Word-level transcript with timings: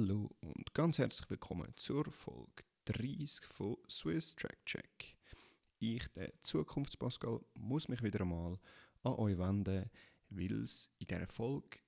Hallo 0.00 0.30
und 0.40 0.72
ganz 0.72 0.96
herzlich 0.96 1.28
willkommen 1.28 1.74
zur 1.76 2.10
Folge 2.10 2.64
30 2.86 3.44
von 3.44 3.76
Swiss 3.90 4.34
Track 4.34 4.64
Check. 4.64 5.18
Ich, 5.78 6.08
der 6.14 6.32
Zukunftspascal, 6.42 7.40
muss 7.52 7.86
mich 7.86 8.02
wieder 8.02 8.22
einmal 8.22 8.58
an 9.02 9.12
euch 9.12 9.36
wenden, 9.36 9.90
weil 10.30 10.62
es 10.62 10.90
in 11.00 11.08
dieser 11.08 11.26
Folge 11.26 11.80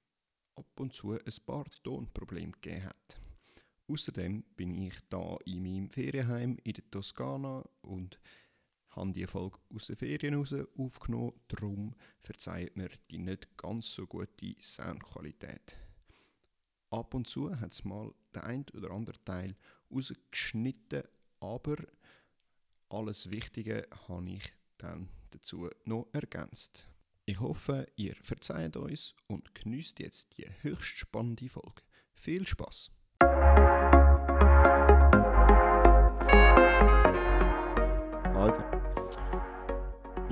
ab 0.56 0.67
und 0.79 0.93
zu 0.93 1.12
ein 1.12 1.22
paar 1.46 1.64
Tonprobleme 1.83 2.53
gegeben 2.53 2.85
hat. 2.85 3.19
Außerdem 3.88 4.44
bin 4.56 4.74
ich 4.74 5.01
da 5.08 5.38
in 5.47 5.63
meinem 5.63 5.88
Ferienheim 5.88 6.58
in 6.65 6.74
der 6.74 6.90
Toskana 6.90 7.65
und 7.81 8.21
habe 8.90 9.13
die 9.13 9.26
Folge 9.26 9.58
aus 9.74 9.87
den 9.87 9.97
Ferien 9.97 10.35
raus 10.35 10.54
aufgenommen. 10.76 11.40
Darum 11.49 11.94
verzeiht 12.21 12.76
mir 12.76 12.90
die 13.10 13.17
nicht 13.17 13.56
ganz 13.56 13.90
so 13.90 14.06
gute 14.06 14.54
Soundqualität. 14.60 15.79
Ab 16.93 17.15
und 17.15 17.27
zu 17.27 17.59
hat 17.59 17.73
es 17.73 17.84
mal 17.84 18.12
der 18.34 18.45
ein 18.45 18.66
oder 18.75 18.91
andere 18.91 19.16
Teil 19.25 19.56
rausgeschnitten, 19.91 21.05
aber 21.41 21.77
alles 22.91 23.30
Wichtige 23.30 23.89
habe 24.07 24.30
ich 24.30 24.53
dann 24.77 25.09
dazu 25.30 25.71
noch 25.87 26.09
ergänzt. 26.13 26.87
Ich 27.25 27.41
hoffe, 27.41 27.87
ihr 27.97 28.15
verzeiht 28.16 28.77
uns 28.77 29.15
und 29.27 29.55
genießt 29.55 30.01
jetzt 30.01 30.37
die 30.37 30.47
höchst 30.61 30.99
spannende 30.99 31.49
Folge. 31.49 31.83
Viel 32.13 32.47
Spaß! 32.47 32.91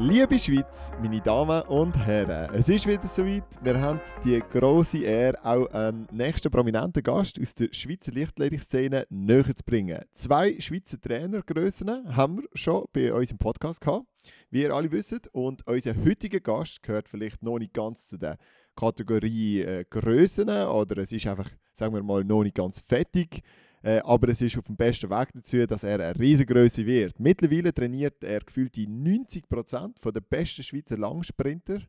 Liebe 0.02 0.38
Schweiz, 0.38 0.92
meine 1.02 1.20
Damen 1.20 1.60
und 1.64 1.94
Herren, 1.94 2.54
es 2.54 2.70
ist 2.70 2.86
wieder 2.86 3.06
soweit. 3.06 3.44
Wir 3.62 3.78
haben 3.78 4.00
die 4.24 4.40
große 4.50 5.02
Ehre, 5.02 5.36
auch 5.44 5.66
einen 5.74 6.08
nächsten 6.10 6.50
prominenten 6.50 7.02
Gast 7.02 7.38
aus 7.38 7.52
der 7.52 7.68
Schweizer 7.70 8.10
Lichtledig-Szene 8.10 9.06
näher 9.10 9.54
zu 9.54 9.62
bringen. 9.62 10.02
Zwei 10.14 10.58
Schweizer 10.58 10.98
Trainergrössen 10.98 12.16
haben 12.16 12.38
wir 12.38 12.48
schon 12.54 12.86
bei 12.94 13.12
uns 13.12 13.30
im 13.30 13.36
Podcast 13.36 13.82
gehabt, 13.82 14.06
wie 14.48 14.62
ihr 14.62 14.74
alle 14.74 14.90
wisst. 14.90 15.28
Und 15.34 15.66
unser 15.66 15.94
heutiger 15.94 16.40
Gast 16.40 16.82
gehört 16.82 17.06
vielleicht 17.06 17.42
noch 17.42 17.58
nicht 17.58 17.74
ganz 17.74 18.06
zu 18.06 18.16
der 18.16 18.38
Kategorie 18.76 19.60
äh, 19.60 19.84
Grössen 19.84 20.48
oder 20.48 20.96
es 20.96 21.12
ist 21.12 21.26
einfach, 21.26 21.50
sagen 21.74 21.92
wir 21.92 22.02
mal, 22.02 22.24
noch 22.24 22.42
nicht 22.42 22.56
ganz 22.56 22.80
fettig. 22.80 23.42
Äh, 23.82 24.00
aber 24.00 24.28
es 24.28 24.42
ist 24.42 24.58
auf 24.58 24.64
dem 24.64 24.76
besten 24.76 25.08
Weg 25.10 25.28
dazu, 25.32 25.66
dass 25.66 25.84
er 25.84 26.00
eine 26.00 26.18
Riesengröße 26.18 26.84
wird. 26.84 27.18
Mittlerweile 27.18 27.72
trainiert 27.72 28.22
er 28.22 28.40
gefühlt 28.40 28.76
die 28.76 28.86
90% 28.86 30.12
der 30.12 30.20
besten 30.20 30.62
Schweizer 30.62 30.98
Langsprinter. 30.98 31.80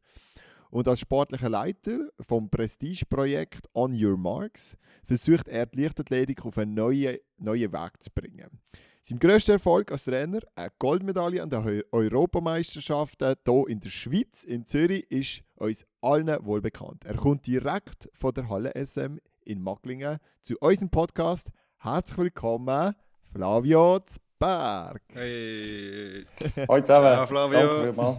Und 0.70 0.88
als 0.88 1.02
sportlicher 1.02 1.50
Leiter 1.50 2.10
vom 2.22 2.50
Prestigeprojekt 2.50 3.68
On 3.74 3.94
Your 3.94 4.18
Marks 4.18 4.78
versucht 5.04 5.50
er 5.50 5.66
die 5.66 5.82
Leichtathletik 5.82 6.46
auf 6.46 6.58
einen 6.58 6.76
neuen, 6.76 7.18
neuen 7.38 7.74
Weg 7.74 7.92
zu 8.02 8.10
bringen. 8.10 8.62
Sein 9.02 9.20
grösster 9.20 9.54
Erfolg 9.54 9.92
als 9.92 10.06
Trainer, 10.06 10.40
eine 10.56 10.72
Goldmedaille 10.80 11.44
an 11.44 11.50
den 11.50 11.84
Europameisterschaften 11.92 13.36
hier 13.44 13.68
in 13.68 13.80
der 13.82 13.90
Schweiz, 13.90 14.46
in 14.46 14.66
Zürich, 14.66 15.10
ist 15.12 15.44
uns 15.56 15.86
allen 16.00 16.46
wohl 16.46 16.62
bekannt. 16.62 17.04
Er 17.04 17.16
kommt 17.16 17.48
direkt 17.48 18.10
von 18.14 18.34
der 18.34 18.48
Halle 18.48 18.72
SM 18.76 19.18
in 19.44 19.62
Macklingen 19.62 20.20
zu 20.42 20.56
unserem 20.60 20.90
Podcast 20.90 21.50
Herzlich 21.84 22.18
willkommen, 22.18 22.94
Flavio 23.34 24.00
Zberg. 24.06 25.02
Hey! 25.14 26.26
Hallo 26.68 26.82
zusammen. 26.82 27.14
Ciao, 27.14 27.26
Flavio. 27.28 27.60
Danke 27.60 27.84
vielmals. 27.86 28.18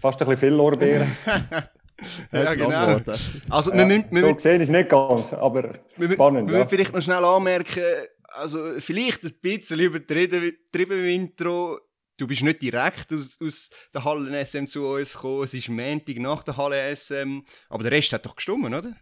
Fast 0.00 0.22
ein 0.22 0.28
bisschen 0.28 0.48
viel 0.50 0.56
Lorbeeren. 0.56 1.16
ja, 2.32 2.54
genau. 2.54 3.00
Also, 3.50 3.72
wir 3.72 3.80
Ja, 3.80 3.86
müssen, 3.86 4.06
wir 4.10 4.20
so 4.20 4.34
gesehen 4.34 4.60
ist 4.60 4.68
es 4.68 4.72
nicht 4.72 4.88
ganz, 4.88 5.32
aber 5.32 5.62
wir, 5.64 5.80
müssen- 5.96 6.12
spannend. 6.12 6.50
wir 6.50 6.58
Ja. 6.60 6.66
vielleicht 6.68 6.92
noch 6.92 7.02
schnell 7.02 7.24
anmerken, 7.24 7.82
also 8.34 8.78
vielleicht 8.78 9.24
ein 9.24 9.32
bisschen 9.40 9.80
übertrieben 9.80 10.42
übertrieben 10.42 10.98
im 11.00 11.06
Intro. 11.06 11.80
Du 12.16 12.28
bist 12.28 12.42
nicht 12.42 12.62
direkt 12.62 13.12
aus, 13.12 13.36
aus 13.44 13.70
der 13.92 14.04
Halle 14.04 14.38
SM 14.46 14.66
zu 14.66 14.86
uns 14.86 15.14
gekommen. 15.14 15.42
Es 15.42 15.52
ist 15.54 15.68
Montag 15.68 16.16
nach 16.18 16.44
der 16.44 16.56
Halle 16.56 16.94
SM. 16.94 17.40
Aber 17.68 17.82
der 17.82 17.90
Rest 17.90 18.12
hat 18.12 18.24
doch 18.24 18.36
gestimmt, 18.36 18.64
oder? 18.66 18.92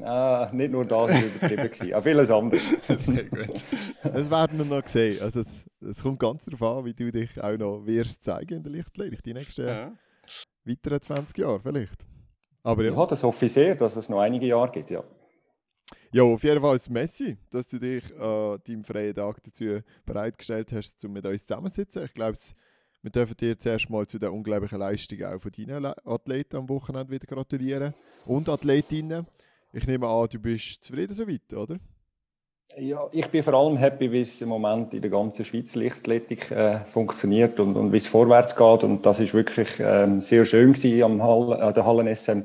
Ah, 0.00 0.48
nicht 0.52 0.70
nur 0.70 0.84
das 0.86 0.92
war 0.98 1.08
übertrieben, 1.10 1.62
gewesen, 1.70 1.94
auch 1.94 2.02
vieles 2.02 2.30
anderes. 2.30 2.62
Sehr 3.04 3.24
gut. 3.24 3.62
Das 4.02 4.30
werden 4.30 4.58
wir 4.58 4.64
noch 4.64 4.86
sehen. 4.86 5.20
Also 5.20 5.40
es, 5.40 5.68
es 5.80 6.02
kommt 6.02 6.18
ganz 6.18 6.44
darauf 6.46 6.78
an, 6.78 6.84
wie 6.86 6.94
du 6.94 7.12
dich 7.12 7.38
auch 7.42 7.56
noch 7.58 7.84
wirst 7.84 8.24
zeigen 8.24 8.54
in 8.58 8.62
der 8.62 8.72
Lichtledig, 8.72 9.22
die 9.22 9.34
nächsten 9.34 9.66
Ja. 9.66 9.92
weiteren 10.64 11.02
20 11.02 11.36
Jahre 11.38 11.60
vielleicht. 11.60 12.06
Aber 12.62 12.84
ja, 12.84 12.92
Ja, 12.92 13.06
das 13.06 13.22
hoffe 13.22 13.44
ich 13.46 13.52
sehr, 13.52 13.74
dass 13.74 13.96
es 13.96 14.08
noch 14.08 14.20
einige 14.20 14.46
Jahre 14.46 14.70
gibt. 14.72 14.88
Ja. 14.90 15.04
ja 16.10 16.22
auf 16.22 16.42
jeden 16.42 16.62
Fall 16.62 16.78
Messi, 16.88 17.36
dass 17.50 17.68
du 17.68 17.78
dich 17.78 18.04
an 18.18 18.60
deinem 18.66 18.84
freien 18.84 19.14
Tag 19.14 19.42
dazu 19.44 19.80
bereitgestellt 20.06 20.72
hast, 20.72 21.04
um 21.04 21.12
mit 21.12 21.26
uns 21.26 21.44
zusammenzusitzen. 21.44 22.04
Ich 22.04 22.14
glaube, 22.14 22.38
wir 23.02 23.10
dürfen 23.10 23.36
dir 23.36 23.58
zuerst 23.58 23.90
mal 23.90 24.06
zu 24.06 24.18
der 24.18 24.32
unglaublichen 24.32 24.78
Leistung 24.78 25.22
auch 25.24 25.38
von 25.40 25.50
deinen 25.50 25.82
Le- 25.82 25.96
Athleten 26.06 26.56
am 26.56 26.68
Wochenende 26.70 27.10
wieder 27.10 27.26
gratulieren. 27.26 27.92
Und 28.24 28.48
Athletinnen. 28.48 29.26
Ich 29.72 29.86
nehme 29.86 30.06
an, 30.06 30.28
du 30.30 30.38
bist 30.38 30.84
zufrieden 30.84 31.14
soweit, 31.14 31.52
oder? 31.54 31.78
Ja, 32.76 33.08
ich 33.12 33.26
bin 33.28 33.42
vor 33.42 33.54
allem 33.54 33.76
happy, 33.76 34.12
wie 34.12 34.20
es 34.20 34.40
im 34.40 34.48
Moment 34.48 34.94
in 34.94 35.02
der 35.02 35.10
ganzen 35.10 35.44
Schweiz 35.44 35.74
Lichtathletik 35.74 36.50
äh, 36.50 36.84
funktioniert 36.84 37.58
und, 37.58 37.76
und 37.76 37.92
wie 37.92 37.96
es 37.96 38.06
vorwärts 38.06 38.54
geht. 38.54 38.84
Und 38.84 39.04
das 39.04 39.20
ist 39.20 39.34
wirklich 39.34 39.80
ähm, 39.80 40.20
sehr 40.20 40.44
schön 40.44 40.72
gewesen 40.72 41.02
am 41.02 41.22
Hall, 41.22 41.54
an 41.60 41.74
der 41.74 41.84
Hallen 41.84 42.14
SM, 42.14 42.42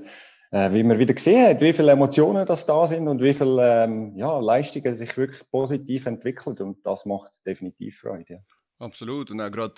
äh, 0.51 0.73
wie 0.73 0.83
man 0.83 0.99
wieder 0.99 1.13
gesehen 1.13 1.47
hat, 1.49 1.61
wie 1.61 1.71
viele 1.71 1.91
Emotionen 1.91 2.45
das 2.45 2.65
da 2.65 2.87
sind 2.87 3.07
und 3.07 3.21
wie 3.21 3.33
viele 3.33 3.83
ähm, 3.83 4.15
ja, 4.15 4.39
Leistungen 4.39 4.95
sich 4.95 5.15
wirklich 5.17 5.49
positiv 5.49 6.05
entwickeln. 6.05 6.57
Und 6.59 6.85
das 6.85 7.05
macht 7.05 7.45
definitiv 7.45 7.99
Freude. 7.99 8.33
Ja. 8.33 8.39
Absolut. 8.79 9.31
Und 9.31 9.41
auch 9.41 9.51
gerade 9.51 9.75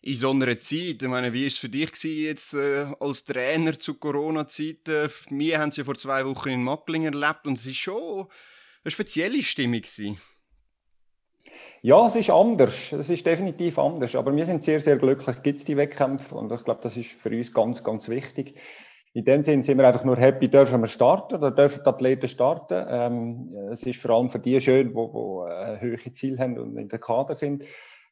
in 0.00 0.14
so 0.14 0.30
einer 0.30 0.58
Zeit, 0.58 1.02
ich 1.02 1.08
meine, 1.08 1.32
wie 1.32 1.42
war 1.42 1.46
es 1.48 1.58
für 1.58 1.68
dich 1.68 1.90
jetzt 2.02 2.54
äh, 2.54 2.86
als 3.00 3.24
Trainer 3.24 3.78
zu 3.78 3.94
Corona-Zeiten? 3.94 5.10
Wir 5.30 5.58
haben 5.58 5.70
es 5.70 5.76
ja 5.76 5.84
vor 5.84 5.96
zwei 5.96 6.24
Wochen 6.24 6.50
in 6.50 6.62
Macklingen 6.62 7.14
erlebt 7.14 7.46
und 7.46 7.58
es 7.58 7.66
war 7.66 7.74
schon 7.74 8.26
eine 8.84 8.90
spezielle 8.90 9.42
Stimmung. 9.42 9.80
Gewesen. 9.80 10.20
Ja, 11.82 12.06
es 12.06 12.16
ist 12.16 12.30
anders. 12.30 12.92
Es 12.92 13.10
ist 13.10 13.26
definitiv 13.26 13.78
anders. 13.78 14.14
Aber 14.14 14.34
wir 14.34 14.46
sind 14.46 14.62
sehr, 14.62 14.80
sehr 14.80 14.96
glücklich, 14.96 15.42
gibt 15.42 15.58
es 15.58 15.64
die 15.64 15.76
Wettkämpfe. 15.76 16.34
Und 16.34 16.52
ich 16.52 16.64
glaube, 16.64 16.80
das 16.82 16.96
ist 16.96 17.12
für 17.12 17.30
uns 17.30 17.52
ganz, 17.52 17.82
ganz 17.82 18.08
wichtig. 18.08 18.58
In 19.14 19.24
dem 19.24 19.42
Sinn 19.42 19.62
sind 19.62 19.78
wir 19.78 19.86
einfach 19.86 20.04
nur 20.04 20.16
happy, 20.16 20.48
dürfen 20.48 20.80
wir 20.80 20.86
starten, 20.86 21.40
da 21.40 21.50
dürfen 21.50 21.82
die 21.82 21.88
Athleten 21.88 22.28
starten. 22.28 22.86
Ähm, 22.88 23.54
es 23.72 23.82
ist 23.82 24.00
vor 24.00 24.12
allem 24.12 24.30
für 24.30 24.38
die 24.38 24.60
schön, 24.60 24.88
die, 24.88 24.94
die 24.94 24.98
äh, 24.98 25.80
hohe 25.80 26.12
Ziele 26.12 26.38
haben 26.38 26.58
und 26.58 26.76
in 26.76 26.88
der 26.88 26.98
Kader 26.98 27.34
sind. 27.34 27.64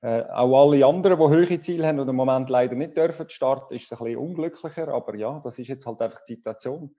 Äh, 0.06 0.22
auch 0.30 0.70
alle 0.70 0.86
anderen, 0.86 1.18
die 1.18 1.24
hohe 1.24 1.58
Ziele 1.58 1.84
haben 1.84 1.98
und 1.98 2.08
im 2.08 2.14
Moment 2.14 2.48
leider 2.48 2.76
nicht 2.76 2.96
dürfen 2.96 3.28
starten, 3.28 3.74
ist 3.74 3.86
es 3.86 3.92
ein 3.92 4.04
bisschen 4.04 4.20
unglücklicher. 4.20 4.86
Aber 4.86 5.16
ja, 5.16 5.40
das 5.42 5.58
ist 5.58 5.66
jetzt 5.66 5.84
halt 5.84 6.00
einfach 6.00 6.22
die 6.22 6.34
Situation. 6.34 6.94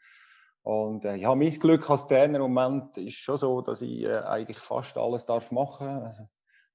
Und 0.61 1.05
äh, 1.05 1.15
ja, 1.15 1.33
mein 1.33 1.49
Glück 1.51 1.89
als 1.89 2.05
Trainer 2.05 2.39
im 2.39 2.51
Moment 2.51 2.97
ist 2.97 3.15
schon 3.15 3.37
so, 3.37 3.61
dass 3.61 3.81
ich 3.81 4.03
äh, 4.03 4.17
eigentlich 4.17 4.59
fast 4.59 4.97
alles 4.97 5.25
darf 5.25 5.53
machen. 5.53 5.87
Also, 5.87 6.27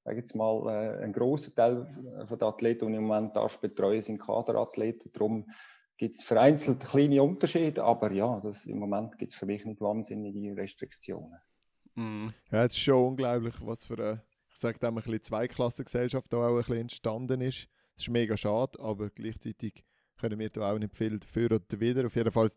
sage 0.05 0.21
jetzt 0.21 0.35
mal, 0.35 0.69
äh, 0.71 1.05
ein 1.05 1.13
großer 1.13 1.55
Teil 1.55 1.87
von 2.25 2.39
den 2.39 2.49
Athleten, 2.49 2.87
die 2.87 2.93
ich 2.93 2.99
im 2.99 3.09
Moment 3.09 3.37
darf 3.37 3.61
betreuen, 3.61 4.01
sind 4.01 4.19
Kaderathleten. 4.19 5.13
Darum 5.13 5.45
gibt 5.99 6.17
es 6.17 6.23
vereinzelt 6.23 6.81
kleine 6.81 7.23
Unterschiede, 7.23 7.85
aber 7.85 8.11
ja, 8.11 8.41
das, 8.43 8.65
im 8.65 8.79
Moment 8.79 9.19
gibt 9.19 9.33
es 9.33 9.39
für 9.39 9.45
mich 9.45 9.67
nicht 9.67 9.83
wahnsinnige 9.83 10.57
Restriktionen. 10.57 11.37
Mhm. 11.95 12.33
Ja, 12.51 12.65
es 12.65 12.73
ist 12.73 12.79
schon 12.79 13.09
unglaublich, 13.09 13.55
was 13.61 13.85
für 13.85 13.99
eine, 13.99 14.23
sage 14.63 14.79
dem, 14.79 14.97
ein 14.97 15.03
bisschen 15.03 15.23
Zweiklassengesellschaft 15.23 16.33
da 16.33 16.39
auch 16.39 16.51
ein 16.51 16.57
bisschen 16.57 16.77
entstanden 16.79 17.41
ist. 17.43 17.69
Es 17.97 18.05
ist 18.05 18.11
mega 18.11 18.37
schade, 18.37 18.81
aber 18.81 19.11
gleichzeitig 19.11 19.85
können 20.17 20.39
wir 20.39 20.51
da 20.51 20.73
auch 20.73 20.79
nicht 20.79 20.97
viel 20.97 21.19
dafür 21.19 21.53
oder 21.53 21.81
wieder. 21.81 22.07
Auf 22.07 22.17
jeden 22.17 22.33
Fall, 22.33 22.51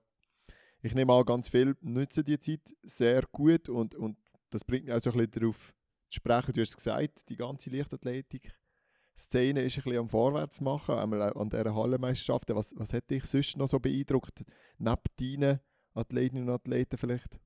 ich 0.82 0.96
nehme 0.96 1.14
an, 1.14 1.26
ganz 1.26 1.50
viel 1.50 1.76
nutzen 1.82 2.24
die 2.24 2.40
Zeit 2.40 2.74
sehr 2.84 3.24
gut 3.32 3.68
und, 3.70 3.96
und 3.96 4.18
das 4.52 4.64
bringt 4.64 4.86
mich 4.86 4.94
auch 4.94 5.02
so 5.02 5.12
ein 5.12 5.18
bisschen 5.18 5.32
darauf 5.32 5.74
zu 6.10 6.16
sprechen. 6.16 6.54
Du 6.54 6.62
hast 6.62 6.70
es 6.70 6.78
gesagt, 6.78 7.30
die 7.30 7.36
ganze 7.36 7.70
Leichtathletik-Szene 7.70 9.64
ist 9.64 9.78
ein 9.78 9.84
bisschen 9.84 10.00
am 10.00 10.10
Vorwärts 10.10 10.62
machen, 10.62 10.96
einmal 10.96 11.34
an 11.34 11.50
dieser 11.50 11.76
Hallenmeisterschaft. 11.76 12.50
Was, 12.56 12.74
was 12.78 12.94
hat 12.94 13.10
dich 13.10 13.26
sonst 13.26 13.58
noch 13.58 13.68
so 13.68 13.80
beeindruckt, 13.80 14.46
neben 14.78 15.02
deinen 15.20 15.60
Athletinnen 15.94 16.48
und 16.48 16.54
Athleten 16.54 16.98
vielleicht? 16.98 17.45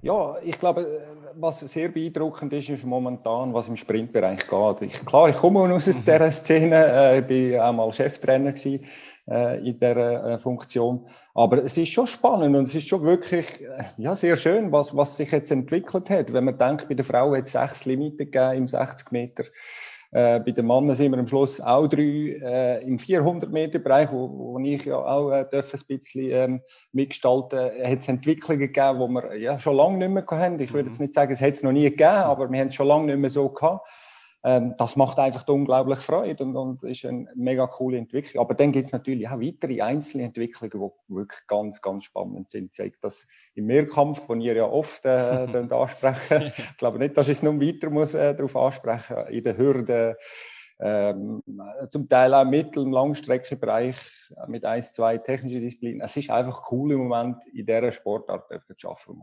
Ja, 0.00 0.36
ich 0.42 0.56
glaube, 0.60 0.86
was 1.34 1.58
sehr 1.60 1.88
beeindruckend 1.88 2.52
ist, 2.52 2.68
ist 2.68 2.84
momentan, 2.84 3.52
was 3.52 3.66
im 3.66 3.76
Sprintbereich 3.76 4.46
geht. 4.48 4.82
Ich, 4.82 5.04
klar, 5.04 5.28
ich 5.28 5.36
komme 5.36 5.60
aus 5.74 5.86
dieser 5.86 6.30
Szene, 6.30 6.86
äh, 6.86 7.18
ich 7.18 7.56
war 7.56 7.68
auch 7.68 7.72
mal 7.72 7.92
Cheftrainer 7.92 8.52
gewesen, 8.52 8.84
äh, 9.28 9.58
in 9.58 9.78
dieser 9.78 10.34
äh, 10.34 10.38
Funktion. 10.38 11.04
Aber 11.34 11.64
es 11.64 11.76
ist 11.76 11.88
schon 11.88 12.06
spannend 12.06 12.54
und 12.54 12.62
es 12.62 12.76
ist 12.76 12.86
schon 12.86 13.02
wirklich 13.02 13.60
äh, 13.60 13.84
ja, 13.96 14.14
sehr 14.14 14.36
schön, 14.36 14.70
was, 14.70 14.96
was 14.96 15.16
sich 15.16 15.32
jetzt 15.32 15.50
entwickelt 15.50 16.10
hat. 16.10 16.32
Wenn 16.32 16.44
man 16.44 16.56
denkt, 16.56 16.88
bei 16.88 16.94
der 16.94 17.04
Frau 17.04 17.34
hat 17.34 17.46
es 17.46 17.52
sechs 17.52 17.84
Limiten 17.84 18.30
gegeben 18.30 18.52
im 18.52 18.68
60 18.68 19.10
Meter. 19.10 19.44
Äh, 20.10 20.40
bei 20.40 20.52
den 20.52 20.66
Männern 20.66 20.94
sind 20.94 21.12
wir 21.12 21.18
am 21.18 21.26
Schluss 21.26 21.60
auch 21.60 21.86
drei 21.86 22.00
äh, 22.00 22.84
im 22.84 22.96
400-Meter-Bereich, 22.96 24.10
wo, 24.10 24.54
wo 24.54 24.58
ich 24.58 24.86
ja 24.86 24.96
auch 24.96 25.30
äh, 25.30 25.44
ein 25.44 25.48
bisschen 25.50 26.30
ähm, 26.30 26.62
mitgestalten 26.92 27.58
Hat 27.58 27.98
es 27.98 28.08
Entwicklungen 28.08 28.60
gegeben, 28.60 29.00
die 29.00 29.14
wir 29.14 29.36
ja, 29.36 29.58
schon 29.58 29.76
lange 29.76 29.98
nicht 29.98 30.10
mehr 30.10 30.38
hatten. 30.38 30.60
Ich 30.60 30.72
würde 30.72 30.84
mhm. 30.84 30.90
jetzt 30.90 31.00
nicht 31.00 31.12
sagen, 31.12 31.32
es 31.32 31.42
hätte 31.42 31.52
es 31.52 31.62
noch 31.62 31.72
nie 31.72 31.84
gegeben, 31.84 32.08
aber 32.08 32.50
wir 32.50 32.58
haben 32.58 32.68
es 32.68 32.74
schon 32.74 32.88
lange 32.88 33.06
nicht 33.06 33.18
mehr 33.18 33.30
so 33.30 33.50
gehabt. 33.50 33.86
Ähm, 34.44 34.74
das 34.78 34.94
macht 34.94 35.18
einfach 35.18 35.46
unglaublich 35.48 35.98
Freude 35.98 36.44
und, 36.44 36.56
und 36.56 36.82
ist 36.84 37.04
eine 37.04 37.26
mega 37.34 37.66
coole 37.66 37.98
Entwicklung. 37.98 38.44
Aber 38.44 38.54
dann 38.54 38.70
gibt 38.70 38.86
es 38.86 38.92
natürlich 38.92 39.28
auch 39.28 39.40
weitere 39.40 39.82
einzelne 39.82 40.24
Entwicklungen, 40.24 40.70
die 40.70 41.14
wirklich 41.14 41.46
ganz, 41.48 41.82
ganz 41.82 42.04
spannend 42.04 42.48
sind. 42.48 42.72
Zeigt 42.72 43.02
das 43.02 43.26
im 43.54 43.66
Mehrkampf, 43.66 44.24
von 44.26 44.40
ihr 44.40 44.54
ja 44.54 44.64
oft 44.64 45.04
äh, 45.04 45.08
ansprechen. 45.70 46.52
ich 46.56 46.76
glaube 46.76 46.98
nicht, 46.98 47.16
dass 47.16 47.28
ich 47.28 47.38
es 47.38 47.42
noch 47.42 47.54
weiter 47.54 47.90
muss, 47.90 48.14
äh, 48.14 48.34
darauf 48.34 48.56
ansprechen 48.56 49.26
In 49.28 49.42
der 49.42 49.56
Hürde, 49.56 50.16
ähm, 50.80 51.42
zum 51.90 52.08
Teil 52.08 52.32
auch 52.32 52.44
Mittel- 52.44 52.84
und 52.84 52.92
Langstreckenbereich 52.92 53.96
mit 54.46 54.64
ein, 54.64 54.82
zwei 54.82 55.18
technischen 55.18 55.60
Disziplinen. 55.60 56.00
Es 56.02 56.16
ist 56.16 56.30
einfach 56.30 56.70
cool 56.70 56.92
im 56.92 57.08
Moment, 57.08 57.44
in 57.52 57.66
dieser 57.66 57.90
Sportart 57.90 58.48
zu 58.76 58.88
arbeiten. 58.88 59.22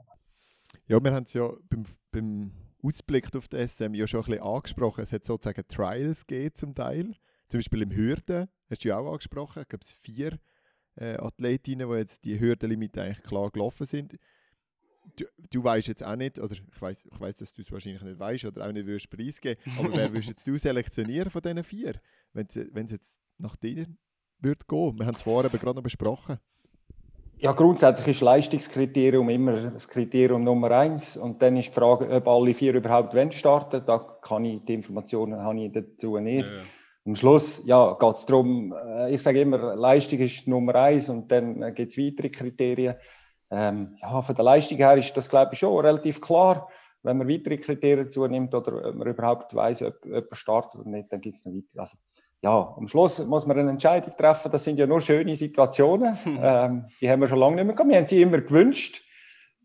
Ja, 0.88 1.02
wir 1.02 1.14
haben 1.14 1.24
es 1.24 1.34
ja 1.34 1.50
beim, 1.70 1.84
beim 2.12 2.52
Ausblick 2.86 3.36
auf 3.36 3.48
die 3.48 3.68
SM 3.68 3.94
ja 3.94 4.08
schon 4.08 4.22
ein 4.22 4.26
bisschen 4.26 4.44
angesprochen. 4.44 5.04
Es 5.04 5.12
hat 5.12 5.24
sozusagen 5.24 5.68
Trials 5.68 6.26
gegeben 6.28 6.56
zum 6.56 6.76
Teil. 6.76 7.16
Zum 7.48 7.60
Beispiel 7.60 7.82
im 7.84 7.96
Hürden, 7.96 8.48
hast 8.70 8.84
du 8.84 8.90
ja 8.90 8.98
auch 8.98 9.12
angesprochen. 9.12 9.64
Glaube, 9.68 9.84
es 9.84 9.94
vier 9.94 10.40
äh, 10.96 11.18
Athletinnen, 11.18 11.90
die 11.90 11.98
jetzt 11.98 12.26
die 12.26 12.40
Hürdenlimite 12.40 13.02
eigentlich 13.02 13.24
klar 13.24 13.52
gelaufen 13.52 13.86
sind. 13.86 14.18
Du, 15.18 15.26
du 15.52 15.64
weißt 15.64 15.88
jetzt 15.88 16.04
auch 16.04 16.16
nicht, 16.16 16.40
oder 16.40 16.54
ich 16.54 16.82
weiß, 16.82 17.06
ich 17.12 17.20
weiß, 17.20 17.38
dass 17.38 17.54
du 17.54 17.62
es 17.62 17.72
wahrscheinlich 17.72 18.02
nicht 18.02 18.18
weißt 18.18 18.46
oder 18.46 18.68
auch 18.68 18.72
nicht 18.72 18.88
würdest 18.88 19.10
preisgeben, 19.12 19.62
aber 19.78 19.94
wer 19.94 20.10
würdest 20.14 20.30
jetzt 20.30 20.48
du 20.48 20.58
selektionieren 20.58 21.30
von 21.30 21.44
diesen 21.44 21.64
vier, 21.64 22.02
wenn 22.34 22.48
es 22.48 22.92
jetzt 22.92 23.22
nach 23.38 23.56
dir 23.56 23.86
würde 24.40 24.66
gehen? 24.68 24.98
Wir 24.98 25.06
haben 25.06 25.16
es 25.16 25.22
vorher 25.22 25.52
gerade 25.52 25.76
noch 25.76 25.84
besprochen. 25.84 26.40
Ja, 27.38 27.52
grundsätzlich 27.52 28.08
ist 28.16 28.22
Leistungskriterium 28.22 29.30
immer 29.30 29.54
das 29.54 29.88
Kriterium 29.88 30.44
Nummer 30.44 30.72
eins. 30.72 31.18
Und 31.18 31.42
dann 31.42 31.58
ist 31.58 31.70
die 31.70 31.74
Frage, 31.74 32.10
ob 32.10 32.28
alle 32.28 32.54
vier 32.54 32.74
überhaupt 32.74 33.16
starten 33.34 33.84
Da 33.86 34.00
kann 34.22 34.46
ich 34.46 34.64
die 34.64 34.76
Informationen 34.76 35.42
habe 35.42 35.60
ich 35.60 35.72
dazu 35.72 36.18
nicht. 36.18 36.48
Ja, 36.48 36.56
ja. 36.56 36.62
Am 37.06 37.16
Schluss 37.16 37.62
ja, 37.66 37.94
geht 38.00 38.16
es 38.16 38.26
darum, 38.26 38.74
äh, 38.74 39.14
ich 39.14 39.22
sage 39.22 39.42
immer, 39.42 39.76
Leistung 39.76 40.20
ist 40.20 40.48
Nummer 40.48 40.74
eins 40.76 41.08
und 41.10 41.32
dann 41.32 41.62
äh, 41.62 41.72
gibt 41.72 41.92
es 41.92 41.98
weitere 41.98 42.30
Kriterien. 42.30 42.96
Ähm, 43.52 43.96
ja, 44.02 44.22
von 44.22 44.36
der 44.36 44.44
Leistung 44.44 44.78
her 44.78 44.98
ist 44.98 45.16
das, 45.16 45.30
glaube 45.30 45.52
ich, 45.54 45.60
schon 45.60 45.86
relativ 45.86 46.20
klar. 46.20 46.68
Wenn 47.04 47.18
man 47.18 47.30
weitere 47.30 47.58
Kriterien 47.58 48.10
zunimmt 48.10 48.56
oder 48.56 48.92
man 48.92 49.08
überhaupt 49.08 49.54
weiß, 49.54 49.84
ob 49.84 50.04
jemand 50.04 50.36
startet 50.36 50.82
oder 50.82 50.90
nicht, 50.90 51.12
dann 51.12 51.22
gibt 51.22 51.36
es 51.36 51.46
noch 51.46 51.54
weitere. 51.54 51.80
Also, 51.80 51.98
ja, 52.42 52.76
am 52.78 52.88
Schluss 52.88 53.20
muss 53.26 53.46
man 53.46 53.58
eine 53.58 53.72
Entscheidung 53.72 54.16
treffen. 54.16 54.52
Das 54.52 54.64
sind 54.64 54.78
ja 54.78 54.86
nur 54.86 55.02
schöne 55.02 55.36
Situationen. 55.36 56.24
Hm. 56.24 56.40
Ähm, 56.42 56.86
die 57.02 57.10
haben 57.10 57.22
wir 57.22 57.28
schon 57.28 57.40
lange 57.40 57.56
nicht 57.56 57.66
mehr 57.66 57.76
gehabt. 57.76 57.90
Wir 57.90 57.98
haben 57.98 58.08
sie 58.08 58.22
immer 58.22 58.42
gewünscht. 58.42 59.02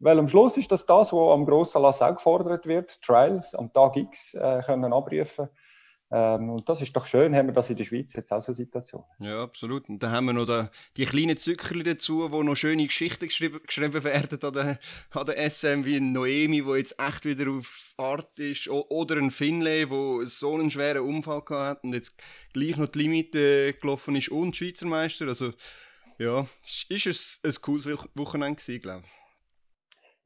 Weil 0.02 0.18
am 0.18 0.28
Schluss 0.28 0.56
ist 0.56 0.72
das 0.72 0.86
das, 0.86 1.12
was 1.12 1.34
am 1.34 1.44
grossen 1.44 1.82
Lass 1.82 2.00
auch 2.00 2.14
gefordert 2.14 2.66
wird. 2.66 3.02
Trials 3.02 3.54
am 3.54 3.70
Tag 3.70 3.96
X 3.96 4.32
äh, 4.32 4.62
können 4.64 4.94
abrufen. 4.94 5.50
Ähm, 6.12 6.50
und 6.50 6.68
das 6.68 6.82
ist 6.82 6.94
doch 6.96 7.06
schön, 7.06 7.36
haben 7.36 7.46
wir 7.46 7.52
das 7.52 7.70
in 7.70 7.76
der 7.76 7.84
Schweiz 7.84 8.14
jetzt 8.14 8.32
auch 8.32 8.40
so 8.40 8.50
eine 8.50 8.56
Situation. 8.56 9.04
Ja, 9.20 9.42
absolut. 9.42 9.88
Und 9.88 10.02
dann 10.02 10.10
haben 10.10 10.26
wir 10.26 10.32
noch 10.32 10.46
da, 10.46 10.70
die 10.96 11.06
kleinen 11.06 11.36
Zückerchen 11.36 11.84
dazu, 11.84 12.32
wo 12.32 12.42
noch 12.42 12.56
schöne 12.56 12.86
Geschichten 12.86 13.26
geschrieben, 13.26 13.60
geschrieben 13.64 14.02
werden 14.02 14.42
an 14.42 14.52
der, 14.52 14.78
an 15.10 15.26
der 15.26 15.50
SM, 15.50 15.84
wie 15.84 15.96
ein 15.96 16.12
Noemi, 16.12 16.66
wo 16.66 16.74
jetzt 16.74 16.96
echt 16.98 17.24
wieder 17.26 17.50
auf 17.50 17.94
Art 17.96 18.38
ist, 18.40 18.68
oder 18.68 19.16
ein 19.16 19.30
Finlay, 19.30 19.88
wo 19.88 20.24
so 20.24 20.54
einen 20.54 20.70
schweren 20.70 21.02
Unfall 21.02 21.42
hat 21.50 21.84
und 21.84 21.94
jetzt 21.94 22.16
gleich 22.52 22.76
noch 22.76 22.88
die 22.88 22.98
Limite 22.98 23.74
gelaufen 23.74 24.16
ist 24.16 24.30
und 24.30 24.56
Schweizer 24.56 24.86
Meister. 24.86 25.28
Also 25.28 25.52
ja, 26.18 26.46
ist 26.88 27.06
ein, 27.06 27.50
ein 27.50 27.54
cooles 27.62 27.86
Wochenende 28.14 28.60
gewesen, 28.60 28.82
glaube 28.82 29.04
ich. 29.06 29.19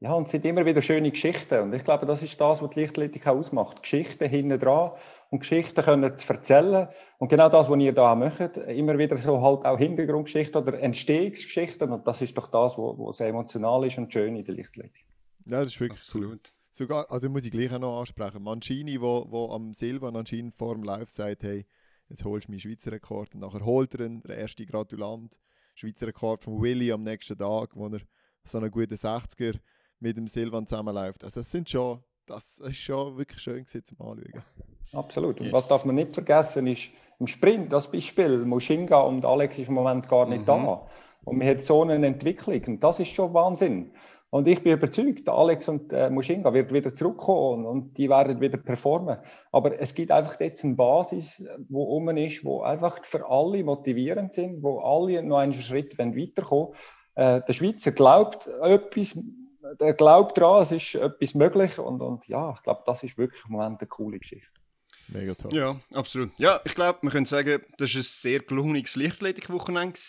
Ja, 0.05 0.13
und 0.13 0.25
es 0.25 0.31
sind 0.31 0.45
immer 0.45 0.67
wieder 0.67 0.83
schöne 0.83 1.09
Geschichten. 1.09 1.63
Und 1.63 1.73
ich 1.73 1.83
glaube, 1.83 2.05
das 2.05 2.21
ist 2.21 2.39
das, 2.39 2.61
was 2.61 2.69
die 2.69 2.81
Leichtathletik 2.81 3.25
ausmacht. 3.25 3.81
Geschichten 3.81 4.29
hinten 4.29 4.59
dran 4.59 4.91
und 5.31 5.39
Geschichten 5.39 5.81
können 5.81 6.15
zu 6.15 6.31
erzählen. 6.31 6.89
Und 7.17 7.29
genau 7.29 7.49
das, 7.49 7.71
was 7.71 7.79
ihr 7.79 7.91
da 7.91 8.13
macht, 8.13 8.55
immer 8.57 8.99
wieder 8.99 9.17
so 9.17 9.41
halt 9.41 9.65
auch 9.65 9.79
Hintergrundgeschichten 9.79 10.61
oder 10.61 10.79
Entstehungsgeschichten. 10.79 11.91
Und 11.91 12.05
das 12.05 12.21
ist 12.21 12.37
doch 12.37 12.45
das, 12.45 12.77
was 12.77 13.17
sehr 13.17 13.29
emotional 13.29 13.83
ist 13.83 13.97
und 13.97 14.13
schön 14.13 14.35
in 14.35 14.45
der 14.45 14.53
Leichtathletik. 14.53 15.07
Ja, 15.47 15.61
das 15.61 15.69
ist 15.69 15.79
wirklich 15.79 16.01
Absolut. 16.01 16.33
Cool. 16.33 16.53
Sogar, 16.69 17.11
also 17.11 17.27
muss 17.27 17.45
ich 17.45 17.51
gleich 17.51 17.73
auch 17.73 17.79
noch 17.79 17.99
ansprechen. 17.99 18.43
Mancini, 18.43 19.01
wo, 19.01 19.25
wo 19.31 19.49
am 19.49 19.73
Silvan 19.73 20.15
anscheinend 20.15 20.53
vor 20.53 20.75
dem 20.75 20.83
Live 20.83 21.09
sagt, 21.09 21.41
hey, 21.41 21.65
jetzt 22.09 22.23
holst 22.23 22.47
du 22.47 22.51
meinen 22.51 22.59
Schweizer 22.59 22.91
Rekord. 22.91 23.33
Und 23.33 23.39
nachher 23.39 23.65
holt 23.65 23.95
er 23.95 24.05
ihn, 24.05 24.21
der 24.21 24.37
erste 24.37 24.67
Gratulant. 24.67 25.35
Schweizer 25.73 26.05
Rekord 26.05 26.43
von 26.43 26.61
Willy 26.61 26.91
am 26.91 27.01
nächsten 27.01 27.39
Tag, 27.39 27.75
wo 27.75 27.87
er 27.87 28.01
so 28.43 28.59
einen 28.59 28.69
guten 28.69 28.93
60er 28.93 29.59
mit 29.99 30.17
dem 30.17 30.27
Silvan 30.27 30.67
zusammenläuft. 30.67 31.23
Also 31.23 31.39
das 31.39 31.51
sind 31.51 31.69
schon, 31.69 31.99
das 32.25 32.59
ist 32.59 32.77
schon 32.77 33.17
wirklich 33.17 33.41
schön 33.41 33.65
zum 33.67 34.01
Anschauen. 34.01 34.43
Absolut. 34.93 35.39
Und 35.39 35.47
yes. 35.47 35.53
was 35.53 35.67
darf 35.67 35.85
man 35.85 35.95
nicht 35.95 36.13
vergessen 36.13 36.67
ist, 36.67 36.89
im 37.19 37.27
Sprint, 37.27 37.71
das 37.71 37.89
Beispiel, 37.89 38.39
Mushinga 38.39 38.99
und 38.99 39.25
Alex 39.25 39.57
ist 39.57 39.69
im 39.69 39.75
Moment 39.75 40.07
gar 40.07 40.27
nicht 40.27 40.41
mhm. 40.41 40.45
da. 40.45 40.87
Und 41.23 41.37
man 41.37 41.47
hat 41.47 41.61
so 41.61 41.81
eine 41.81 42.05
Entwicklung 42.05 42.61
und 42.67 42.83
das 42.83 42.99
ist 42.99 43.11
schon 43.11 43.33
Wahnsinn. 43.33 43.91
Und 44.29 44.47
ich 44.47 44.61
bin 44.61 44.73
überzeugt, 44.73 45.29
Alex 45.29 45.69
und 45.69 45.93
äh, 45.93 46.09
Mushinga 46.09 46.53
wird 46.53 46.73
wieder 46.73 46.93
zurückkommen 46.93 47.65
und 47.65 47.97
die 47.97 48.09
werden 48.09 48.41
wieder 48.41 48.57
performen. 48.57 49.17
Aber 49.51 49.79
es 49.79 49.95
gibt 49.95 50.11
einfach 50.11 50.37
jetzt 50.41 50.65
eine 50.65 50.75
Basis, 50.75 51.45
wo 51.69 51.83
um 51.83 52.09
ist, 52.09 52.43
wo 52.43 52.61
einfach 52.61 53.03
für 53.05 53.29
alle 53.29 53.63
motivierend 53.63 54.33
sind, 54.33 54.61
wo 54.61 54.79
alle 54.79 55.23
noch 55.23 55.37
einen 55.37 55.53
Schritt 55.53 55.97
weiterkommen. 55.97 56.73
Äh, 57.15 57.41
der 57.47 57.53
Schweizer 57.53 57.91
glaubt 57.91 58.47
etwas 58.61 59.17
der 59.79 59.93
glaubt 59.93 60.37
daran, 60.37 60.61
es 60.61 60.71
ist 60.71 60.95
etwas 60.95 61.33
möglich 61.33 61.77
und, 61.79 62.01
und 62.01 62.27
ja, 62.27 62.53
ich 62.55 62.63
glaube, 62.63 62.83
das 62.85 63.03
ist 63.03 63.17
wirklich 63.17 63.43
im 63.45 63.53
Moment 63.53 63.79
eine 63.81 63.87
coole 63.87 64.19
Geschichte. 64.19 64.47
Mega 65.07 65.35
toll. 65.35 65.53
Ja, 65.53 65.79
absolut. 65.93 66.31
Ja, 66.39 66.61
ich 66.65 66.73
glaube, 66.73 66.99
wir 67.03 67.11
können 67.11 67.25
sagen, 67.27 67.61
das 67.77 67.93
war 67.93 67.99
ein 67.99 68.03
sehr 68.03 68.39
gelungenes 68.39 68.95
Lichtathletik-Wochenende. 68.95 69.99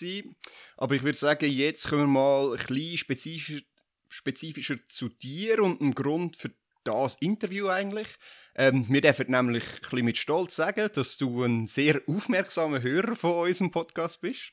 Aber 0.76 0.94
ich 0.94 1.02
würde 1.02 1.18
sagen, 1.18 1.50
jetzt 1.50 1.88
kommen 1.88 2.02
wir 2.02 2.20
mal 2.20 2.52
ein 2.52 2.66
bisschen 2.66 2.98
spezifischer, 2.98 3.62
spezifischer 4.08 4.76
zu 4.88 5.08
dir 5.08 5.62
und 5.62 5.80
einem 5.80 5.94
Grund 5.94 6.36
für 6.36 6.50
das 6.84 7.16
Interview 7.16 7.68
eigentlich. 7.68 8.08
Ähm, 8.58 8.86
wir 8.88 9.02
dürfen 9.02 9.30
nämlich 9.30 9.64
ein 9.64 9.80
bisschen 9.82 10.04
mit 10.04 10.16
Stolz 10.16 10.56
sagen, 10.56 10.88
dass 10.94 11.18
du 11.18 11.44
ein 11.44 11.66
sehr 11.66 12.00
aufmerksamer 12.06 12.80
Hörer 12.80 13.14
von 13.14 13.46
unserem 13.46 13.70
Podcast 13.70 14.22
bist. 14.22 14.50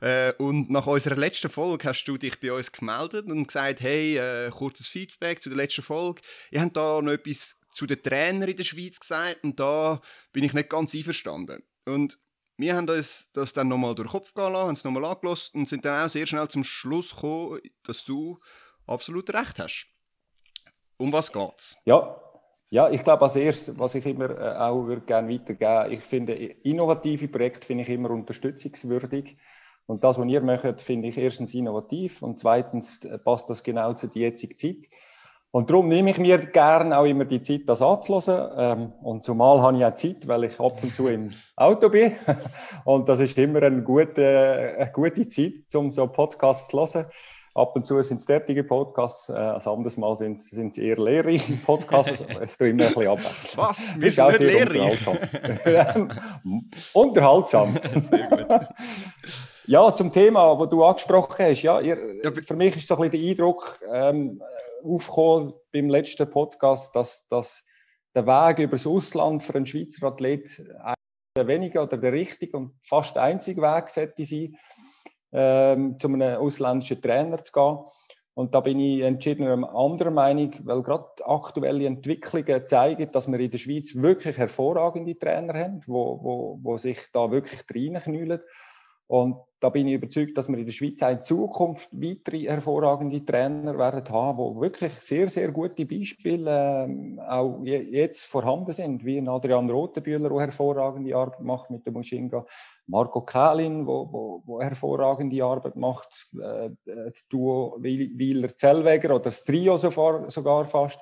Äh, 0.00 0.34
und 0.34 0.70
nach 0.70 0.86
unserer 0.86 1.16
letzten 1.16 1.48
Folge 1.48 1.88
hast 1.88 2.04
du 2.04 2.18
dich 2.18 2.38
bei 2.38 2.52
uns 2.52 2.70
gemeldet 2.70 3.26
und 3.26 3.46
gesagt, 3.46 3.80
hey, 3.80 4.18
äh, 4.18 4.50
kurzes 4.50 4.88
Feedback 4.88 5.40
zu 5.40 5.48
der 5.48 5.56
letzten 5.56 5.82
Folge. 5.82 6.20
Ihr 6.50 6.60
habt 6.60 6.76
da 6.76 7.00
noch 7.00 7.12
etwas 7.12 7.56
zu 7.70 7.86
den 7.86 8.02
Trainern 8.02 8.48
in 8.48 8.56
der 8.56 8.64
Schweiz 8.64 9.00
gesagt 9.00 9.42
und 9.42 9.58
da 9.58 10.02
bin 10.32 10.44
ich 10.44 10.52
nicht 10.52 10.68
ganz 10.68 10.94
einverstanden. 10.94 11.62
Und 11.86 12.18
wir 12.58 12.74
haben 12.74 12.88
uns 12.88 13.30
das 13.32 13.54
dann 13.54 13.68
nochmal 13.68 13.94
durch 13.94 14.08
den 14.08 14.12
Kopf 14.12 14.34
gehen 14.34 14.54
haben 14.54 14.72
es 14.72 14.84
nochmal 14.84 15.04
angelost 15.06 15.54
und 15.54 15.68
sind 15.68 15.84
dann 15.84 16.06
auch 16.06 16.10
sehr 16.10 16.26
schnell 16.26 16.48
zum 16.48 16.64
Schluss 16.64 17.14
gekommen, 17.14 17.60
dass 17.84 18.04
du 18.04 18.38
absolut 18.86 19.30
recht 19.30 19.58
hast. 19.58 19.86
Um 20.98 21.12
was 21.12 21.30
geht's? 21.32 21.76
Ja, 21.84 22.18
ja, 22.70 22.90
ich 22.90 23.04
glaube, 23.04 23.22
als 23.22 23.36
erstes, 23.36 23.78
was 23.78 23.94
ich 23.94 24.06
immer 24.06 24.30
äh, 24.30 24.56
auch 24.56 24.86
würde 24.86 25.02
gerne 25.02 25.32
weitergeben 25.32 25.92
ich 25.92 26.04
finde, 26.04 26.34
innovative 26.34 27.28
Projekte 27.28 27.66
finde 27.66 27.82
ich 27.82 27.90
immer 27.90 28.10
unterstützungswürdig. 28.10 29.36
Und 29.86 30.02
das, 30.02 30.18
was 30.18 30.26
ihr 30.26 30.40
macht, 30.40 30.80
finde 30.80 31.08
ich 31.08 31.16
erstens 31.16 31.54
innovativ 31.54 32.22
und 32.22 32.40
zweitens 32.40 33.04
äh, 33.04 33.18
passt 33.18 33.48
das 33.48 33.62
genau 33.62 33.92
zu 33.92 34.08
der 34.08 34.22
jetzigen 34.22 34.58
Zeit. 34.58 34.88
Und 35.52 35.70
darum 35.70 35.88
nehme 35.88 36.10
ich 36.10 36.18
mir 36.18 36.38
gerne 36.38 36.98
auch 36.98 37.04
immer 37.04 37.24
die 37.24 37.40
Zeit, 37.40 37.62
das 37.66 37.80
anzuhören. 37.80 38.52
Ähm, 38.58 38.92
und 39.00 39.22
zumal 39.22 39.62
habe 39.62 39.78
ich 39.78 39.84
auch 39.84 39.94
Zeit, 39.94 40.26
weil 40.26 40.44
ich 40.44 40.60
ab 40.60 40.82
und 40.82 40.92
zu 40.92 41.08
im 41.08 41.32
Auto 41.56 41.88
bin. 41.88 42.12
Und 42.84 43.08
das 43.08 43.20
ist 43.20 43.38
immer 43.38 43.62
eine 43.62 43.82
gute, 43.82 44.74
eine 44.76 44.92
gute 44.92 45.26
Zeit, 45.28 45.74
um 45.74 45.92
so 45.92 46.08
Podcasts 46.08 46.68
zu 46.68 46.78
hören. 46.78 47.06
Ab 47.56 47.74
und 47.74 47.86
zu 47.86 48.02
sind 48.02 48.18
es 48.18 48.26
derartige 48.26 48.64
Podcasts, 48.64 49.30
äh, 49.30 49.32
ein 49.32 49.62
anderes 49.62 49.96
Mal 49.96 50.14
sind 50.14 50.38
es 50.38 50.76
eher 50.76 50.98
lehrreiche 50.98 51.54
Podcasts. 51.54 52.12
ich 52.44 52.56
tue 52.58 52.68
immer 52.68 52.88
ein 52.88 52.92
bisschen 52.92 53.08
abwechseln. 53.08 53.64
Was? 53.64 53.98
Wir 53.98 54.12
sind 54.12 54.28
nicht 54.28 54.40
lehrreich? 54.40 55.06
Unterhaltsam. 55.08 56.10
unterhaltsam. 56.92 57.78
Sehr 57.98 58.28
gut. 58.28 58.68
Ja, 59.64 59.94
zum 59.94 60.12
Thema, 60.12 60.54
das 60.54 60.68
du 60.68 60.84
angesprochen 60.84 61.46
hast. 61.46 61.62
Ja, 61.62 61.80
ihr, 61.80 61.96
für 62.42 62.56
mich 62.56 62.76
ist 62.76 62.88
so 62.88 62.96
ein 62.96 63.08
bisschen 63.08 63.22
der 63.22 63.30
Eindruck 63.30 63.80
ähm, 63.90 64.42
aufgekommen 64.84 65.54
beim 65.72 65.88
letzten 65.88 66.28
Podcast, 66.28 66.94
dass, 66.94 67.26
dass 67.28 67.64
der 68.14 68.26
Weg 68.26 68.58
übers 68.58 68.86
Ausland 68.86 69.42
für 69.42 69.54
einen 69.54 69.64
Schweizer 69.64 70.08
Athlet 70.08 70.62
der 71.34 71.46
wenige 71.46 71.80
oder 71.80 71.96
der 71.96 72.12
richtige 72.12 72.54
und 72.54 72.74
fast 72.82 73.16
einzige 73.16 73.62
Weg 73.62 73.88
sollte 73.88 74.24
sein 74.24 74.56
ähm, 75.36 75.98
zu 75.98 76.08
einem 76.08 76.38
ausländischen 76.38 77.00
Trainer 77.00 77.36
zu 77.42 77.52
gehen. 77.52 77.78
Und 78.32 78.54
da 78.54 78.60
bin 78.60 78.78
ich 78.78 79.02
entschieden 79.02 79.64
anderer 79.64 80.10
Meinung, 80.10 80.52
weil 80.64 80.82
gerade 80.82 81.06
aktuelle 81.24 81.86
Entwicklungen 81.86 82.66
zeigen, 82.66 83.10
dass 83.10 83.30
wir 83.30 83.38
in 83.38 83.50
der 83.50 83.58
Schweiz 83.58 83.94
wirklich 83.94 84.36
hervorragende 84.36 85.18
Trainer 85.18 85.54
haben, 85.54 85.80
wo, 85.86 86.18
wo, 86.22 86.58
wo 86.62 86.76
sich 86.76 86.98
da 87.12 87.30
wirklich 87.30 87.62
reinknüllen. 87.74 88.40
Und 89.08 89.36
da 89.60 89.70
bin 89.70 89.88
ich 89.88 89.94
überzeugt, 89.94 90.36
dass 90.36 90.48
wir 90.48 90.58
in 90.58 90.66
der 90.66 90.72
Schweiz 90.72 91.02
auch 91.02 91.10
in 91.10 91.22
Zukunft 91.22 91.88
weitere 91.92 92.44
hervorragende 92.44 93.24
Trainer 93.24 93.78
werden 93.78 94.04
haben, 94.10 94.36
wo 94.36 94.60
wirklich 94.60 94.92
sehr, 94.92 95.28
sehr 95.28 95.50
gute 95.50 95.86
Beispiele 95.86 96.86
äh, 96.86 97.20
auch 97.20 97.62
jetzt 97.64 98.26
vorhanden 98.26 98.72
sind, 98.72 99.04
wie 99.04 99.26
Adrian 99.26 99.70
Rotenbühler, 99.70 100.28
der 100.28 100.40
hervorragende 100.40 101.16
Arbeit 101.16 101.40
macht 101.40 101.70
mit 101.70 101.86
dem 101.86 101.94
Mushinga, 101.94 102.44
Marco 102.86 103.22
Kählin, 103.22 103.86
wo, 103.86 104.12
wo, 104.12 104.42
wo 104.44 104.60
hervorragende 104.60 105.42
Arbeit 105.42 105.76
macht, 105.76 106.28
äh, 106.38 106.70
das 106.84 107.26
Duo 107.28 107.78
Wieler-Zellweger 107.80 109.14
oder 109.14 109.24
das 109.24 109.44
Trio 109.44 109.78
sogar, 109.78 110.28
sogar 110.30 110.66
fast. 110.66 111.00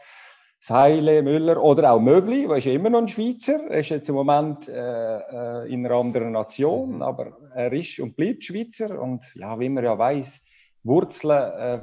Seile, 0.66 1.22
Müller 1.22 1.62
oder 1.62 1.92
auch 1.92 2.00
Mögli, 2.00 2.48
der 2.48 2.56
ist 2.56 2.66
immer 2.66 2.88
noch 2.88 3.00
ein 3.00 3.08
Schweizer. 3.08 3.68
Er 3.68 3.80
ist 3.80 3.90
jetzt 3.90 4.08
im 4.08 4.14
Moment 4.14 4.66
äh, 4.66 5.18
äh, 5.18 5.70
in 5.70 5.84
einer 5.84 5.94
anderen 5.94 6.32
Nation, 6.32 6.94
mhm. 6.94 7.02
aber 7.02 7.36
er 7.54 7.70
ist 7.74 8.00
und 8.00 8.16
bleibt 8.16 8.44
Schweizer. 8.44 8.98
Und 8.98 9.30
ja, 9.34 9.60
wie 9.60 9.68
man 9.68 9.84
ja 9.84 9.98
weiß, 9.98 10.42
Wurzeln, 10.82 11.52
äh, 11.52 11.80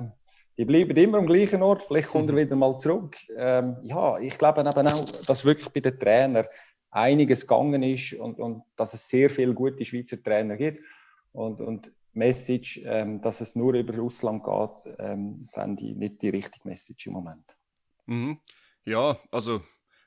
die 0.58 0.66
bleiben 0.66 0.98
immer 0.98 1.20
am 1.20 1.28
gleichen 1.28 1.62
Ort. 1.62 1.84
Vielleicht 1.84 2.08
kommt 2.08 2.30
er 2.30 2.34
mhm. 2.34 2.40
wieder 2.40 2.56
mal 2.56 2.76
zurück. 2.76 3.18
Ähm, 3.38 3.78
ja, 3.84 4.18
ich 4.18 4.36
glaube 4.40 4.62
eben 4.62 4.88
auch, 4.88 5.06
dass 5.28 5.46
wirklich 5.46 5.70
bei 5.70 5.82
den 5.82 6.00
Trainern 6.00 6.48
einiges 6.90 7.42
gegangen 7.42 7.84
ist 7.84 8.14
und, 8.14 8.40
und 8.40 8.64
dass 8.76 8.96
es 8.96 9.08
sehr 9.08 9.30
viele 9.30 9.54
gute 9.54 9.86
Schweizer 9.86 10.24
Trainer 10.24 10.58
gibt. 10.58 10.84
Und, 11.34 11.62
und 11.62 11.94
Message, 12.14 12.82
ähm, 12.86 13.22
dass 13.22 13.42
es 13.42 13.56
nur 13.56 13.76
über 13.76 13.96
Russland 13.96 14.44
geht, 14.44 14.96
ähm, 14.98 15.48
fände 15.52 15.86
ich 15.86 15.96
nicht 15.96 16.20
die 16.24 16.30
richtige 16.30 16.68
Message 16.68 17.06
im 17.06 17.14
Moment. 17.14 17.56
Mhm. 18.08 18.40
Ja, 18.86 19.20
also 19.32 19.64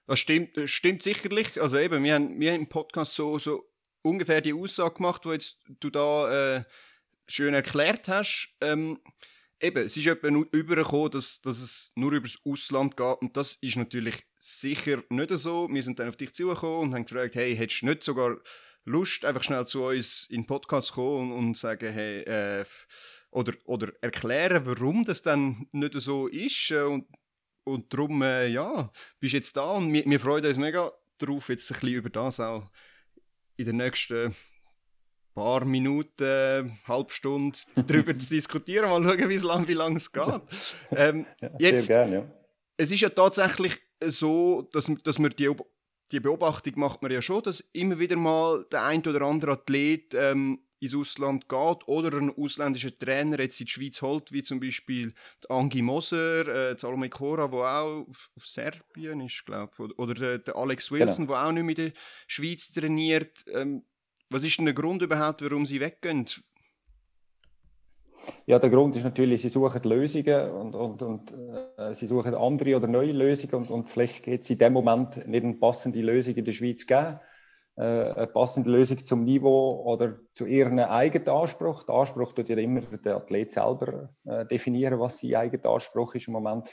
das 0.06 0.18
stimmt, 0.18 0.56
das 0.56 0.70
stimmt 0.70 1.02
sicherlich. 1.02 1.60
Also 1.60 1.78
eben, 1.78 2.02
wir 2.02 2.14
haben, 2.14 2.38
wir 2.38 2.52
haben 2.52 2.60
im 2.60 2.68
Podcast 2.68 3.14
so, 3.14 3.38
so 3.38 3.64
ungefähr 4.02 4.40
die 4.40 4.52
Aussage 4.52 4.96
gemacht, 4.96 5.22
die 5.24 5.38
du 5.80 5.90
da 5.90 6.56
äh, 6.56 6.64
schön 7.26 7.54
erklärt 7.54 8.08
hast. 8.08 8.54
Ähm, 8.60 9.00
eben, 9.60 9.86
es 9.86 9.96
ist 9.96 10.06
etwa 10.06 10.28
übergekommen, 10.28 11.10
dass, 11.10 11.40
dass 11.40 11.60
es 11.60 11.92
nur 11.94 12.12
über 12.12 12.28
das 12.28 12.38
Ausland 12.44 12.96
geht 12.96 13.22
und 13.22 13.36
das 13.36 13.54
ist 13.56 13.76
natürlich 13.76 14.26
sicher 14.36 15.02
nicht 15.08 15.30
so. 15.30 15.68
Wir 15.70 15.82
sind 15.82 15.98
dann 15.98 16.08
auf 16.08 16.16
dich 16.16 16.34
zugekommen 16.34 16.88
und 16.88 16.94
haben 16.94 17.06
gefragt, 17.06 17.34
hey, 17.34 17.56
hättest 17.56 17.82
du 17.82 17.86
nicht 17.86 18.04
sogar 18.04 18.36
Lust, 18.84 19.24
einfach 19.24 19.42
schnell 19.42 19.66
zu 19.66 19.84
uns 19.84 20.26
in 20.28 20.42
den 20.42 20.46
Podcast 20.46 20.88
zu 20.88 20.94
kommen 20.94 21.32
und, 21.32 21.38
und 21.38 21.56
sagen, 21.56 21.90
hey, 21.90 22.20
äh, 22.22 22.64
oder, 23.30 23.54
oder 23.64 23.92
erklären, 24.02 24.66
warum 24.66 25.04
das 25.04 25.22
dann 25.22 25.66
nicht 25.72 25.94
so 25.94 26.28
ist 26.28 26.70
äh, 26.70 26.82
und 26.82 27.06
und 27.64 27.92
darum, 27.92 28.23
äh, 28.23 28.47
ja, 28.49 28.90
bist 29.18 29.33
du 29.33 29.37
jetzt 29.37 29.56
da 29.56 29.73
und 29.73 29.92
wir, 29.92 30.04
wir 30.04 30.21
freuen 30.21 30.44
uns 30.44 30.59
mega 30.59 30.92
darauf, 31.18 31.49
jetzt 31.49 31.71
ein 31.71 31.75
bisschen 31.75 31.94
über 31.97 32.11
das 32.11 32.40
auch 32.40 32.71
in 33.56 33.66
den 33.66 33.76
nächsten 33.76 34.35
paar 35.35 35.64
Minuten, 35.64 36.78
halb 36.87 37.11
Stunde 37.11 37.59
darüber 37.87 38.16
zu 38.18 38.35
diskutieren. 38.35 38.88
Mal 38.88 39.02
schauen, 39.02 39.28
wie 39.28 39.37
lang, 39.38 39.68
wie 39.68 39.75
lange 39.75 39.97
es 39.97 40.12
geht. 40.12 40.42
Ähm, 40.97 41.26
ja, 41.40 41.50
jetzt, 41.59 41.87
sehr 41.87 42.04
gerne, 42.04 42.16
ja. 42.16 42.30
Es 42.76 42.90
ist 42.90 43.00
ja 43.00 43.09
tatsächlich 43.09 43.80
so, 44.04 44.68
dass, 44.73 44.90
dass 45.02 45.18
man 45.18 45.30
die, 45.37 45.50
die 46.12 46.21
Beobachtung 46.21 46.75
macht 46.76 47.02
man 47.02 47.11
ja 47.11 47.23
schon, 47.23 47.42
dass 47.42 47.61
immer 47.73 47.99
wieder 47.99 48.16
mal 48.16 48.64
der 48.71 48.85
ein 48.85 49.00
oder 49.00 49.23
andere 49.23 49.52
Athlet 49.52 50.14
ähm, 50.14 50.61
ins 50.84 50.94
Ausland 50.94 51.48
geht 51.48 51.88
oder 51.88 52.16
ein 52.16 52.30
ausländischer 52.36 52.96
Trainer 52.96 53.40
jetzt 53.40 53.60
in 53.60 53.66
die 53.66 53.72
Schweiz 53.72 54.02
holt, 54.02 54.32
wie 54.32 54.42
zum 54.42 54.60
Beispiel 54.60 55.12
Angi 55.48 55.82
Moser, 55.82 56.46
äh, 56.72 56.78
Salome 56.78 57.08
Cora, 57.08 57.48
der 57.48 57.58
auch 57.58 58.06
auf 58.36 58.46
Serbien 58.46 59.20
ist, 59.20 59.44
glaube 59.44 59.72
ich, 59.78 59.98
oder 59.98 60.14
der, 60.14 60.38
der 60.38 60.56
Alex 60.56 60.90
Wilson, 60.90 61.26
genau. 61.26 61.38
der 61.38 61.46
auch 61.46 61.52
nicht 61.52 61.62
mehr 61.64 61.78
in 61.78 61.84
der 61.84 61.92
Schweiz 62.26 62.72
trainiert. 62.72 63.44
Ähm, 63.52 63.84
was 64.30 64.44
ist 64.44 64.58
denn 64.58 64.64
der 64.64 64.74
Grund 64.74 65.02
überhaupt, 65.02 65.42
warum 65.42 65.66
sie 65.66 65.80
weggehen? 65.80 66.26
Ja, 68.46 68.58
der 68.58 68.70
Grund 68.70 68.96
ist 68.96 69.04
natürlich, 69.04 69.42
sie 69.42 69.48
suchen 69.48 69.82
Lösungen 69.84 70.50
und, 70.50 70.74
und, 70.74 71.02
und 71.02 71.34
äh, 71.76 71.94
sie 71.94 72.06
suchen 72.06 72.34
andere 72.34 72.76
oder 72.76 72.86
neue 72.86 73.12
Lösungen 73.12 73.54
und, 73.54 73.70
und 73.70 73.90
vielleicht 73.90 74.22
geht 74.22 74.42
es 74.42 74.50
in 74.50 74.58
dem 74.58 74.72
Moment 74.72 75.26
nicht 75.26 75.44
eine 75.44 75.54
passende 75.54 76.00
Lösung 76.00 76.34
in 76.34 76.44
der 76.44 76.52
Schweiz 76.52 76.86
geben. 76.86 77.20
Äh, 77.76 77.82
eine 77.82 78.26
passende 78.28 78.70
Lösung 78.70 79.04
zum 79.04 79.24
Niveau 79.24 79.82
oder 79.84 80.16
zu 80.32 80.46
ihrem 80.46 80.78
eigenen 80.78 81.28
Anspruch. 81.28 81.82
Der 81.82 81.96
Anspruch 81.96 82.32
tut 82.32 82.48
ja 82.48 82.56
immer 82.56 82.82
der 82.82 83.16
Athlet 83.16 83.50
selber 83.50 84.10
äh, 84.24 84.46
definieren, 84.46 85.00
was 85.00 85.18
sein 85.18 85.34
eigener 85.34 85.70
Anspruch 85.70 86.14
ist 86.14 86.28
im 86.28 86.34
Moment. 86.34 86.68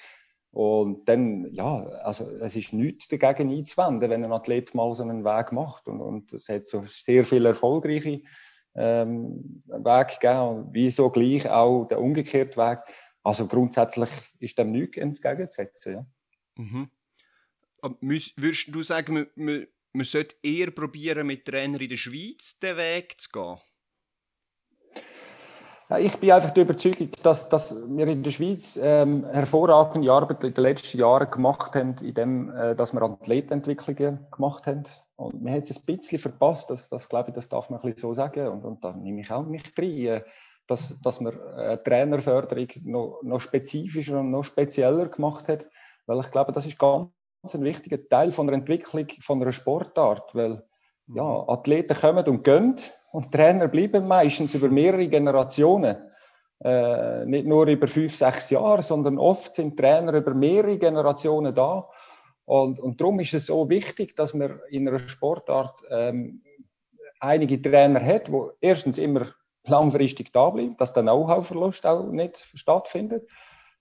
Und 0.52 1.08
dann, 1.10 1.48
ja, 1.54 1.82
also 2.04 2.30
es 2.30 2.56
ist 2.56 2.74
nichts 2.74 3.08
dagegen 3.08 3.50
einzuwenden, 3.50 4.10
wenn 4.12 4.24
ein 4.24 4.32
Athlet 4.32 4.76
mal 4.76 4.94
so 4.94 5.02
einen 5.02 5.24
Weg 5.24 5.52
macht. 5.52 5.88
Und, 5.88 6.02
und 6.02 6.34
es 6.34 6.50
hat 6.50 6.68
so 6.68 6.84
sehr 6.86 7.26
viele 7.26 7.50
erfolgreiche 7.50 8.22
ähm, 8.76 9.64
Wege 9.66 10.14
gegeben. 10.20 10.70
Wieso 10.72 11.10
gleich 11.10 11.50
auch 11.50 11.86
der 11.86 12.00
umgekehrte 12.00 12.58
Weg? 12.58 12.80
Also 13.24 13.48
grundsätzlich 13.48 14.10
ist 14.40 14.60
dem 14.60 14.72
nichts 14.72 14.98
entgegenzusetzen. 14.98 15.94
Ja. 15.94 16.06
Mhm. 16.58 16.92
würdest 18.36 18.76
du 18.76 18.84
sagen, 18.84 19.14
man, 19.14 19.28
man 19.36 19.66
sollte 20.04 20.36
eher 20.42 20.72
probieren, 20.72 21.28
mit 21.28 21.46
Trainern 21.46 21.82
in 21.82 21.90
der 21.90 21.98
Schweiz 21.98 22.58
den 22.60 22.78
Weg 22.78 23.20
zu 23.20 23.30
gehen? 23.32 23.58
Ich 26.00 26.16
bin 26.18 26.32
einfach 26.32 26.52
der 26.52 26.64
Überzeugung, 26.64 27.10
dass, 27.22 27.50
dass 27.50 27.76
wir 27.76 28.08
in 28.08 28.24
der 28.24 28.32
Schweiz 28.32 28.80
ähm, 28.82 29.26
hervorragende 29.26 30.10
Arbeit 30.10 30.42
in 30.42 30.54
den 30.54 30.64
letzten 30.64 31.00
Jahren 31.00 31.30
gemacht 31.30 31.76
haben, 31.76 31.96
indem 32.02 32.50
äh, 32.56 32.76
dass 32.76 32.94
wir 32.94 33.02
Athletenentwicklungen 33.02 34.26
gemacht 34.32 34.68
haben. 34.68 34.84
Und 35.18 35.44
wir 35.44 35.52
haben 35.52 35.64
es 35.64 35.78
ein 35.78 35.86
bisschen 35.86 36.18
verpasst, 36.18 36.70
das, 36.70 36.88
das 36.88 37.10
glaube 37.10 37.30
ich, 37.32 37.36
das 37.36 37.50
darf 37.50 37.70
man 37.70 37.82
ein 37.82 37.98
so 37.98 38.14
sagen. 38.14 38.48
Und, 38.48 38.64
und 38.64 38.84
da 38.84 38.94
nehme 38.94 39.20
ich 39.20 39.32
auch 39.32 39.46
mich 39.46 39.64
rein, 39.78 39.90
äh, 39.90 40.24
dass, 40.66 40.98
dass 41.02 41.20
man 41.20 41.38
äh, 41.58 41.78
Trainerförderung 41.84 42.68
noch, 42.84 43.20
noch 43.24 43.42
spezifischer 43.42 44.22
und 44.22 44.32
noch 44.32 44.44
spezieller 44.44 45.10
gemacht 45.10 45.50
hat. 45.50 45.66
Weil 46.06 46.22
ich 46.22 46.32
glaube, 46.32 46.54
das 46.54 46.66
ist 46.66 46.80
ganz 46.80 47.10
ein 47.44 47.64
wichtiger 47.64 48.08
Teil 48.08 48.32
von 48.32 48.48
der 48.48 48.56
Entwicklung 48.56 49.08
von 49.20 49.42
einer 49.42 49.52
Sportart, 49.52 50.36
weil 50.36 50.64
ja, 51.08 51.24
mhm. 51.24 51.50
Athleten 51.50 51.98
kommen 52.00 52.26
und 52.28 52.44
gehen 52.44 52.76
und 53.12 53.32
Trainer 53.32 53.68
bleiben 53.68 54.08
meistens 54.08 54.56
über 54.56 54.70
mehrere 54.70 55.08
Generationen. 55.08 55.98
Äh, 56.64 57.26
nicht 57.26 57.48
nur 57.48 57.66
über 57.66 57.88
fünf, 57.88 58.16
sechs 58.16 58.52
Jahre, 58.52 58.84
sondern 58.84 59.18
oft 59.18 59.54
sind 59.54 59.78
Trainer 59.78 60.14
über 60.14 60.34
mehrere 60.34 60.78
Generationen 60.78 61.56
da. 61.56 61.90
Und, 62.46 62.80
und 62.80 63.02
darum 63.02 63.20
ist 63.20 63.34
es 63.34 63.48
so 63.48 63.68
wichtig, 63.68 64.16
dass 64.16 64.34
man 64.34 64.60
in 64.70 64.88
einer 64.88 65.00
Sportart 65.00 65.76
ähm, 65.90 66.44
einige 67.20 67.60
Trainer 67.62 68.04
hat, 68.04 68.28
die 68.28 68.40
erstens 68.62 69.00
immer 69.00 69.26
langfristig 69.66 70.32
da 70.32 70.50
bleiben, 70.50 70.78
dass 70.78 70.94
der 70.94 71.04
Know-how-Verlust 71.04 71.86
auch 71.86 72.06
nicht 72.12 72.38
stattfindet. 72.38 73.28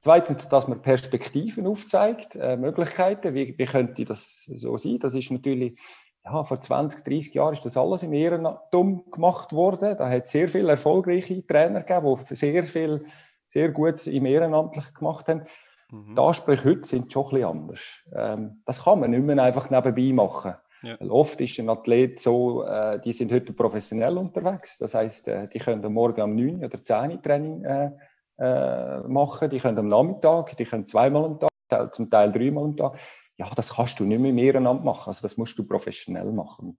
Zweitens, 0.00 0.48
dass 0.48 0.66
man 0.66 0.80
Perspektiven 0.80 1.66
aufzeigt, 1.66 2.34
äh, 2.34 2.56
Möglichkeiten, 2.56 3.34
wie, 3.34 3.56
wie 3.58 3.66
könnte 3.66 4.04
das 4.06 4.44
so 4.54 4.78
sein? 4.78 4.98
Das 4.98 5.14
ist 5.14 5.30
natürlich, 5.30 5.78
ja, 6.24 6.42
vor 6.42 6.58
20, 6.58 7.04
30 7.04 7.34
Jahren 7.34 7.52
ist 7.52 7.66
das 7.66 7.76
alles 7.76 8.02
im 8.02 8.14
Ehrentum 8.14 9.10
gemacht 9.10 9.52
worden. 9.52 9.96
Da 9.98 10.08
hat 10.08 10.22
es 10.22 10.30
sehr 10.30 10.48
viele 10.48 10.70
erfolgreiche 10.70 11.46
Trainer 11.46 11.82
gegeben, 11.82 12.18
die 12.28 12.34
sehr 12.34 12.64
viel, 12.64 13.04
sehr 13.44 13.72
gut 13.72 14.06
im 14.06 14.24
Ehrenamtlichen 14.24 14.94
gemacht 14.94 15.28
haben. 15.28 15.42
Mhm. 15.90 16.14
Die 16.14 16.20
Ansprüche 16.20 16.64
heute 16.64 16.86
sind 16.86 17.12
schon 17.12 17.24
ein 17.24 17.30
bisschen 17.30 17.48
anders. 17.48 17.92
Ähm, 18.14 18.62
das 18.64 18.84
kann 18.84 19.00
man 19.00 19.10
nicht 19.10 19.22
mehr 19.22 19.42
einfach 19.42 19.68
nebenbei 19.68 20.12
machen. 20.14 20.54
Ja. 20.82 20.98
Oft 21.10 21.38
ist 21.42 21.58
ein 21.58 21.68
Athlet 21.68 22.18
so, 22.18 22.64
äh, 22.64 22.98
die 23.00 23.12
sind 23.12 23.32
heute 23.32 23.52
professionell 23.52 24.16
unterwegs. 24.16 24.78
Das 24.78 24.94
heißt, 24.94 25.28
äh, 25.28 25.48
die 25.48 25.58
können 25.58 25.92
morgen 25.92 26.22
am 26.22 26.34
9 26.34 26.64
oder 26.64 26.82
10 26.82 27.20
Training 27.20 27.64
äh, 27.64 27.90
äh, 28.40 29.00
machen. 29.00 29.50
Die 29.50 29.58
können 29.58 29.78
am 29.78 29.88
Nachmittag, 29.88 30.56
die 30.56 30.64
können 30.64 30.86
zweimal 30.86 31.24
am 31.24 31.38
Tag, 31.68 31.94
zum 31.94 32.10
Teil 32.10 32.32
dreimal 32.32 32.64
am 32.64 32.76
Tag. 32.76 32.98
Ja, 33.36 33.50
das 33.54 33.74
kannst 33.74 34.00
du 34.00 34.04
nicht 34.04 34.18
mehr 34.18 34.54
im 34.54 34.62
machen. 34.62 35.08
Also 35.08 35.22
das 35.22 35.36
musst 35.36 35.58
du 35.58 35.66
professionell 35.66 36.32
machen. 36.32 36.78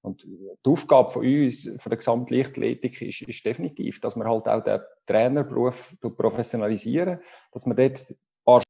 Und 0.00 0.22
die 0.24 0.70
Aufgabe 0.70 1.10
von 1.10 1.24
uns, 1.24 1.64
von 1.78 1.90
der 1.90 1.98
Gesamtleichtathletik, 1.98 3.02
ist, 3.02 3.22
ist 3.22 3.44
definitiv, 3.44 4.00
dass 4.00 4.16
wir 4.16 4.24
halt 4.24 4.48
auch 4.48 4.62
den 4.62 4.80
Trainerberuf 5.06 5.96
professionalisieren, 6.00 7.20
dass 7.52 7.66
wir 7.66 7.74
dort 7.74 8.10
ein 8.10 8.16
paar 8.44 8.62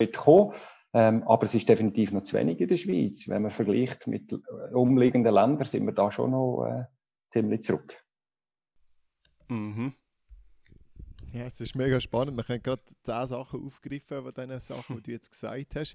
Schritte 0.00 0.18
kommen. 0.18 0.54
Ähm, 0.94 1.22
aber 1.28 1.44
es 1.44 1.54
ist 1.54 1.68
definitiv 1.68 2.12
noch 2.12 2.22
zu 2.22 2.36
wenig 2.36 2.60
in 2.60 2.68
der 2.68 2.76
Schweiz. 2.76 3.28
Wenn 3.28 3.42
man 3.42 3.50
vergleicht 3.50 4.06
mit 4.06 4.32
umliegenden 4.72 5.34
Ländern, 5.34 5.66
sind 5.66 5.84
wir 5.84 5.92
da 5.92 6.10
schon 6.10 6.30
noch 6.30 6.64
äh, 6.64 6.84
ziemlich 7.28 7.62
zurück. 7.62 7.94
Mhm. 9.48 9.94
Ja, 11.32 11.44
es 11.44 11.60
ist 11.60 11.74
mega 11.74 12.00
spannend. 12.00 12.36
Wir 12.36 12.44
können 12.44 12.62
gerade 12.62 12.82
zehn 13.02 13.26
Sachen 13.26 13.62
aufgreifen 13.62 14.22
von 14.22 14.32
diesen 14.32 14.60
Sachen, 14.60 14.96
die 14.96 15.02
du 15.02 15.10
jetzt 15.10 15.30
gesagt 15.30 15.76
hast. 15.76 15.94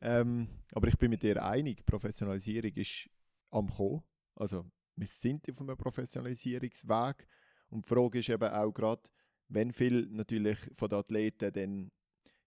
Ähm, 0.00 0.48
aber 0.72 0.88
ich 0.88 0.96
bin 0.96 1.10
mit 1.10 1.22
dir 1.22 1.44
einig, 1.44 1.84
Professionalisierung 1.84 2.72
ist 2.74 3.08
am 3.50 3.68
Kommen. 3.68 4.02
Also 4.34 4.64
wir 4.96 5.06
sind 5.06 5.48
auf 5.50 5.60
einem 5.60 5.76
Professionalisierungsweg. 5.76 7.26
Und 7.68 7.84
die 7.84 7.88
Frage 7.88 8.18
ist 8.20 8.30
eben 8.30 8.48
auch 8.48 8.72
gerade, 8.72 9.02
wenn 9.48 9.72
viel 9.72 10.06
natürlich 10.10 10.58
von 10.74 10.88
den 10.88 10.98
Athleten 10.98 11.52
dann 11.52 11.92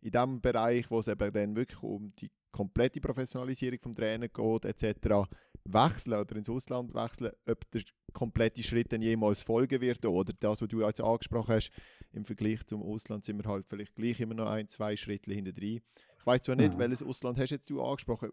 in 0.02 0.12
dem 0.12 0.42
Bereich, 0.42 0.90
wo 0.90 1.00
es 1.00 1.08
eben 1.08 1.32
dann 1.32 1.56
wirklich 1.56 1.82
um 1.84 2.14
die 2.16 2.32
komplette 2.52 3.02
Professionalisierung 3.02 3.80
vom 3.82 3.96
Trainer 3.96 4.30
geht, 4.30 4.66
etc., 4.66 5.28
wechseln 5.66 6.14
oder 6.14 6.36
ins 6.36 6.50
Ausland 6.50 6.94
wechseln, 6.94 7.32
ob 7.48 7.70
der 7.72 7.82
komplette 8.14 8.64
Schritt 8.64 8.92
dann 8.94 9.02
jemals 9.02 9.42
folgen 9.42 9.82
wird 9.82 10.06
oder 10.06 10.34
das, 10.40 10.62
was 10.62 10.68
du 10.70 10.82
jetzt 10.82 11.02
angesprochen 11.02 11.56
hast, 11.56 11.72
im 12.14 12.24
Vergleich 12.24 12.66
zum 12.66 12.82
Ausland 12.82 13.26
sind 13.26 13.44
wir 13.44 13.50
halt 13.50 13.66
vielleicht 13.68 13.96
gleich 13.96 14.20
immer 14.20 14.36
noch 14.36 14.50
ein, 14.50 14.68
zwei 14.70 14.96
Schritte 14.96 15.34
hinter 15.34 15.52
drin. 15.52 15.82
Ich 16.20 16.26
weiß 16.26 16.44
zwar 16.44 16.56
nicht, 16.56 16.74
mhm. 16.74 16.80
welches 16.80 17.04
Ausland 17.04 17.40
hast 17.40 17.52
jetzt 17.52 17.70
du 17.70 17.82
angesprochen, 17.82 18.32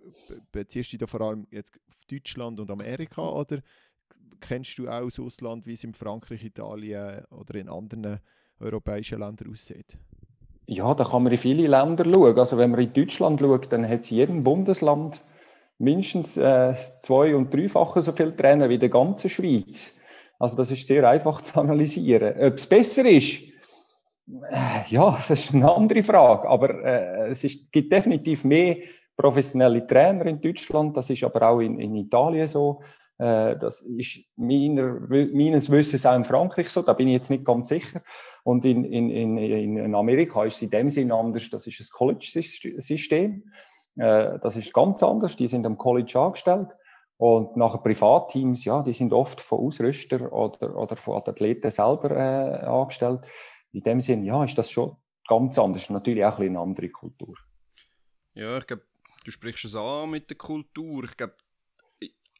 beziehst 0.53 0.93
du 0.93 0.97
dich 0.97 1.01
da 1.01 1.07
vor 1.07 1.21
allem 1.23 1.47
jetzt 1.51 1.73
auf 1.89 1.97
Deutschland 2.11 2.61
und 2.61 2.71
Amerika 2.71 3.29
oder 3.29 3.61
kennst 4.41 4.79
du 4.79 4.89
auch 4.89 5.05
das 5.05 5.19
Ausland, 5.19 5.67
wie 5.67 5.75
es 5.75 5.85
in 5.85 5.95
Frankreich, 5.95 6.45
Italien 6.45 7.25
oder 7.27 7.55
in 7.57 7.69
anderen 7.69 8.21
europäischen 8.61 9.21
Ländern 9.21 9.51
aussieht? 9.51 9.99
Ja, 10.67 10.95
da 10.95 11.05
kann 11.05 11.25
man 11.25 11.33
in 11.33 11.39
viele 11.39 11.67
Länder 11.67 12.05
schauen. 12.05 12.39
Also 12.39 12.57
wenn 12.57 12.71
man 12.71 12.81
in 12.81 12.93
Deutschland 12.93 13.41
schaut, 13.41 13.73
dann 13.73 13.89
hat 13.89 14.01
es 14.01 14.11
jedem 14.11 14.45
Bundesland 14.45 15.21
mindestens 15.83 16.37
äh, 16.37 16.73
zwei- 16.99 17.35
und 17.35 17.53
dreifache 17.53 18.01
so 18.01 18.13
viele 18.13 18.35
Trainer 18.35 18.69
wie 18.69 18.75
in 18.75 18.81
der 18.81 18.89
ganzen 18.89 19.29
Schweiz. 19.29 19.99
Also 20.39 20.57
das 20.57 20.71
ist 20.71 20.87
sehr 20.87 21.09
einfach 21.09 21.41
zu 21.43 21.61
analysieren. 21.61 22.35
Ob 22.41 22.55
es 22.55 22.67
besser 22.67 23.05
ist, 23.05 23.43
äh, 24.51 24.89
ja, 24.89 25.11
das 25.29 25.31
ist 25.31 25.55
eine 25.55 25.73
andere 25.73 26.03
Frage. 26.03 26.49
Aber 26.49 26.85
äh, 26.85 27.31
es 27.31 27.45
ist, 27.45 27.71
gibt 27.73 27.93
definitiv 27.93 28.45
mehr 28.45 28.77
professionelle 29.17 29.87
Trainer 29.87 30.27
in 30.27 30.41
Deutschland. 30.41 30.97
Das 30.97 31.11
ist 31.11 31.25
aber 31.25 31.49
auch 31.49 31.61
in, 31.61 31.79
in 31.79 31.97
Italien 31.97 32.47
so. 32.47 32.81
Äh, 33.19 33.57
das 33.57 33.83
ist 33.83 34.21
meiner, 34.37 35.01
meines 35.09 35.71
Wissens 35.71 36.07
auch 36.07 36.17
in 36.17 36.25
Frankreich 36.25 36.69
so. 36.69 36.83
Da 36.83 36.93
bin 36.93 37.09
ich 37.09 37.15
jetzt 37.15 37.31
nicht 37.31 37.45
ganz 37.45 37.69
sicher. 37.69 38.03
Und 38.45 38.65
in, 38.65 38.85
in, 38.85 39.11
in, 39.11 39.77
in 39.77 39.95
Amerika 39.95 40.45
ist 40.45 40.57
es 40.57 40.63
in 40.63 40.71
dem 40.71 40.91
Sinn 40.91 41.13
anders. 41.13 41.51
Das 41.51 41.67
ist 41.67 41.81
ein 41.81 41.87
College-System. 41.93 43.45
Äh, 43.97 44.39
das 44.41 44.57
ist 44.57 44.73
ganz 44.73 45.03
anders. 45.03 45.37
Die 45.37 45.47
sind 45.47 45.67
am 45.67 45.79
College 45.79 46.19
angestellt. 46.19 46.69
Und 47.17 47.57
nachher 47.57 47.79
Privatteams, 47.79 48.65
ja, 48.65 48.83
die 48.83 48.93
sind 48.93 49.13
oft 49.13 49.41
von 49.41 49.61
Ausrüster 49.61 50.33
oder, 50.33 50.75
oder 50.77 50.97
von 50.97 51.19
Athleten 51.19 51.71
selber 51.71 52.11
äh, 52.11 52.67
angestellt. 52.67 53.21
In 53.73 53.83
dem 53.83 54.01
Sinn, 54.01 54.25
ja, 54.25 54.43
ist 54.43 54.59
das 54.59 54.71
schon 54.71 54.97
ganz 55.29 55.59
anders. 55.59 55.89
Natürlich 55.91 56.25
auch 56.25 56.39
ein 56.39 56.49
eine 56.49 56.61
andere 56.61 56.89
Kultur. 56.89 57.37
Ja, 58.35 58.59
ich 58.59 58.67
glaube, 58.67 58.85
du 59.25 59.31
sprichst 59.31 59.67
es 59.67 59.77
an 59.77 60.11
mit 60.11 60.31
der 60.31 60.37
Kultur. 60.37 61.05
Ich 61.05 61.17
glaube, 61.17 61.37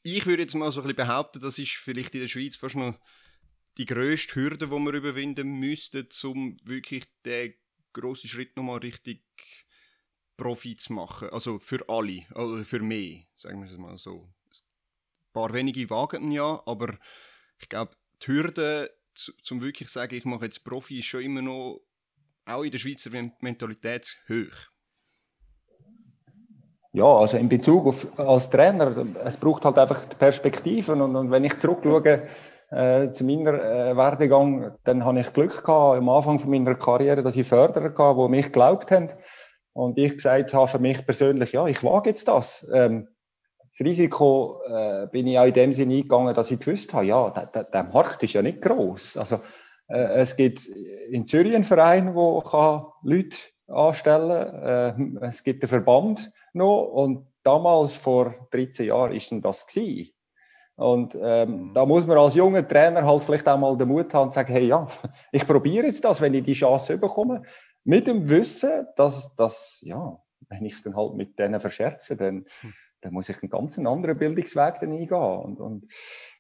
ich 0.03 0.27
würde 0.27 0.43
jetzt 0.43 0.55
mal 0.55 0.73
so 0.73 0.81
ein 0.81 0.89
bisschen 0.89 0.97
behaupten, 0.97 1.41
das 1.41 1.59
ist 1.59 1.73
vielleicht 1.73 2.15
in 2.15 2.23
der 2.23 2.29
Schweiz 2.29 2.57
fast 2.57 2.75
noch 2.75 2.99
die 3.79 3.87
grösste 3.87 4.35
Hürde, 4.35 4.67
die 4.67 4.73
wir 4.73 4.93
überwinden 4.93 5.49
müssten, 5.49 6.09
um 6.25 6.57
wirklich 6.65 7.05
den 7.25 7.55
grossen 7.93 8.29
Schritt 8.29 8.57
nochmal 8.57 8.79
richtig 8.79 9.23
Profi 10.43 10.77
zu 10.77 10.93
machen. 10.93 11.29
Also 11.31 11.59
für 11.61 11.89
alle, 11.89 12.23
oder 12.35 12.65
für 12.65 12.81
mehr, 12.81 13.21
sagen 13.37 13.61
wir 13.61 13.71
es 13.71 13.79
mal 13.79 13.97
so. 13.97 14.29
Ein 14.51 15.33
paar 15.33 15.53
wenige 15.53 15.89
wagen 15.89 16.33
ja, 16.33 16.61
aber 16.67 16.95
ich 17.59 17.69
glaube, 17.69 17.93
die 18.23 18.27
Hürde, 18.27 18.91
zum 19.15 19.63
wirklich 19.63 19.89
zu 19.89 19.95
sagen, 19.95 20.15
ich 20.15 20.25
mache 20.25 20.47
jetzt 20.47 20.65
Profi, 20.65 20.99
ist 20.99 21.07
schon 21.07 21.23
immer 21.23 21.43
noch 21.43 21.81
auch 22.45 22.63
in 22.63 22.73
der 22.73 22.79
Schweizer 22.79 23.11
Mentalität 23.41 24.19
hoch. 24.29 24.57
Ja, 26.93 27.05
also 27.05 27.37
in 27.39 27.49
Bezug 27.49 27.87
auf 27.87 28.19
als 28.19 28.51
Trainer, 28.51 29.07
es 29.25 29.37
braucht 29.37 29.65
halt 29.65 29.79
einfach 29.79 30.05
die 30.05 30.17
Perspektiven 30.17 31.01
und, 31.01 31.17
und 31.17 31.31
wenn 31.31 31.45
ich 31.45 31.59
zurückschaue, 31.59 32.27
äh, 32.71 33.11
zu 33.11 33.25
meiner 33.25 33.55
äh, 33.55 33.97
Werdegang, 33.97 34.73
dann 34.85 35.05
habe 35.05 35.21
ich 35.21 35.33
Glück 35.33 35.63
gehabt 35.63 35.99
am 35.99 36.09
Anfang 36.09 36.39
von 36.39 36.51
meiner 36.51 36.75
Karriere, 36.75 37.23
dass 37.23 37.37
ich 37.37 37.47
Förderer 37.47 37.95
hatte, 37.97 38.23
die 38.23 38.29
mich 38.29 38.47
geglaubt 38.47 38.91
haben. 38.91 39.09
Und 39.73 39.99
ich 39.99 40.13
gesagt 40.13 40.53
habe 40.55 40.69
für 40.69 40.79
mich 40.79 41.05
persönlich, 41.05 41.53
ja, 41.53 41.67
ich 41.67 41.83
wage 41.83 42.11
jetzt 42.11 42.29
das. 42.29 42.69
Ähm, 42.73 43.09
das 43.71 43.87
Risiko 43.87 44.61
äh, 44.69 45.07
bin 45.11 45.27
ich 45.27 45.39
auch 45.39 45.47
in 45.47 45.55
dem 45.55 45.73
Sinne 45.73 45.95
eingegangen, 45.95 46.35
dass 46.35 46.51
ich 46.51 46.61
gewusst 46.61 46.93
habe, 46.93 47.07
ja, 47.07 47.31
der, 47.31 47.47
der, 47.47 47.65
der 47.65 47.85
Markt 47.85 48.23
ist 48.23 48.35
ja 48.35 48.43
nicht 48.43 48.61
groß. 48.61 49.17
Also 49.17 49.41
äh, 49.89 50.21
es 50.21 50.37
gibt 50.37 50.67
in 50.67 51.25
Zürich 51.25 51.55
einen 51.55 51.65
Verein, 51.65 52.15
der 52.15 52.93
Leute 53.03 53.37
anstellen 53.69 54.51
kann. 54.99 55.17
Äh, 55.23 55.27
es 55.27 55.43
gibt 55.43 55.63
einen 55.63 55.69
Verband 55.69 56.31
noch 56.53 56.83
und 56.83 57.27
damals 57.43 57.95
vor 57.95 58.35
13 58.51 58.87
Jahren 58.87 59.13
ist 59.13 59.31
denn 59.31 59.41
das 59.41 59.67
gewesen. 59.67 60.13
Und 60.77 61.17
ähm, 61.21 61.69
mhm. 61.69 61.75
da 61.75 61.85
muss 61.85 62.07
man 62.07 62.19
als 62.19 62.35
junger 62.35 62.67
Trainer 62.67 63.05
halt 63.07 63.23
vielleicht 63.23 63.49
auch 63.49 63.59
mal 63.59 63.77
den 63.77 63.89
Mut 63.89 64.13
haben 64.15 64.25
und 64.25 64.33
sagen, 64.33 64.53
hey 64.53 64.67
ja, 64.67 64.87
ich 65.33 65.47
probiere 65.47 65.87
jetzt 65.87 66.05
das, 66.05 66.21
wenn 66.21 66.35
ich 66.35 66.45
die 66.45 66.55
Chance 66.55 66.99
bekomme, 66.99 67.43
mit 67.85 68.07
dem 68.07 68.29
Wissen, 68.29 68.87
dass, 68.97 69.35
dass 69.35 69.81
ja, 69.83 70.19
wenn 70.49 70.65
ich 70.65 70.75
es 70.75 70.83
dann 70.83 70.97
halt 70.97 71.15
mit 71.15 71.39
denen 71.39 71.61
verscherze, 71.61 72.17
dann, 72.17 72.47
hm. 72.61 72.73
dann 73.01 73.13
muss 73.13 73.29
ich 73.29 73.43
einen 73.43 73.51
ganz 73.51 73.79
anderen 73.79 74.19
Bildungsweg 74.19 74.79
dann 74.81 74.93
eingehen. 74.93 75.11
Und, 75.13 75.61
und 75.61 75.87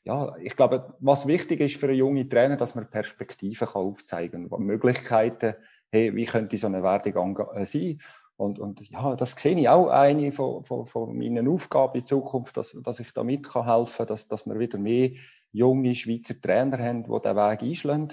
ja, 0.04 0.36
ich 0.38 0.56
glaube, 0.56 0.94
was 1.00 1.26
wichtig 1.26 1.60
ist 1.60 1.76
für 1.76 1.86
einen 1.86 1.96
jungen 1.96 2.28
Trainer, 2.28 2.56
dass 2.56 2.74
man 2.74 2.90
Perspektiven 2.90 3.68
kann 3.68 3.82
aufzeigen 3.82 4.50
kann, 4.50 4.62
Möglichkeiten, 4.62 5.54
hey, 5.90 6.14
wie 6.14 6.24
könnte 6.24 6.56
so 6.56 6.66
eine 6.66 6.82
Werdegang 6.82 7.38
äh, 7.54 7.64
sein? 7.64 7.98
Und, 8.36 8.58
und 8.58 8.88
ja, 8.90 9.14
das 9.14 9.32
sehe 9.32 9.58
ich 9.58 9.68
auch 9.68 9.88
eine 9.88 10.32
von, 10.32 10.64
von, 10.64 10.84
von 10.84 11.16
meinen 11.16 11.46
Aufgaben 11.46 12.00
in 12.00 12.06
Zukunft, 12.06 12.56
dass, 12.56 12.76
dass 12.82 12.98
ich 12.98 13.12
da 13.12 13.22
mithelfen 13.22 13.98
kann, 13.98 14.06
dass, 14.06 14.26
dass 14.26 14.46
wir 14.46 14.58
wieder 14.58 14.78
mehr 14.78 15.12
junge 15.52 15.94
Schweizer 15.94 16.40
Trainer 16.40 16.78
haben, 16.78 17.04
die 17.04 17.10
diesen 17.10 17.36
Weg 17.36 17.62
einschlagen. 17.62 18.08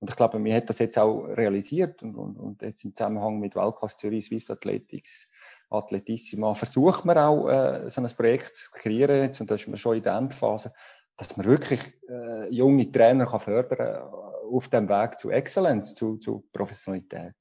Und 0.00 0.10
ich 0.10 0.16
glaube, 0.16 0.42
wir 0.42 0.54
haben 0.54 0.66
das 0.66 0.78
jetzt 0.78 0.98
auch 0.98 1.24
realisiert 1.24 2.02
und, 2.02 2.14
und, 2.14 2.36
und 2.36 2.62
jetzt 2.62 2.84
im 2.84 2.94
Zusammenhang 2.94 3.40
mit 3.40 3.56
Weltklasse 3.56 3.96
Zürich, 3.96 4.26
Swiss 4.26 4.50
Athletics, 4.50 5.28
Athletissima, 5.70 6.54
versucht 6.54 7.04
man 7.04 7.18
auch, 7.18 7.48
äh, 7.48 7.90
so 7.90 8.00
ein 8.00 8.08
Projekt 8.16 8.54
zu 8.54 8.70
kreieren, 8.70 9.22
jetzt, 9.22 9.40
und 9.40 9.50
da 9.50 9.56
ist 9.56 9.66
man 9.66 9.76
schon 9.76 9.96
in 9.96 10.02
der 10.02 10.16
Endphase, 10.16 10.72
dass 11.16 11.36
man 11.36 11.46
wirklich 11.46 11.80
äh, 12.08 12.48
junge 12.54 12.90
Trainer 12.92 13.26
kann 13.26 13.40
fördern 13.40 13.78
kann 13.78 14.28
auf 14.50 14.68
dem 14.68 14.88
Weg 14.88 15.18
zu 15.18 15.30
Exzellenz, 15.30 15.94
zu, 15.94 16.16
zu 16.16 16.48
Professionalität. 16.52 17.34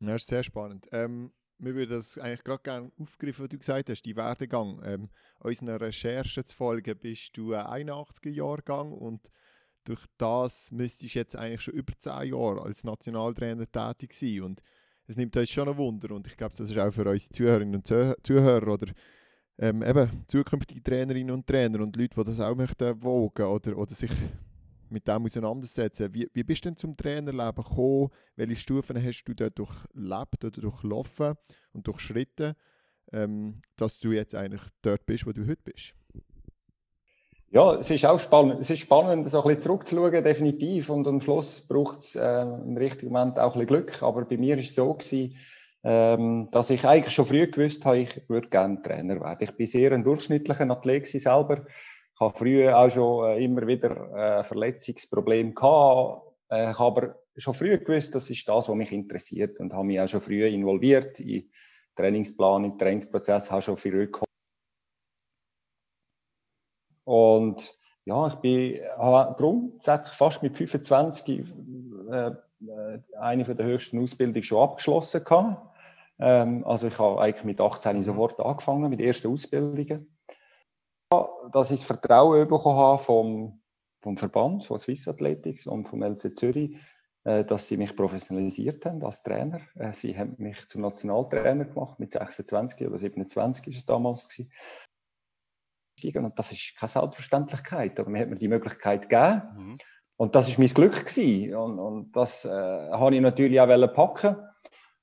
Das 0.00 0.22
ist 0.22 0.28
sehr 0.28 0.42
spannend. 0.42 0.88
Ähm, 0.92 1.32
wir 1.58 1.74
würden 1.74 1.96
das 1.96 2.18
eigentlich 2.18 2.42
gerade 2.42 2.62
gerne 2.62 2.92
aufgreifen, 2.98 3.44
was 3.44 3.50
du 3.50 3.58
gesagt 3.58 3.90
hast, 3.90 4.02
die 4.02 4.16
Werdegang. 4.16 4.80
Ähm, 4.84 5.10
unseren 5.38 5.68
Recherchen 5.68 6.44
zu 6.46 6.56
folgen, 6.56 6.98
bist 6.98 7.36
du 7.36 7.54
ein 7.54 7.88
81er-Jahrgang 7.88 8.92
und 8.92 9.28
durch 9.84 10.04
das 10.18 10.70
müsstest 10.70 11.14
du 11.14 11.18
jetzt 11.18 11.36
eigentlich 11.36 11.62
schon 11.62 11.74
über 11.74 11.92
10 11.96 12.28
Jahre 12.32 12.62
als 12.62 12.84
Nationaltrainer 12.84 13.70
tätig 13.70 14.12
sein. 14.12 14.42
Und 14.42 14.62
es 15.06 15.16
nimmt 15.16 15.36
uns 15.36 15.50
schon 15.50 15.68
ein 15.68 15.76
Wunder 15.76 16.14
und 16.14 16.26
ich 16.26 16.36
glaube, 16.36 16.54
das 16.56 16.70
ist 16.70 16.78
auch 16.78 16.92
für 16.92 17.08
unsere 17.08 17.32
Zuhörerinnen 17.32 17.76
und 17.76 17.86
Zuhörer 17.86 18.68
oder 18.68 18.92
ähm, 19.58 19.82
eben 19.82 20.24
zukünftige 20.26 20.82
Trainerinnen 20.82 21.34
und 21.34 21.46
Trainer 21.46 21.80
und 21.80 21.96
Leute, 21.96 22.14
die 22.16 22.24
das 22.24 22.40
auch 22.40 22.54
möchten 22.54 23.02
wogen 23.02 23.44
oder, 23.44 23.76
oder 23.76 23.94
sich 23.94 24.10
mit 24.88 25.08
dem 25.08 25.24
auseinandersetzen. 25.24 26.12
Wie, 26.14 26.28
wie 26.32 26.44
bist 26.44 26.64
du 26.64 26.68
denn 26.68 26.76
zum 26.76 26.96
Trainerleben 26.96 27.64
gekommen? 27.64 28.10
Welche 28.36 28.56
Stufen 28.56 29.02
hast 29.02 29.24
du 29.24 29.34
dort 29.34 29.58
durchlebt 29.58 30.44
oder 30.44 30.60
durchlaufen 30.60 31.34
und 31.72 31.86
durchschritten, 31.86 32.54
ähm, 33.12 33.62
dass 33.76 33.98
du 33.98 34.12
jetzt 34.12 34.34
eigentlich 34.34 34.62
dort 34.82 35.04
bist, 35.06 35.26
wo 35.26 35.32
du 35.32 35.46
heute 35.46 35.62
bist? 35.64 35.94
Ja, 37.52 37.74
es 37.74 37.90
ist 37.90 38.06
auch 38.06 38.18
spannend. 38.18 38.60
Es 38.60 38.70
ist 38.70 38.80
spannend, 38.80 39.28
so 39.28 39.42
ein 39.42 39.46
bisschen 39.46 39.60
zurückzuschauen, 39.60 40.24
definitiv. 40.24 40.88
Und 40.88 41.06
am 41.06 41.20
Schluss 41.20 41.60
braucht 41.60 41.98
es 41.98 42.16
äh, 42.16 42.42
im 42.42 42.78
richtigen 42.78 43.12
Moment 43.12 43.38
auch 43.38 43.54
ein 43.54 43.60
bisschen 43.60 43.66
Glück. 43.66 44.02
Aber 44.02 44.24
bei 44.24 44.38
mir 44.38 44.56
war 44.56 44.62
es 44.62 44.74
so, 44.74 44.94
gewesen, 44.94 45.36
ähm, 45.84 46.48
dass 46.50 46.70
ich 46.70 46.86
eigentlich 46.86 47.14
schon 47.14 47.26
früh 47.26 47.46
gewusst 47.46 47.84
habe, 47.84 47.98
ich 47.98 48.28
würde 48.28 48.48
gerne 48.48 48.80
Trainer 48.80 49.20
werden. 49.20 49.42
Ich 49.42 49.54
bin 49.54 49.66
sehr 49.66 49.92
ein 49.92 50.02
durchschnittlicher 50.02 50.70
Athlet 50.70 51.06
selber 51.06 51.66
habe 52.18 52.38
früher 52.38 52.78
auch 52.78 52.90
schon 52.90 53.28
äh, 53.28 53.44
immer 53.44 53.66
wieder 53.66 54.40
äh, 54.40 54.44
Verletzungsprobleme 54.44 55.52
gehabt. 55.52 56.22
Äh, 56.50 56.70
ich 56.70 56.78
habe 56.78 57.02
aber 57.02 57.18
schon 57.36 57.54
früh 57.54 57.76
gewusst, 57.78 58.14
das 58.14 58.30
ist 58.30 58.48
das, 58.48 58.68
was 58.68 58.74
mich 58.74 58.92
interessiert 58.92 59.58
und 59.60 59.72
habe 59.72 59.84
mich 59.84 60.00
auch 60.00 60.08
schon 60.08 60.20
früh 60.20 60.46
involviert 60.46 61.20
in 61.20 61.50
Trainingsplan, 61.96 62.64
im 62.64 62.78
Trainingsprozess, 62.78 63.50
habe 63.50 63.62
schon 63.62 63.76
früh 63.76 64.06
gekommen. 64.06 64.31
Und 67.04 67.74
ja, 68.04 68.28
ich 68.28 68.34
bin 68.36 68.80
habe 68.98 69.34
grundsätzlich 69.36 70.16
fast 70.16 70.42
mit 70.42 70.56
25 70.56 71.44
äh, 72.10 72.26
äh, 72.26 72.32
eine 73.18 73.44
von 73.44 73.56
der 73.56 73.66
höchsten 73.66 74.00
Ausbildungen 74.00 74.42
schon 74.42 74.62
abgeschlossen 74.62 75.24
gehabt. 75.24 75.74
Ähm, 76.18 76.64
also 76.66 76.88
ich 76.88 76.98
habe 76.98 77.20
eigentlich 77.20 77.44
mit 77.44 77.60
18 77.60 78.02
sofort 78.02 78.40
angefangen 78.40 78.90
mit 78.90 79.00
ersten 79.00 79.28
Ausbildungen 79.28 80.08
dass 81.50 81.70
ich 81.70 81.80
das 81.80 81.86
Vertrauen 81.86 82.48
bekommen 82.48 82.78
habe 82.78 82.98
vom, 82.98 83.60
vom 84.00 84.16
Verband, 84.16 84.64
von 84.64 84.78
Swiss 84.78 85.08
Athletics 85.08 85.66
und 85.66 85.84
vom 85.84 86.02
LC 86.02 86.36
Zürich, 86.36 86.76
äh, 87.24 87.44
dass 87.44 87.68
sie 87.68 87.76
mich 87.76 87.94
professionalisiert 87.94 88.84
haben 88.86 89.04
als 89.04 89.22
Trainer. 89.22 89.60
Äh, 89.74 89.92
sie 89.92 90.16
haben 90.16 90.34
mich 90.38 90.66
zum 90.68 90.82
Nationaltrainer 90.82 91.66
gemacht, 91.66 91.98
mit 91.98 92.12
26 92.12 92.86
oder 92.86 92.98
27 92.98 93.66
war 93.66 93.72
es 93.72 93.86
damals. 93.86 94.28
Gewesen. 94.28 94.50
Und 96.14 96.38
das 96.38 96.52
ist 96.52 96.76
keine 96.76 96.88
Selbstverständlichkeit, 96.88 97.98
aber 98.00 98.10
mir 98.10 98.22
hat 98.22 98.28
mir 98.28 98.36
die 98.36 98.48
Möglichkeit 98.48 99.08
gegeben. 99.08 99.42
Mhm. 99.56 99.78
Und 100.16 100.34
das 100.34 100.48
ist 100.48 100.58
mein 100.58 100.68
Glück 100.68 101.04
gewesen. 101.04 101.54
Und, 101.54 101.78
und 101.78 102.12
das 102.12 102.44
äh, 102.44 102.48
habe 102.48 103.14
ich 103.14 103.20
natürlich 103.20 103.60
auch 103.60 103.94
packen. 103.94 104.36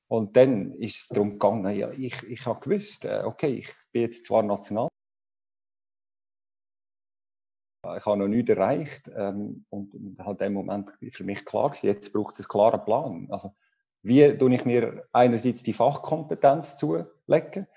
Und 0.08 0.36
dann 0.36 0.74
ist 0.74 0.98
es 0.98 1.08
darum 1.08 1.34
gegangen, 1.34 1.76
ja, 1.76 1.92
ich, 1.92 2.24
ich 2.24 2.46
habe 2.46 2.60
gewusst, 2.60 3.06
äh, 3.06 3.22
okay, 3.24 3.56
ich 3.56 3.70
bin 3.92 4.04
jetzt 4.04 4.26
zwar 4.26 4.42
national, 4.42 4.88
ich 7.98 8.06
habe 8.06 8.18
noch 8.18 8.28
nichts 8.28 8.50
erreicht. 8.50 9.10
Ähm, 9.16 9.66
und, 9.70 9.94
und 9.94 10.18
halt 10.26 10.42
dem 10.42 10.54
Moment 10.54 10.92
für 11.12 11.24
mich 11.24 11.46
klar 11.46 11.70
gewesen, 11.70 11.88
jetzt 11.88 12.12
braucht 12.12 12.34
es 12.34 12.42
einen 12.42 12.48
klaren 12.50 12.84
Plan. 12.84 13.28
Also, 13.30 13.54
wie 14.02 14.38
tue 14.38 14.54
ich 14.54 14.66
mir 14.66 15.08
einerseits 15.12 15.64
die 15.64 15.74
Fachkompetenz 15.74 16.78
zulegen? 16.78 17.68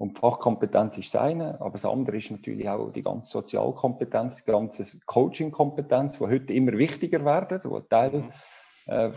Und 0.00 0.18
Fachkompetenz 0.18 0.96
ist 0.96 1.14
das 1.14 1.20
eine, 1.20 1.60
aber 1.60 1.72
das 1.72 1.84
andere 1.84 2.16
ist 2.16 2.30
natürlich 2.30 2.66
auch 2.66 2.90
die 2.90 3.02
ganze 3.02 3.32
Sozialkompetenz, 3.32 4.36
die 4.36 4.50
ganze 4.50 4.98
Coachingkompetenz, 5.04 6.16
die 6.16 6.24
heute 6.24 6.54
immer 6.54 6.72
wichtiger 6.72 7.22
werden, 7.22 7.60
die 7.62 7.88
Teil 7.90 8.10
mhm. 8.12 8.32
äh, 8.86 9.10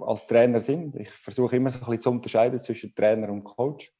als 0.00 0.26
Trainer 0.26 0.58
sind. 0.60 0.96
Ich 0.96 1.10
versuche 1.10 1.56
immer 1.56 1.68
so 1.68 1.80
ein 1.80 1.84
bisschen 1.84 2.00
zu 2.00 2.10
unterscheiden 2.12 2.58
zwischen 2.58 2.94
Trainer 2.94 3.28
und 3.28 3.44
Coach. 3.44 3.92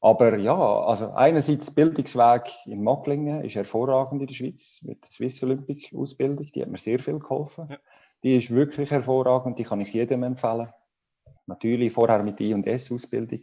Aber 0.00 0.38
ja, 0.38 0.56
also 0.56 1.10
einerseits 1.10 1.70
Bildungsweg 1.70 2.50
in 2.64 2.82
Macklingen 2.82 3.44
ist 3.44 3.56
hervorragend 3.56 4.22
in 4.22 4.26
der 4.26 4.34
Schweiz 4.34 4.80
mit 4.84 5.04
der 5.04 5.10
Swiss 5.10 5.42
Olympic 5.42 5.94
Ausbildung, 5.94 6.46
die 6.50 6.62
hat 6.62 6.70
mir 6.70 6.78
sehr 6.78 6.98
viel 6.98 7.18
geholfen. 7.18 7.66
Ja. 7.68 7.76
Die 8.22 8.36
ist 8.36 8.50
wirklich 8.50 8.90
hervorragend, 8.90 9.58
die 9.58 9.64
kann 9.64 9.82
ich 9.82 9.92
jedem 9.92 10.22
empfehlen. 10.22 10.72
Natürlich 11.44 11.92
vorher 11.92 12.22
mit 12.22 12.40
I 12.40 12.54
und 12.54 12.66
S 12.66 12.90
Ausbildung. 12.90 13.40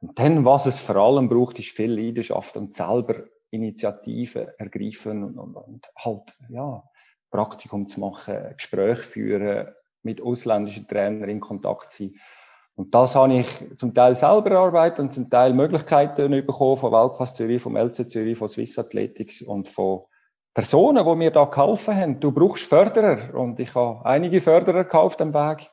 Und 0.00 0.18
dann, 0.18 0.44
was 0.44 0.66
es 0.66 0.78
vor 0.78 0.96
allem 0.96 1.28
braucht, 1.28 1.58
ist 1.58 1.70
viel 1.70 1.92
Leidenschaft 1.92 2.56
und 2.56 2.74
selber 2.74 3.24
Initiativen 3.50 4.48
ergreifen 4.58 5.24
und, 5.24 5.38
und, 5.38 5.56
und 5.56 5.86
halt, 5.96 6.38
ja, 6.48 6.82
Praktikum 7.30 7.86
zu 7.86 8.00
machen, 8.00 8.54
Gespräche 8.56 9.02
führen, 9.02 9.68
mit 10.02 10.22
ausländischen 10.22 10.88
Trainern 10.88 11.28
in 11.28 11.40
Kontakt 11.40 11.90
sein. 11.90 12.14
Und 12.74 12.94
das 12.94 13.14
habe 13.14 13.34
ich 13.34 13.46
zum 13.76 13.92
Teil 13.92 14.14
selber 14.14 14.52
erarbeitet 14.52 15.00
und 15.00 15.12
zum 15.12 15.28
Teil 15.28 15.52
Möglichkeiten 15.52 16.30
bekommen 16.30 16.76
von 16.78 16.92
Weltklasse 16.92 17.34
Zürich, 17.34 17.60
vom 17.60 17.76
LC 17.76 18.08
Zürich, 18.08 18.38
von 18.38 18.48
Swiss 18.48 18.78
Athletics 18.78 19.42
und 19.42 19.68
von 19.68 20.04
Personen, 20.54 21.04
die 21.04 21.16
mir 21.16 21.30
da 21.30 21.44
geholfen 21.44 21.94
haben. 21.94 22.20
Du 22.20 22.32
brauchst 22.32 22.64
Förderer 22.64 23.34
und 23.34 23.60
ich 23.60 23.74
habe 23.74 24.04
einige 24.06 24.40
Förderer 24.40 24.84
gekauft 24.84 25.20
am 25.20 25.34
Weg. 25.34 25.70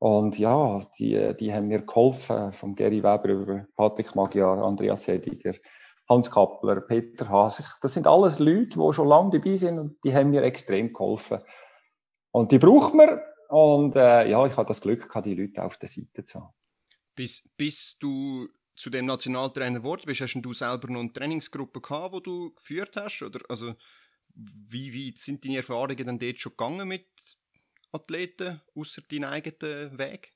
Und 0.00 0.38
ja, 0.38 0.80
die, 0.98 1.36
die 1.38 1.52
haben 1.52 1.68
mir 1.68 1.82
geholfen, 1.82 2.54
vom 2.54 2.74
Gary 2.74 3.02
Weber 3.02 3.28
über 3.28 3.66
Patrick 3.76 4.14
Magyar, 4.14 4.56
Andreas 4.58 5.04
Sediger, 5.04 5.54
Hans 6.08 6.30
Kappler, 6.30 6.80
Peter 6.80 7.28
Haas. 7.28 7.62
Das 7.82 7.92
sind 7.92 8.06
alles 8.06 8.38
Leute, 8.38 8.78
die 8.78 8.92
schon 8.94 9.08
lange 9.08 9.38
dabei 9.38 9.56
sind 9.56 9.78
und 9.78 10.02
die 10.02 10.14
haben 10.14 10.30
mir 10.30 10.42
extrem 10.42 10.94
geholfen. 10.94 11.40
Und 12.30 12.50
die 12.50 12.58
braucht 12.58 12.94
man. 12.94 13.20
Und 13.50 13.94
äh, 13.94 14.26
ja, 14.26 14.46
ich 14.46 14.56
hatte 14.56 14.68
das 14.68 14.80
Glück, 14.80 15.06
die 15.22 15.34
Leute 15.34 15.62
auf 15.62 15.76
der 15.76 15.88
Seite 15.90 16.24
zu 16.24 16.40
haben. 16.40 16.54
Bis, 17.14 17.46
bis 17.58 17.98
du 17.98 18.48
zu 18.76 18.88
dem 18.88 19.04
Nationaltrainer 19.04 19.80
geworden 19.80 20.04
bist, 20.06 20.22
hast 20.22 20.40
du 20.40 20.54
selber 20.54 20.88
noch 20.90 21.00
eine 21.00 21.12
Trainingsgruppe 21.12 21.82
gehabt, 21.82 22.14
die 22.14 22.22
du 22.22 22.54
geführt 22.54 22.96
hast? 22.96 23.20
Oder 23.20 23.40
also, 23.50 23.74
wie, 24.34 24.94
wie 24.94 25.14
sind 25.14 25.44
deine 25.44 25.58
Erfahrungen 25.58 26.06
dann 26.06 26.18
dort 26.18 26.40
schon 26.40 26.52
gegangen 26.52 26.88
mit 26.88 27.06
Athleten, 27.92 28.60
außer 28.74 29.02
deinen 29.10 29.24
eigenen 29.24 29.98
Weg? 29.98 30.32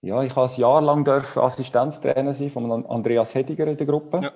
Ja, 0.00 0.22
ich 0.22 0.34
habe 0.34 0.52
ein 0.52 0.60
Jahr 0.60 0.80
lang 0.80 1.06
Assistenztrainer 1.08 2.32
sein 2.32 2.50
von 2.50 2.86
Andreas 2.86 3.34
Hediger 3.34 3.68
in 3.68 3.76
der 3.76 3.86
Gruppe. 3.86 4.20
Ja. 4.22 4.32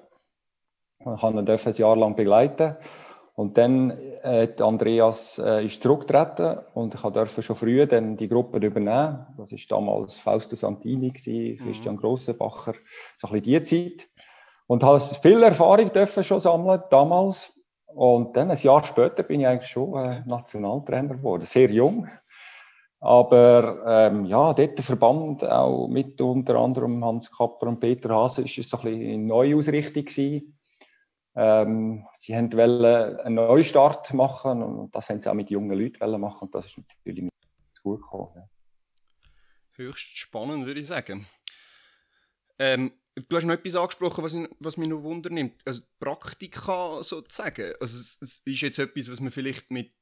Ich 1.01 1.23
habe 1.23 1.39
ihn 1.39 1.49
ein 1.49 1.73
Jahr 1.73 1.97
lang 1.97 2.15
begleiten. 2.15 2.77
Und 3.35 3.59
dann 3.59 3.91
äh, 4.23 4.49
Andreas 4.61 5.39
äh, 5.39 5.67
ist 5.67 5.83
zurückgetreten 5.83 6.59
und 6.73 6.95
ich 6.95 7.01
durfte 7.03 7.43
schon 7.43 7.55
früh 7.55 7.87
dann 7.87 8.17
die 8.17 8.29
Gruppe 8.29 8.57
übernehmen. 8.57 9.27
Das 9.37 9.53
war 9.53 9.59
damals 9.69 10.19
Fausto 10.19 10.57
Santini, 10.57 11.11
gewesen, 11.11 11.63
mhm. 11.63 11.67
Christian 11.67 11.97
Grossenbacher, 11.99 12.73
so 13.19 13.29
ein 13.29 13.33
bisschen 13.35 13.43
die 13.43 13.63
Zeit. 13.63 14.09
Und 14.67 14.83
habe 14.83 14.99
viel 15.01 15.43
Erfahrung 15.43 15.93
dürfen 15.93 16.25
schon 16.25 16.41
sammeln 16.41 16.83
damals. 16.89 17.53
Und 17.97 18.37
dann 18.37 18.51
ein 18.51 18.59
Jahr 18.59 18.85
später 18.85 19.23
bin 19.23 19.41
ich 19.41 19.47
eigentlich 19.47 19.71
schon 19.71 19.97
äh, 19.97 20.23
Nationaltrainer 20.27 21.17
geworden, 21.17 21.45
sehr 21.45 21.71
jung. 21.71 22.07
Aber 23.01 23.83
ähm, 23.87 24.27
ja, 24.27 24.53
dort 24.53 24.77
der 24.77 24.85
Verband, 24.85 25.43
auch 25.45 25.89
mit 25.89 26.21
unter 26.21 26.57
anderem 26.57 27.03
Hans 27.03 27.31
Kapper 27.31 27.69
und 27.69 27.81
Peter 27.81 28.11
Hase, 28.11 28.43
ist 28.43 28.59
es 28.59 28.69
so 28.69 28.77
ein 28.77 28.83
bisschen 28.83 29.15
eine 29.15 29.23
Neuausrichtung 29.23 30.05
gewesen. 30.05 30.59
Ähm, 31.35 32.07
sie 32.19 32.35
wollten 32.35 33.19
einen 33.21 33.35
Neustart 33.37 34.13
machen 34.13 34.63
und 34.63 34.95
das 34.95 35.09
haben 35.09 35.21
sie 35.21 35.31
auch 35.31 35.35
mit 35.35 35.49
jungen 35.49 35.79
Leuten 35.79 36.21
machen 36.21 36.45
und 36.45 36.55
das 36.55 36.67
ist 36.67 36.77
natürlich 36.77 37.23
nicht 37.23 37.83
gut 37.83 38.03
gekommen. 38.03 38.29
Ja. 38.37 38.43
Höchst 39.73 40.19
spannend, 40.19 40.67
würde 40.67 40.81
ich 40.81 40.87
sagen. 40.87 41.27
Ähm, 42.59 42.93
Du 43.17 43.37
hast 43.37 43.45
noch 43.45 43.55
etwas 43.55 43.75
angesprochen, 43.75 44.23
was, 44.23 44.37
was 44.59 44.77
mich 44.77 44.89
noch 44.89 45.03
wundernimmt. 45.03 45.57
Also 45.65 45.83
Praktika 45.99 47.03
sozusagen. 47.03 47.73
Also 47.81 47.99
es, 47.99 48.19
es, 48.21 48.43
ist 48.45 48.61
jetzt 48.61 48.79
etwas, 48.79 49.11
was 49.11 49.21
man 49.21 49.33
vielleicht 49.33 49.71
mit 49.71 49.93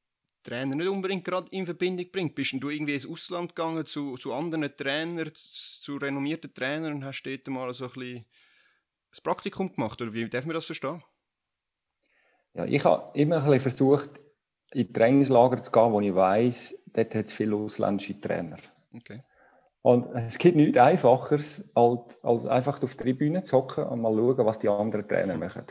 Trainern 0.42 0.78
nicht 0.78 0.88
unbedingt 0.88 1.24
gerade 1.24 1.48
in 1.52 1.64
Verbindung 1.64 2.10
bringt. 2.10 2.34
Bist 2.34 2.54
du 2.54 2.68
irgendwie 2.68 2.94
ins 2.94 3.06
Ausland 3.06 3.54
gegangen 3.54 3.86
zu, 3.86 4.16
zu 4.16 4.32
anderen 4.32 4.76
Trainern, 4.76 5.32
zu, 5.32 5.80
zu 5.80 5.96
renommierten 5.96 6.52
Trainern 6.52 6.94
und 6.94 7.04
hast 7.04 7.22
dort 7.22 7.46
mal 7.48 7.72
so 7.72 7.84
ein 7.84 7.92
bisschen 7.92 8.24
das 9.10 9.20
Praktikum 9.20 9.72
gemacht? 9.72 10.02
Oder 10.02 10.12
wie 10.12 10.28
darf 10.28 10.44
man 10.44 10.54
das 10.54 10.66
verstehen? 10.66 11.02
Ja, 12.54 12.64
ich 12.64 12.84
habe 12.84 13.16
immer 13.18 13.36
ein 13.36 13.44
bisschen 13.44 13.60
versucht, 13.60 14.20
in 14.72 14.92
Trainingslager 14.92 15.62
zu 15.62 15.70
gehen, 15.70 15.92
wo 15.92 16.00
ich 16.00 16.14
weiß, 16.14 16.78
dort 16.92 17.14
hat 17.14 17.26
es 17.26 17.32
viele 17.32 17.54
ausländische 17.54 18.20
Trainer. 18.20 18.56
Okay. 18.92 19.22
Und 19.86 20.06
es 20.14 20.38
gibt 20.38 20.56
nichts 20.56 20.78
Einfacheres, 20.78 21.70
als 21.74 22.46
einfach 22.46 22.82
auf 22.82 22.94
der 22.94 23.04
Tribüne 23.04 23.42
zu 23.42 23.58
hocken 23.58 23.84
und 23.84 24.00
mal 24.00 24.14
schauen, 24.14 24.46
was 24.46 24.58
die 24.58 24.70
anderen 24.70 25.06
Trainer 25.06 25.36
machen. 25.36 25.66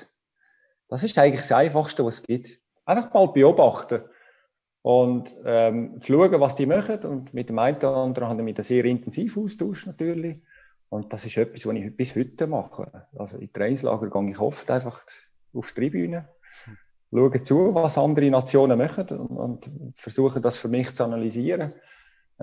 Das 0.88 1.02
ist 1.02 1.18
eigentlich 1.18 1.40
das 1.40 1.52
Einfachste, 1.52 2.06
was 2.06 2.20
es 2.20 2.24
gibt. 2.24 2.60
Einfach 2.86 3.12
mal 3.12 3.26
beobachten 3.30 4.04
und 4.84 5.36
ähm, 5.46 6.00
zu 6.00 6.14
schauen, 6.14 6.40
was 6.40 6.56
die 6.56 6.68
machen. 6.68 7.00
Und 7.00 7.34
mit 7.34 7.50
dem 7.50 7.58
einen 7.58 7.78
oder 7.78 7.96
anderen 7.96 8.28
haben 8.28 8.38
wir 8.38 8.44
mich 8.44 8.58
sehr 8.58 8.86
intensiv 8.86 9.36
austauscht 9.36 9.88
natürlich. 9.88 10.44
Und 10.90 11.12
das 11.12 11.26
ist 11.26 11.36
etwas, 11.38 11.66
was 11.66 11.74
ich 11.74 11.98
bis 11.98 12.16
heute 12.16 12.46
mache. 12.46 13.08
Also 13.18 13.38
in 13.38 13.52
Trainingslager 13.52 14.12
gehe 14.12 14.30
ich 14.30 14.40
oft 14.40 14.70
einfach 14.70 15.02
auf 15.56 15.72
die 15.72 15.74
Tribüne, 15.74 16.30
schaue 17.12 17.42
zu, 17.42 17.74
was 17.74 17.98
andere 17.98 18.30
Nationen 18.30 18.78
machen 18.78 19.08
und, 19.08 19.68
und 19.68 19.98
versuche 19.98 20.40
das 20.40 20.58
für 20.58 20.68
mich 20.68 20.94
zu 20.94 21.04
analysieren. 21.04 21.74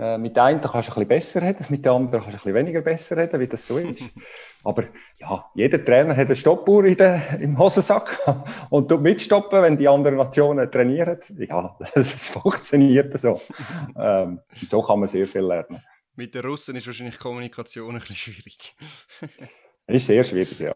Äh, 0.01 0.17
mit 0.17 0.35
der 0.35 0.45
einen 0.45 0.63
kannst 0.63 0.75
du 0.75 0.79
ein 0.79 1.07
bisschen 1.07 1.09
besser 1.09 1.43
reden, 1.43 1.67
mit 1.69 1.85
der 1.85 1.93
anderen 1.93 2.23
kannst 2.23 2.29
du 2.29 2.31
ein 2.31 2.37
bisschen 2.39 2.55
weniger 2.55 2.81
besser 2.81 3.19
reden, 3.19 3.39
wie 3.39 3.47
das 3.47 3.67
so 3.67 3.77
ist. 3.77 4.11
Aber 4.65 4.85
ja, 5.19 5.45
jeder 5.55 5.85
Trainer 5.85 6.17
hat 6.17 6.27
eine 6.27 6.37
Stoppuhr 6.37 6.87
in 6.87 6.97
der, 6.97 7.39
im 7.39 7.59
Hosensack 7.59 8.19
und 8.71 8.89
tut 8.89 9.03
mitstoppen, 9.03 9.63
wenn 9.63 9.77
die 9.77 9.87
anderen 9.87 10.17
Nationen 10.17 10.71
trainieren. 10.71 11.19
Ja, 11.37 11.77
das 11.95 12.31
funktioniert 12.31 13.19
so. 13.21 13.43
Ähm, 13.95 14.41
so 14.71 14.81
kann 14.81 15.01
man 15.01 15.09
sehr 15.09 15.29
viel 15.29 15.43
lernen. 15.43 15.83
Mit 16.15 16.35
den 16.35 16.47
Russen 16.47 16.77
ist 16.77 16.87
wahrscheinlich 16.87 17.19
Kommunikation 17.19 17.95
ein 17.95 18.01
bisschen 18.01 18.17
schwierig. 18.17 18.75
ist 19.87 20.07
sehr 20.07 20.25
schwierig, 20.25 20.59
ja. 20.59 20.75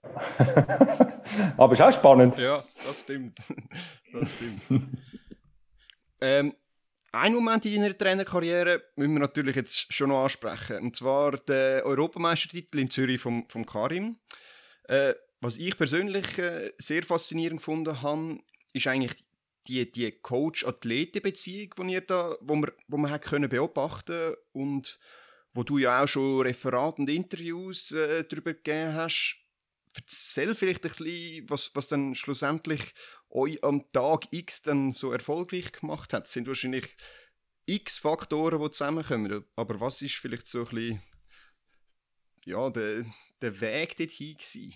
Aber 1.57 1.73
ist 1.73 1.81
auch 1.81 1.93
spannend. 1.93 2.37
Ja, 2.37 2.63
das 2.87 3.01
stimmt. 3.01 3.39
Das 4.13 4.31
stimmt. 4.37 4.85
ähm, 6.21 6.55
ein 7.15 7.35
Moment 7.35 7.65
in 7.65 7.81
deiner 7.81 7.97
Trainerkarriere 7.97 8.83
müssen 8.97 9.15
wir 9.15 9.21
natürlich 9.21 9.57
jetzt 9.57 9.93
schon 9.93 10.09
noch 10.09 10.25
ansprechen. 10.25 10.79
Und 10.79 10.97
zwar 10.97 11.33
der 11.33 11.85
Europameistertitel 11.87 12.79
in 12.79 12.91
Zürich 12.91 13.21
vom, 13.21 13.49
vom 13.49 13.65
Karim. 13.65 14.19
Äh, 14.85 15.15
was 15.41 15.57
ich 15.57 15.77
persönlich 15.77 16.39
äh, 16.39 16.73
sehr 16.79 17.03
faszinierend 17.03 17.61
gefunden 17.61 18.03
habe, 18.03 18.39
ist 18.73 18.87
eigentlich 18.87 19.15
die, 19.67 19.91
die 19.91 20.11
Coach-Athleten-Beziehung, 20.11 21.89
die, 21.89 22.01
da, 22.07 22.37
wo 22.41 22.57
man, 22.57 22.71
wo 22.89 23.09
hat 23.09 23.23
können 23.23 23.49
beobachten 23.49 24.35
und 24.53 24.99
wo 25.53 25.63
du 25.63 25.79
ja 25.79 26.03
auch 26.03 26.09
schon 26.09 26.43
Referate 26.43 27.01
und 27.01 27.11
Interviews 27.11 27.93
äh, 27.93 28.25
darüber 28.25 28.55
gegeben 28.55 28.95
hast. 28.95 29.37
Erzähl 29.95 30.55
vielleicht 30.55 30.85
ein 30.85 30.91
bisschen, 30.91 31.49
was, 31.49 31.71
was 31.75 31.87
dann 31.87 32.15
schlussendlich 32.17 32.93
euch 33.35 33.63
am 33.63 33.91
Tag 33.93 34.29
X 34.31 34.63
dann 34.63 34.93
so 34.93 35.13
erfolgreich 35.13 35.73
gemacht 35.73 36.13
hat. 36.13 36.27
Es 36.27 36.33
sind 36.33 36.47
wahrscheinlich 36.47 36.97
x 37.67 37.99
Faktoren, 37.99 38.61
die 38.63 38.71
zusammenkommen. 38.71 39.45
Aber 39.57 39.81
was 39.81 40.03
ist 40.03 40.15
vielleicht 40.15 40.47
so 40.47 40.61
ein 40.61 40.65
bisschen 40.65 41.03
ja, 42.45 42.71
der, 42.71 43.05
der 43.41 43.61
Weg 43.61 43.97
dorthin 43.97 44.35
gewesen? 44.35 44.75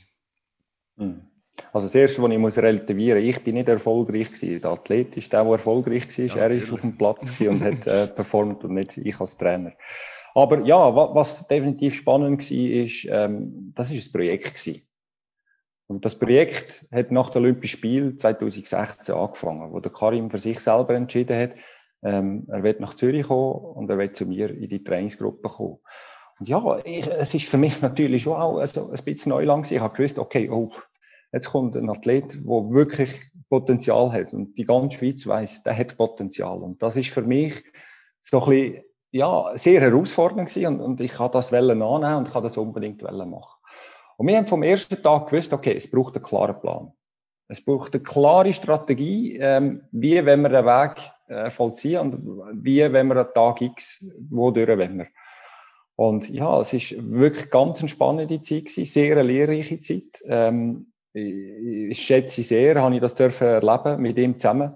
Hm. 0.96 1.30
Also 1.72 1.86
das 1.86 1.94
Erste, 1.94 2.22
was 2.22 2.30
ich 2.30 2.38
muss 2.38 2.56
relativieren 2.56 3.24
muss, 3.24 3.34
ich 3.34 3.42
bin 3.42 3.54
nicht 3.54 3.68
erfolgreich 3.68 4.30
gewesen. 4.30 4.60
Der 4.60 4.70
Athlet 4.70 5.16
ist 5.16 5.32
der, 5.32 5.42
der 5.42 5.52
erfolgreich 5.52 6.06
war. 6.18 6.24
Ja, 6.24 6.36
er 6.36 6.50
ist 6.50 6.72
auf 6.72 6.80
dem 6.80 6.96
Platz 6.96 7.40
und 7.40 7.62
hat 7.62 7.86
äh, 7.86 8.06
performt 8.06 8.64
und 8.64 8.74
nicht 8.74 8.96
ich 8.96 9.20
als 9.20 9.36
Trainer. 9.36 9.72
Aber 10.34 10.64
ja, 10.64 10.94
was, 10.94 11.14
was 11.14 11.46
definitiv 11.48 11.96
spannend 11.96 12.48
war, 12.48 12.82
ist, 12.82 13.06
ähm, 13.10 13.72
das 13.74 13.90
ist 13.90 14.08
ein 14.08 14.12
Projekt 14.12 14.54
gewesen. 14.54 14.82
Und 15.88 16.04
das 16.04 16.18
Projekt 16.18 16.86
hat 16.92 17.10
nach 17.10 17.30
dem 17.30 17.42
Olympischen 17.42 17.78
Spiel 17.78 18.16
2016 18.16 19.14
angefangen, 19.14 19.72
wo 19.72 19.80
der 19.80 19.90
Karim 19.90 20.30
für 20.30 20.38
sich 20.38 20.60
selber 20.60 20.94
entschieden 20.94 21.36
hat, 21.36 21.50
Ähm, 22.02 22.46
er 22.48 22.62
wird 22.62 22.80
nach 22.80 22.94
Zürich 22.94 23.26
kommen 23.26 23.54
und 23.76 23.90
er 23.90 23.98
wird 23.98 24.16
zu 24.16 24.26
mir 24.26 24.50
in 24.50 24.68
die 24.68 24.82
Trainingsgruppe 24.82 25.48
kommen. 25.48 25.78
Und 26.38 26.48
ja, 26.48 26.78
ich, 26.84 27.06
es 27.08 27.34
ist 27.34 27.48
für 27.48 27.58
mich 27.58 27.80
natürlich 27.82 28.22
schon 28.22 28.34
auch 28.34 28.58
also 28.58 28.90
ein 28.90 29.04
bisschen 29.04 29.30
Neuland 29.30 29.70
Ich 29.70 29.80
habe 29.80 29.96
gewusst, 29.96 30.18
okay, 30.18 30.48
oh, 30.48 30.70
jetzt 31.32 31.50
kommt 31.50 31.76
ein 31.76 31.90
Athlet, 31.90 32.34
der 32.34 32.70
wirklich 32.70 33.10
Potenzial 33.48 34.12
hat. 34.12 34.32
Und 34.32 34.56
die 34.56 34.64
ganze 34.64 34.98
Schweiz 34.98 35.26
weiß, 35.26 35.64
der 35.64 35.76
hat 35.76 35.96
Potenzial. 35.96 36.58
Und 36.58 36.82
das 36.82 36.96
ist 36.96 37.10
für 37.10 37.22
mich 37.22 37.64
so 38.22 38.44
ein 38.44 38.50
bisschen, 38.50 38.84
ja, 39.10 39.52
sehr 39.56 39.80
herausfordernd 39.80 40.48
gewesen. 40.48 40.66
Und, 40.66 40.80
und 40.80 41.00
ich 41.00 41.12
kann 41.12 41.32
das 41.32 41.52
annehmen 41.52 41.82
und 41.82 42.30
kann 42.30 42.42
das 42.44 42.56
unbedingt 42.56 43.02
machen. 43.02 43.57
Und 44.18 44.26
wir 44.26 44.36
haben 44.36 44.48
vom 44.48 44.64
ersten 44.64 45.00
Tag 45.00 45.28
gewusst, 45.28 45.52
okay, 45.52 45.74
es 45.76 45.88
braucht 45.88 46.16
einen 46.16 46.24
klaren 46.24 46.60
Plan. 46.60 46.92
Es 47.46 47.64
braucht 47.64 47.94
eine 47.94 48.02
klare 48.02 48.52
Strategie, 48.52 49.38
ähm, 49.40 49.82
wie 49.92 50.24
wenn 50.26 50.42
wir 50.42 50.48
den 50.48 50.66
Weg 50.66 50.96
äh, 51.28 51.48
vollziehen 51.50 52.00
und 52.00 52.64
wie 52.64 52.80
wenn 52.92 53.06
wir 53.06 53.16
einen 53.16 53.32
Tag 53.32 53.62
X, 53.62 54.04
wodurch 54.28 54.76
wenn 54.76 54.98
wir. 54.98 55.06
Und 55.94 56.28
ja, 56.30 56.60
es 56.60 56.72
ist 56.72 56.96
wirklich 56.98 57.48
ganz 57.48 57.78
eine 57.78 57.88
spannende 57.88 58.40
Zeit 58.40 58.68
sehr 58.68 59.12
eine 59.12 59.22
lehrreiche 59.22 59.78
Zeit. 59.78 60.22
Ähm, 60.24 60.92
ich, 61.12 61.90
ich 61.90 61.98
schätze 61.98 62.42
sehr, 62.42 62.82
habe 62.82 62.96
ich 62.96 63.00
das 63.00 63.14
dürfen 63.14 63.46
erleben 63.46 64.02
mit 64.02 64.18
ihm 64.18 64.36
zusammen. 64.36 64.74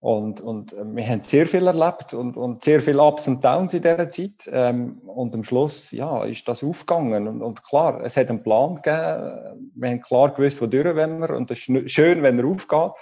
Und, 0.00 0.40
und 0.40 0.72
äh, 0.74 0.84
wir 0.84 1.08
haben 1.08 1.22
sehr 1.22 1.46
viel 1.46 1.66
erlebt 1.66 2.14
und, 2.14 2.36
und 2.36 2.62
sehr 2.62 2.80
viele 2.80 3.02
Ups 3.02 3.26
und 3.26 3.44
Downs 3.44 3.74
in 3.74 3.82
dieser 3.82 4.08
Zeit. 4.08 4.48
Ähm, 4.52 4.98
und 5.06 5.34
am 5.34 5.42
Schluss 5.42 5.90
ja, 5.90 6.24
ist 6.24 6.46
das 6.46 6.62
aufgegangen. 6.62 7.26
Und, 7.26 7.42
und, 7.42 7.64
klar, 7.64 8.00
es 8.04 8.16
hat 8.16 8.30
einen 8.30 8.42
Plan 8.42 8.76
gegeben. 8.76 9.72
Wir 9.74 9.90
haben 9.90 10.00
klar 10.00 10.32
gewusst, 10.32 10.60
wodurch 10.60 10.94
wenn 10.94 11.18
wir. 11.18 11.30
Und 11.30 11.50
es 11.50 11.68
ist 11.68 11.90
schön, 11.90 12.22
wenn 12.22 12.38
er 12.38 12.46
aufgeht. 12.46 12.92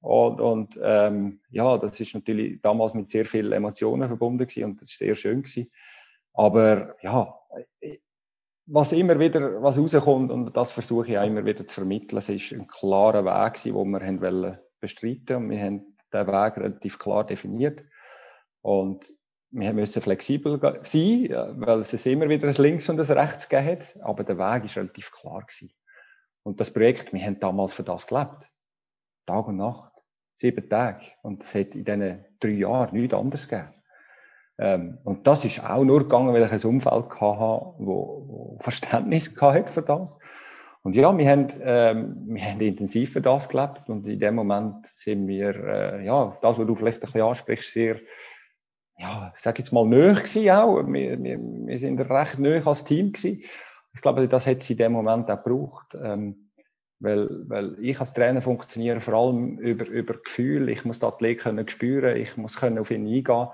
Und, 0.00 0.40
und 0.40 0.80
ähm, 0.82 1.40
ja, 1.50 1.76
das 1.76 2.00
ist 2.00 2.14
natürlich 2.14 2.60
damals 2.62 2.94
mit 2.94 3.10
sehr 3.10 3.26
vielen 3.26 3.52
Emotionen 3.52 4.08
verbunden 4.08 4.46
gewesen 4.46 4.64
und 4.64 4.80
das 4.80 4.90
ist 4.90 4.98
sehr 4.98 5.14
schön 5.14 5.42
gewesen. 5.42 5.70
Aber 6.32 6.94
ja, 7.02 7.38
was 8.64 8.92
immer 8.92 9.18
wieder 9.18 9.62
was 9.62 9.76
rauskommt, 9.76 10.30
und 10.30 10.56
das 10.56 10.72
versuche 10.72 11.08
ich 11.08 11.18
auch 11.18 11.26
immer 11.26 11.44
wieder 11.44 11.66
zu 11.66 11.80
vermitteln, 11.80 12.16
es 12.16 12.30
ist 12.30 12.52
ein 12.52 12.66
klarer 12.66 13.24
Weg 13.26 13.54
gewesen, 13.54 13.76
den 13.76 13.90
wir 13.90 14.06
haben 14.06 14.58
bestreiten 14.80 15.36
und 15.36 15.50
wir 15.50 15.60
haben 15.62 15.96
den 16.12 16.26
Weg 16.26 16.56
relativ 16.56 16.98
klar 16.98 17.24
definiert. 17.24 17.84
Und 18.62 19.12
wir 19.50 19.72
müssen 19.72 20.00
flexibel 20.00 20.60
sein, 20.84 21.28
weil 21.60 21.80
es 21.80 22.06
immer 22.06 22.28
wieder 22.28 22.48
ein 22.48 22.54
Links 22.54 22.88
und 22.88 23.00
ein 23.00 23.18
Rechts 23.18 23.48
gegeben 23.48 23.72
hat, 23.72 23.98
aber 24.02 24.22
der 24.24 24.38
Weg 24.38 24.64
ist 24.64 24.76
relativ 24.76 25.10
klar 25.10 25.40
gewesen. 25.40 25.72
Und 26.42 26.60
das 26.60 26.72
Projekt, 26.72 27.12
wir 27.12 27.22
haben 27.24 27.40
damals 27.40 27.74
für 27.74 27.82
das 27.82 28.06
gelebt. 28.06 28.50
Tag 29.26 29.48
und 29.48 29.56
Nacht. 29.56 29.92
Sieben 30.34 30.68
Tage. 30.68 31.04
Und 31.22 31.42
es 31.42 31.54
hat 31.54 31.74
in 31.74 31.84
diesen 31.84 32.24
drei 32.38 32.50
Jahren 32.50 32.96
nichts 32.96 33.14
anderes 33.14 33.46
gegeben. 33.46 33.74
Ähm, 34.58 34.98
und 35.04 35.26
das 35.26 35.44
ist 35.44 35.62
auch 35.62 35.84
nur 35.84 36.00
gegangen, 36.00 36.32
weil 36.32 36.44
ich 36.44 36.52
ein 36.52 36.70
Umfeld 36.70 37.10
hatte, 37.20 37.74
wo 37.78 38.56
Verständnis 38.60 39.34
hatte 39.40 39.72
für 39.72 39.82
das. 39.82 40.18
Und 40.82 40.96
ja, 40.96 41.16
wir 41.16 41.28
haben, 41.28 41.46
ähm, 41.62 42.26
wir 42.26 42.42
haben 42.42 42.60
intensiv 42.60 43.12
für 43.12 43.20
das 43.20 43.48
gelebt 43.48 43.88
und 43.88 44.06
in 44.06 44.18
dem 44.18 44.34
Moment 44.34 44.86
sind 44.86 45.28
wir, 45.28 45.54
äh, 45.54 46.04
ja, 46.06 46.36
das, 46.40 46.58
was 46.58 46.66
du 46.66 46.74
vielleicht 46.74 46.98
ein 46.98 47.06
bisschen 47.06 47.22
ansprichst, 47.22 47.72
sehr, 47.72 47.96
ja, 48.96 49.32
ich 49.34 49.40
sage 49.40 49.58
jetzt 49.58 49.72
mal, 49.72 49.86
nöch 49.86 50.22
gewesen 50.22 50.50
auch. 50.50 50.82
Wir, 50.86 51.22
wir, 51.22 51.38
wir 51.38 51.78
sind 51.78 52.00
recht 52.00 52.38
nöch 52.38 52.66
als 52.66 52.84
Team 52.84 53.12
gewesen. 53.12 53.42
Ich 53.94 54.00
glaube, 54.00 54.26
das 54.28 54.46
hat 54.46 54.62
sie 54.62 54.74
in 54.74 54.78
dem 54.78 54.92
Moment 54.92 55.30
auch 55.30 55.42
gebraucht. 55.42 55.96
Ähm, 56.02 56.50
weil, 57.00 57.28
weil 57.48 57.76
ich 57.80 57.98
als 57.98 58.12
Trainer 58.12 58.42
funktioniere 58.42 59.00
vor 59.00 59.14
allem 59.14 59.58
über, 59.58 59.86
über 59.86 60.14
Gefühl. 60.14 60.68
Ich 60.68 60.84
muss 60.84 61.00
den 61.00 61.08
Athlet 61.08 61.38
können 61.38 61.66
spüren, 61.68 62.16
ich 62.16 62.36
muss 62.36 62.56
können 62.56 62.78
auf 62.78 62.90
ihn 62.90 63.06
eingehen. 63.06 63.48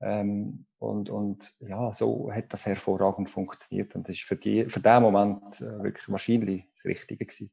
Ähm, 0.00 0.66
und, 0.78 1.08
und 1.08 1.54
ja, 1.60 1.92
so 1.92 2.30
hat 2.30 2.52
das 2.52 2.66
hervorragend 2.66 3.30
funktioniert. 3.30 3.94
Und 3.94 4.08
das 4.08 4.16
ist 4.16 4.24
für, 4.24 4.36
die, 4.36 4.66
für 4.66 4.80
den 4.80 5.02
Moment 5.02 5.60
äh, 5.60 5.82
wirklich 5.82 6.08
wahrscheinlich 6.08 6.64
das 6.74 6.84
Richtige 6.84 7.24
gewesen. 7.24 7.50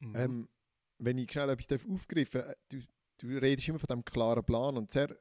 Mhm. 0.00 0.16
Ähm, 0.16 0.48
wenn 0.98 1.18
ich 1.18 1.30
schnell 1.32 1.50
etwas 1.50 1.80
aufgreifen 1.88 2.40
darf, 2.40 2.50
äh, 2.50 2.54
du, 2.68 2.82
du 3.18 3.38
redest 3.38 3.68
immer 3.68 3.78
von 3.78 3.88
dem 3.88 4.04
klaren 4.04 4.44
Plan 4.44 4.76
und 4.76 4.90
sehr 4.90 5.16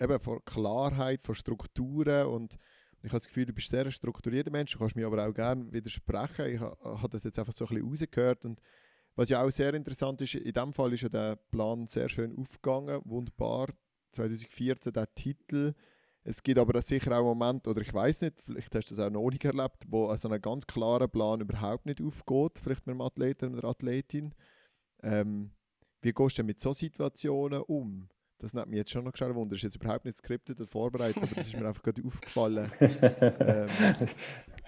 eben 0.00 0.20
von 0.20 0.44
Klarheit, 0.44 1.24
von 1.24 1.34
Strukturen 1.34 2.26
und 2.26 2.56
ich 3.04 3.10
habe 3.10 3.18
das 3.18 3.26
Gefühl, 3.26 3.46
du 3.46 3.52
bist 3.52 3.68
sehr 3.68 3.84
ein 3.84 3.90
strukturierter 3.90 4.52
Mensch, 4.52 4.72
du 4.72 4.78
kannst 4.78 4.94
mir 4.94 5.06
aber 5.06 5.26
auch 5.26 5.34
gerne 5.34 5.72
widersprechen. 5.72 6.46
Ich 6.46 6.60
habe 6.60 7.08
das 7.10 7.24
jetzt 7.24 7.38
einfach 7.38 7.52
so 7.52 7.64
ein 7.64 7.68
bisschen 7.74 7.88
rausgehört 7.88 8.44
und 8.44 8.60
was 9.16 9.28
ja 9.28 9.42
auch 9.42 9.50
sehr 9.50 9.74
interessant 9.74 10.20
ist, 10.22 10.36
in 10.36 10.52
dem 10.52 10.72
Fall 10.72 10.92
ist 10.92 11.02
ja 11.02 11.08
der 11.08 11.36
Plan 11.36 11.86
sehr 11.86 12.08
schön 12.08 12.34
aufgegangen, 12.36 13.00
wunderbar 13.04 13.68
2014 14.12 14.92
der 14.92 15.14
Titel. 15.14 15.74
Es 16.24 16.42
gibt 16.42 16.58
aber 16.58 16.80
sicher 16.82 17.18
auch 17.18 17.34
Momente, 17.34 17.68
oder 17.68 17.80
ich 17.80 17.92
weiß 17.92 18.20
nicht, 18.20 18.40
vielleicht 18.40 18.74
hast 18.74 18.90
du 18.90 18.94
das 18.94 19.04
auch 19.04 19.10
noch 19.10 19.28
nicht 19.28 19.44
erlebt, 19.44 19.84
wo 19.88 20.14
so 20.14 20.28
ein 20.28 20.40
ganz 20.40 20.66
klarer 20.66 21.08
Plan 21.08 21.40
überhaupt 21.40 21.86
nicht 21.86 22.00
aufgeht, 22.00 22.58
vielleicht 22.60 22.86
mit 22.86 22.94
einem 22.94 23.00
Athleten 23.00 23.56
oder 23.56 23.68
Athletin. 23.68 24.32
Ähm, 25.02 25.50
wie 26.00 26.12
gehst 26.12 26.38
du 26.38 26.42
denn 26.42 26.46
mit 26.46 26.60
solchen 26.60 26.86
Situationen 26.86 27.62
um? 27.62 28.08
Das 28.38 28.54
nimmt 28.54 28.68
mich 28.68 28.78
jetzt 28.78 28.90
schon 28.90 29.04
noch 29.04 29.16
schnell 29.16 29.34
wunder. 29.34 29.50
Das 29.50 29.58
ist 29.58 29.74
jetzt 29.74 29.76
überhaupt 29.76 30.04
nicht 30.04 30.18
skriptet 30.18 30.60
oder 30.60 30.68
vorbereitet, 30.68 31.22
aber 31.22 31.34
das 31.34 31.46
ist 31.46 31.58
mir 31.58 31.66
einfach 31.66 31.82
gerade 31.82 32.04
aufgefallen, 32.04 32.70
ähm, 32.80 33.68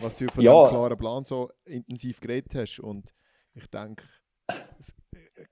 was 0.00 0.16
du 0.16 0.26
von 0.32 0.44
ja. 0.44 0.64
dem 0.64 0.70
klaren 0.70 0.96
Plan 0.96 1.24
so 1.24 1.50
intensiv 1.64 2.20
geredet 2.20 2.54
hast. 2.54 2.78
Und 2.78 3.12
ich 3.52 3.68
denke, 3.68 4.04
es 4.78 4.94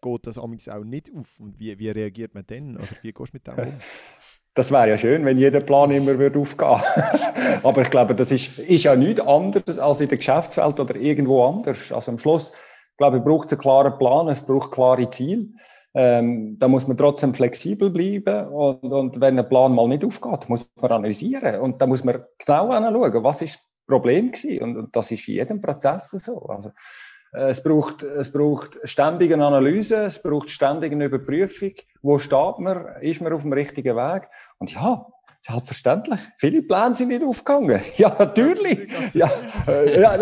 geht 0.01 0.27
das 0.27 0.39
auch 0.39 0.49
nicht 0.49 0.69
auf. 0.71 1.41
Und 1.41 1.59
wie, 1.59 1.79
wie 1.79 1.91
reagiert 1.91 2.35
man 2.35 2.45
dann? 2.47 2.77
Oder 2.77 2.87
wie 3.03 3.13
gehst 3.13 3.33
du 3.33 3.37
mit 3.37 3.47
dem 3.47 3.59
um? 3.59 3.75
Das 4.55 4.71
wäre 4.71 4.91
ja 4.91 4.99
schön, 4.99 5.25
wenn 5.25 5.39
jeder 5.39 5.61
Plan 5.61 5.91
immer 5.91 6.19
würde 6.19 6.39
aufgehen 6.39 6.79
Aber 7.63 7.81
ich 7.81 7.91
glaube, 7.91 8.15
das 8.15 8.31
ist, 8.31 8.59
ist 8.59 8.85
ja 8.85 8.95
nichts 8.95 9.21
anderes 9.21 9.79
als 9.79 10.03
in 10.03 10.09
der 10.09 10.19
Geschäftswelt 10.19 10.79
oder 10.79 10.95
irgendwo 10.95 11.43
anders. 11.47 11.91
Also 11.91 12.11
am 12.11 12.19
Schluss, 12.19 12.53
glaube 12.99 13.17
ich, 13.17 13.25
braucht 13.25 13.47
es 13.47 13.53
einen 13.53 13.63
klaren 13.63 13.97
Plan, 13.97 14.29
es 14.29 14.43
braucht 14.43 14.71
klare 14.71 15.09
Ziele. 15.09 15.47
Ähm, 15.95 16.59
da 16.59 16.69
muss 16.69 16.87
man 16.87 16.97
trotzdem 16.97 17.35
flexibel 17.35 17.91
bleiben 17.91 18.49
und, 18.49 18.93
und 18.93 19.21
wenn 19.21 19.39
ein 19.39 19.49
Plan 19.49 19.75
mal 19.75 19.89
nicht 19.89 20.05
aufgeht, 20.05 20.49
muss 20.49 20.71
man 20.81 20.91
analysieren 20.91 21.61
und 21.61 21.83
da 21.83 21.87
muss 21.87 22.03
man 22.03 22.25
genau 22.39 22.71
anschauen, 22.71 23.25
was 23.25 23.43
ist 23.43 23.57
das 23.57 23.69
Problem 23.87 24.33
gewesen 24.33 24.63
und, 24.63 24.77
und 24.79 24.97
das 24.97 25.11
ist 25.11 25.29
in 25.29 25.35
jedem 25.35 25.61
Prozess 25.61 26.11
so. 26.11 26.47
Also, 26.47 26.71
es 27.33 27.63
braucht, 27.63 28.03
es 28.03 28.31
braucht 28.31 28.79
ständige 28.85 29.35
Analyse, 29.35 30.05
es 30.05 30.21
braucht 30.21 30.51
ständige 30.51 31.03
Überprüfung. 31.03 31.73
Wo 32.03 32.19
steht 32.19 32.59
man? 32.59 32.97
Ist 33.01 33.23
man 33.23 33.33
auf 33.33 33.43
dem 33.43 33.53
richtigen 33.53 33.97
Weg? 33.97 34.29
Und 34.59 34.73
ja, 34.75 35.07
Selbstverständlich. 35.45 36.21
Viele 36.37 36.63
Pläne 36.63 36.95
sind 36.95 37.09
nicht 37.09 37.25
aufgegangen. 37.25 37.81
Ja, 37.97 38.15
natürlich. 38.17 38.89
Ja, 39.13 39.29
äh, 39.67 40.01
ja, 40.01 40.17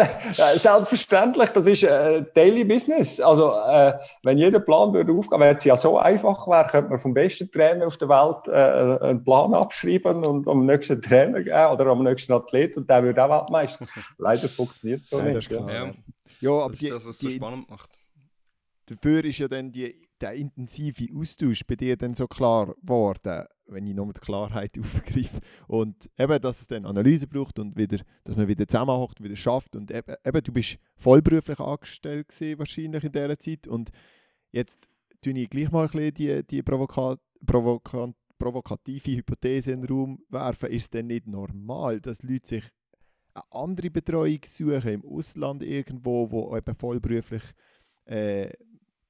selbstverständlich. 0.57 1.51
Das 1.51 1.67
ist 1.67 1.83
äh, 1.83 2.25
Daily 2.35 2.65
Business. 2.65 3.21
Also, 3.21 3.53
äh, 3.53 3.93
wenn 4.23 4.39
jeder 4.39 4.61
Plan 4.61 4.95
würde 4.95 5.13
aufgehen, 5.13 5.41
wenn 5.41 5.55
es 5.55 5.65
ja 5.65 5.77
so 5.77 5.99
einfach 5.99 6.47
wäre, 6.49 6.67
könnte 6.67 6.89
man 6.89 6.99
vom 6.99 7.13
besten 7.13 7.53
Trainer 7.53 7.87
auf 7.87 7.99
der 7.99 8.09
Welt 8.09 8.49
äh, 8.49 9.05
einen 9.05 9.23
Plan 9.23 9.53
abschreiben 9.53 10.25
und 10.25 10.49
am 10.49 10.65
nächsten 10.65 11.03
Trainer 11.03 11.43
geben 11.43 11.67
oder 11.71 11.87
am 11.89 12.03
nächsten 12.03 12.33
Athlet 12.33 12.79
und 12.79 12.89
der 12.89 13.03
würde 13.03 13.23
auch 13.23 13.41
Weltmeister. 13.41 13.87
Leider 14.17 14.49
funktioniert 14.49 15.03
es 15.03 15.11
so 15.11 15.19
ja, 15.19 15.25
nicht. 15.25 15.51
Ja. 15.51 15.71
Ja. 15.71 15.93
ja, 16.41 16.51
aber 16.51 16.73
das 16.73 16.83
ist 16.83 16.93
das, 16.93 17.07
was 17.07 17.17
es 17.17 17.19
so 17.19 17.29
spannend 17.29 17.69
macht. 17.69 17.91
Dafür 18.87 19.23
ist 19.27 19.37
ja 19.37 19.49
dann 19.49 19.71
die, 19.71 20.01
der 20.21 20.35
intensive 20.35 21.09
Austausch 21.15 21.63
bei 21.67 21.77
dir 21.77 21.97
dann 21.97 22.15
so 22.15 22.27
klar 22.27 22.75
geworden 22.75 23.47
wenn 23.73 23.87
ich 23.87 23.95
nochmal 23.95 24.15
die 24.15 24.21
Klarheit 24.21 24.79
aufgreife. 24.81 25.41
Und 25.67 26.11
eben, 26.19 26.41
dass 26.41 26.61
es 26.61 26.67
dann 26.67 26.87
Analyse 26.87 27.27
braucht 27.27 27.59
und 27.59 27.77
wieder, 27.77 27.99
dass 28.25 28.37
man 28.37 28.49
wieder 28.49 28.67
zusammenhockt, 28.67 29.23
wieder 29.23 29.37
schafft. 29.37 29.77
Und 29.77 29.91
eben, 29.91 30.15
eben 30.25 30.43
du 30.43 30.53
bist 30.53 30.79
vollberuflich 30.97 31.61
angestellt 31.61 32.29
gewesen, 32.29 32.59
wahrscheinlich 32.59 33.05
in 33.05 33.13
dieser 33.13 33.39
Zeit. 33.39 33.67
Und 33.67 33.91
jetzt 34.53 34.89
tue 35.23 35.39
ich 35.39 35.51
gleich 35.51 35.71
mal 35.71 35.87
ein 35.87 35.91
bisschen 35.91 36.15
die, 36.15 36.47
die 36.47 36.63
provoka 36.63 37.17
provoka 37.47 38.13
provokative 38.39 39.17
Hypothese 39.17 39.73
in 39.73 39.83
den 39.83 39.91
Raum 39.91 40.25
werfen. 40.31 40.71
Ist 40.71 40.85
es 40.85 40.91
denn 40.91 41.09
nicht 41.09 41.27
normal, 41.27 42.01
dass 42.01 42.23
Leute 42.23 42.49
sich 42.49 42.65
eine 43.35 43.45
andere 43.51 43.91
Betreuung 43.91 44.39
suchen 44.47 44.89
im 44.89 45.05
Ausland 45.05 45.63
irgendwo, 45.63 46.31
wo 46.31 46.57
eben 46.57 46.75
vollberuflich 46.75 47.43
äh, 48.07 48.51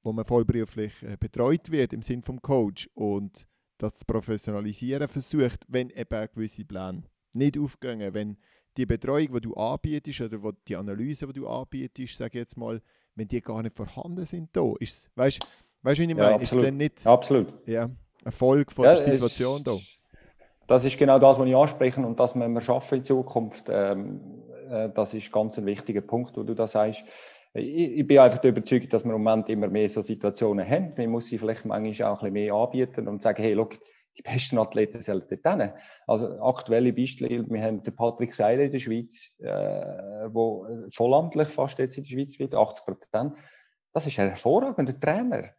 wo 0.03 0.11
man 0.11 0.25
vollberuflich 0.25 1.03
äh, 1.03 1.17
betreut 1.19 1.71
wird 1.71 1.93
im 1.93 2.01
Sinn 2.01 2.21
vom 2.21 2.41
Coach 2.41 2.89
und 2.93 3.47
das 3.77 3.95
zu 3.95 4.05
professionalisieren 4.05 5.07
versucht, 5.07 5.65
wenn 5.67 5.89
eben 5.89 6.27
gewisse 6.33 6.65
Pläne 6.65 7.03
nicht 7.33 7.57
aufgehen, 7.57 8.13
wenn 8.13 8.37
die 8.77 8.85
Betreuung, 8.85 9.33
die 9.33 9.41
du 9.41 9.53
anbietest 9.55 10.21
oder 10.21 10.51
die 10.67 10.75
Analyse, 10.75 11.27
die 11.27 11.33
du 11.33 11.47
anbietest, 11.47 12.17
sage 12.17 12.37
ich 12.37 12.41
jetzt 12.41 12.57
mal, 12.57 12.81
wenn 13.15 13.27
die 13.27 13.41
gar 13.41 13.61
nicht 13.61 13.75
vorhanden 13.75 14.25
sind 14.25 14.49
da, 14.53 14.73
ist 14.79 15.09
weißt 15.15 15.39
du, 15.41 15.47
wie 15.83 15.91
ich 15.91 16.15
meine? 16.15 16.19
Ja, 16.19 16.37
ist 16.37 16.55
dann 16.55 16.77
nicht 16.77 17.05
absolut. 17.05 17.53
Ja, 17.67 17.89
eine 18.23 18.31
Folge 18.31 18.73
von 18.73 18.85
ja, 18.85 18.95
der 18.95 19.03
Situation 19.03 19.63
da? 19.63 19.75
Das 20.67 20.85
ist 20.85 20.97
genau 20.97 21.19
das, 21.19 21.37
was 21.37 21.47
ich 21.47 21.55
anspreche 21.55 22.01
und 22.01 22.19
das 22.19 22.35
müssen 22.35 22.53
wir 22.53 22.61
schaffen 22.61 22.99
in 22.99 23.03
Zukunft. 23.03 23.65
Ähm, 23.69 24.21
äh, 24.69 24.89
das 24.89 25.13
ist 25.13 25.31
ganz 25.31 25.57
ein 25.57 25.65
wichtiger 25.65 26.01
Punkt, 26.01 26.37
wo 26.37 26.43
du 26.43 26.53
da 26.53 26.65
sagst. 26.65 27.03
Ich, 27.53 27.99
ich 27.99 28.07
bin 28.07 28.19
einfach 28.19 28.43
überzeugt, 28.43 28.93
dass 28.93 29.03
wir 29.03 29.13
im 29.13 29.21
Moment 29.21 29.49
immer 29.49 29.67
mehr 29.67 29.89
so 29.89 30.01
Situationen 30.01 30.67
haben. 30.67 30.93
Man 30.97 31.09
muss 31.09 31.27
sie 31.27 31.37
vielleicht 31.37 31.65
manchmal 31.65 32.09
auch 32.09 32.23
ein 32.23 32.31
bisschen 32.31 32.33
mehr 32.33 32.53
anbieten 32.53 33.07
und 33.07 33.21
sagen, 33.21 33.43
hey, 33.43 33.53
look, 33.53 33.77
die 34.17 34.21
besten 34.21 34.57
Athleten 34.57 35.01
sollen 35.01 35.23
dort 35.29 35.59
hin. 35.59 35.71
Also 36.07 36.41
aktuelle 36.41 36.93
Beispiele, 36.93 37.45
wir 37.49 37.61
haben 37.63 37.81
den 37.83 37.95
Patrick 37.95 38.33
Seiler 38.33 38.63
in 38.63 38.71
der 38.71 38.79
Schweiz, 38.79 39.35
äh, 39.39 40.27
wo 40.29 40.67
vollamtlich 40.91 41.47
fast 41.47 41.79
jetzt 41.79 41.97
in 41.97 42.03
der 42.03 42.11
Schweiz 42.11 42.39
wird, 42.39 42.55
80 42.55 42.85
Prozent. 42.85 43.33
Das 43.93 44.07
ist 44.07 44.19
ein 44.19 44.29
hervorragender 44.29 44.97
Trainer. 44.99 45.49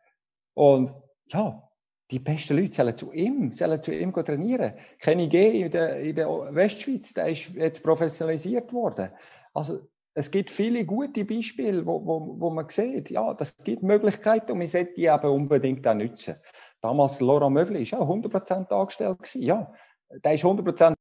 Und 0.54 0.94
ja, 1.28 1.68
die 2.10 2.18
besten 2.18 2.58
Leute 2.58 2.72
sollen 2.72 2.96
zu 2.96 3.12
ihm, 3.12 3.52
sollen 3.52 3.82
zu 3.82 3.94
ihm 3.94 4.12
trainieren. 4.12 4.74
Kenny 4.98 5.28
G 5.28 5.62
in 5.62 5.70
der, 5.70 6.00
in 6.00 6.14
der 6.14 6.28
Westschweiz, 6.54 7.14
der 7.14 7.28
ist 7.28 7.54
jetzt 7.54 7.82
professionalisiert 7.82 8.72
worden. 8.72 9.10
Also 9.54 9.80
es 10.14 10.30
gibt 10.30 10.50
viele 10.50 10.84
gute 10.84 11.24
Beispiele, 11.24 11.86
wo, 11.86 12.04
wo, 12.04 12.40
wo 12.40 12.50
man 12.50 12.68
sieht, 12.68 13.10
ja, 13.10 13.32
das 13.34 13.56
gibt 13.56 13.82
Möglichkeiten 13.82 14.52
und 14.52 14.58
man 14.58 14.66
sollte 14.66 14.92
die 14.94 15.06
eben 15.06 15.28
unbedingt 15.28 15.86
auch 15.86 15.94
nutzen. 15.94 16.36
Damals 16.80 17.20
Laurent 17.20 17.54
Mövli 17.54 17.90
war 17.92 18.00
auch 18.00 18.08
100% 18.08 18.72
angestellt. 18.72 19.18
Gewesen. 19.18 19.42
Ja, 19.42 19.72
der 20.10 20.34
ist 20.34 20.44
100% 20.44 20.94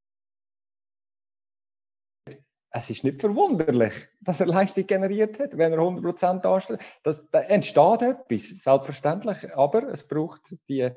es 2.73 2.89
ist 2.89 3.03
nicht 3.03 3.19
verwunderlich, 3.19 3.93
dass 4.21 4.39
er 4.39 4.45
Leistung 4.45 4.87
generiert 4.87 5.37
hat, 5.39 5.57
wenn 5.57 5.73
er 5.73 5.79
100% 5.79 6.45
anstellt. 6.47 6.79
Das, 7.03 7.29
da 7.29 7.41
entsteht 7.41 8.01
etwas, 8.01 8.43
selbstverständlich, 8.63 9.53
aber 9.55 9.89
es 9.89 10.07
braucht 10.07 10.55
die, 10.69 10.89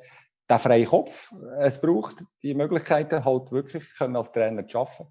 den 0.49 0.59
freien 0.59 0.87
Kopf, 0.87 1.33
es 1.59 1.81
braucht 1.81 2.25
die 2.43 2.55
Möglichkeiten, 2.55 3.25
halt 3.25 3.51
wirklich 3.51 3.93
können 3.97 4.15
als 4.15 4.31
Trainer 4.31 4.67
zu 4.69 4.79
arbeiten. 4.79 5.11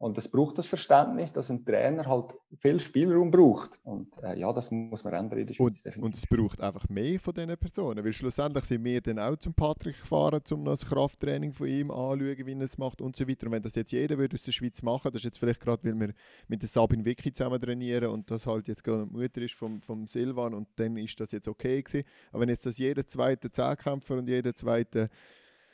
Und 0.00 0.16
es 0.16 0.28
braucht 0.28 0.56
das 0.56 0.66
Verständnis, 0.66 1.30
dass 1.30 1.50
ein 1.50 1.62
Trainer 1.62 2.06
halt 2.06 2.34
viel 2.58 2.80
Spielraum 2.80 3.30
braucht. 3.30 3.78
Und 3.84 4.16
äh, 4.22 4.38
ja, 4.38 4.50
das 4.50 4.70
muss 4.70 5.04
man 5.04 5.12
ändern 5.12 5.40
in 5.40 5.46
der 5.46 5.52
Schweiz. 5.52 5.82
Und, 5.84 5.98
und, 5.98 6.14
es 6.14 6.26
braucht 6.26 6.58
einfach 6.58 6.88
mehr 6.88 7.20
von 7.20 7.34
diesen 7.34 7.54
Personen. 7.58 8.02
Weil 8.02 8.14
schlussendlich 8.14 8.64
sind 8.64 8.82
wir 8.82 9.02
dann 9.02 9.18
auch 9.18 9.36
zum 9.36 9.52
Patrick 9.52 10.00
gefahren, 10.00 10.40
um 10.52 10.64
das 10.64 10.86
Krafttraining 10.86 11.52
von 11.52 11.66
ihm 11.66 11.90
anzuschauen, 11.90 12.46
wie 12.46 12.52
er 12.54 12.60
es 12.62 12.78
macht 12.78 13.02
und 13.02 13.14
so 13.14 13.28
weiter. 13.28 13.44
Und 13.44 13.52
wenn 13.52 13.62
das 13.62 13.74
jetzt 13.74 13.92
jeder 13.92 14.16
würde 14.16 14.36
aus 14.36 14.42
der 14.42 14.52
Schweiz 14.52 14.80
machen, 14.80 15.12
das 15.12 15.20
ist 15.20 15.24
jetzt 15.26 15.38
vielleicht 15.38 15.60
gerade, 15.60 15.84
weil 15.84 16.00
wir 16.00 16.14
mit 16.48 16.62
der 16.62 16.70
Sabine 16.70 17.04
Vicky 17.04 17.30
zusammen 17.34 17.60
trainieren 17.60 18.08
und 18.08 18.30
das 18.30 18.46
halt 18.46 18.68
jetzt 18.68 18.82
gerade 18.82 19.06
die 19.06 19.12
Mutter 19.12 19.42
ist 19.42 19.52
vom, 19.52 19.82
vom 19.82 20.06
Silvan 20.06 20.54
und 20.54 20.66
dann 20.76 20.96
ist 20.96 21.20
das 21.20 21.30
jetzt 21.32 21.46
okay 21.46 21.82
gewesen. 21.82 22.08
Aber 22.32 22.40
wenn 22.40 22.48
jetzt 22.48 22.64
das 22.64 22.78
jeder 22.78 23.06
zweite 23.06 23.50
Zehnkämpfer 23.50 24.16
und 24.16 24.30
jeder 24.30 24.54
zweite 24.54 25.10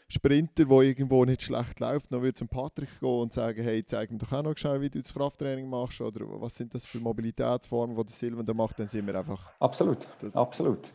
Sprinter, 0.09 0.65
der 0.65 0.81
irgendwo 0.83 1.25
nicht 1.25 1.43
schlecht 1.43 1.81
läuft, 1.81 2.13
noch 2.13 2.23
zum 2.33 2.49
Patrick 2.49 3.01
gehen 3.01 3.09
und 3.09 3.33
sagen, 3.33 3.63
hey, 3.63 3.85
zeig 3.85 4.11
mir 4.13 4.19
doch 4.19 4.33
auch 4.33 4.43
noch 4.43 4.57
schnell, 4.57 4.81
wie 4.81 4.89
du 4.89 5.01
das 5.01 5.13
Krafttraining 5.13 5.69
machst 5.69 6.01
oder 6.01 6.21
was 6.41 6.55
sind 6.55 6.75
das 6.75 6.87
für 6.87 6.99
Mobilitätsformen, 6.99 7.97
die 7.97 8.05
der 8.05 8.15
Silvan 8.15 8.47
da 8.47 8.55
macht, 8.55 8.79
dann 8.79 8.87
sind 8.87 9.07
wir 9.07 9.17
einfach... 9.17 9.51
Absolut, 9.59 9.99
absolut. 10.35 10.93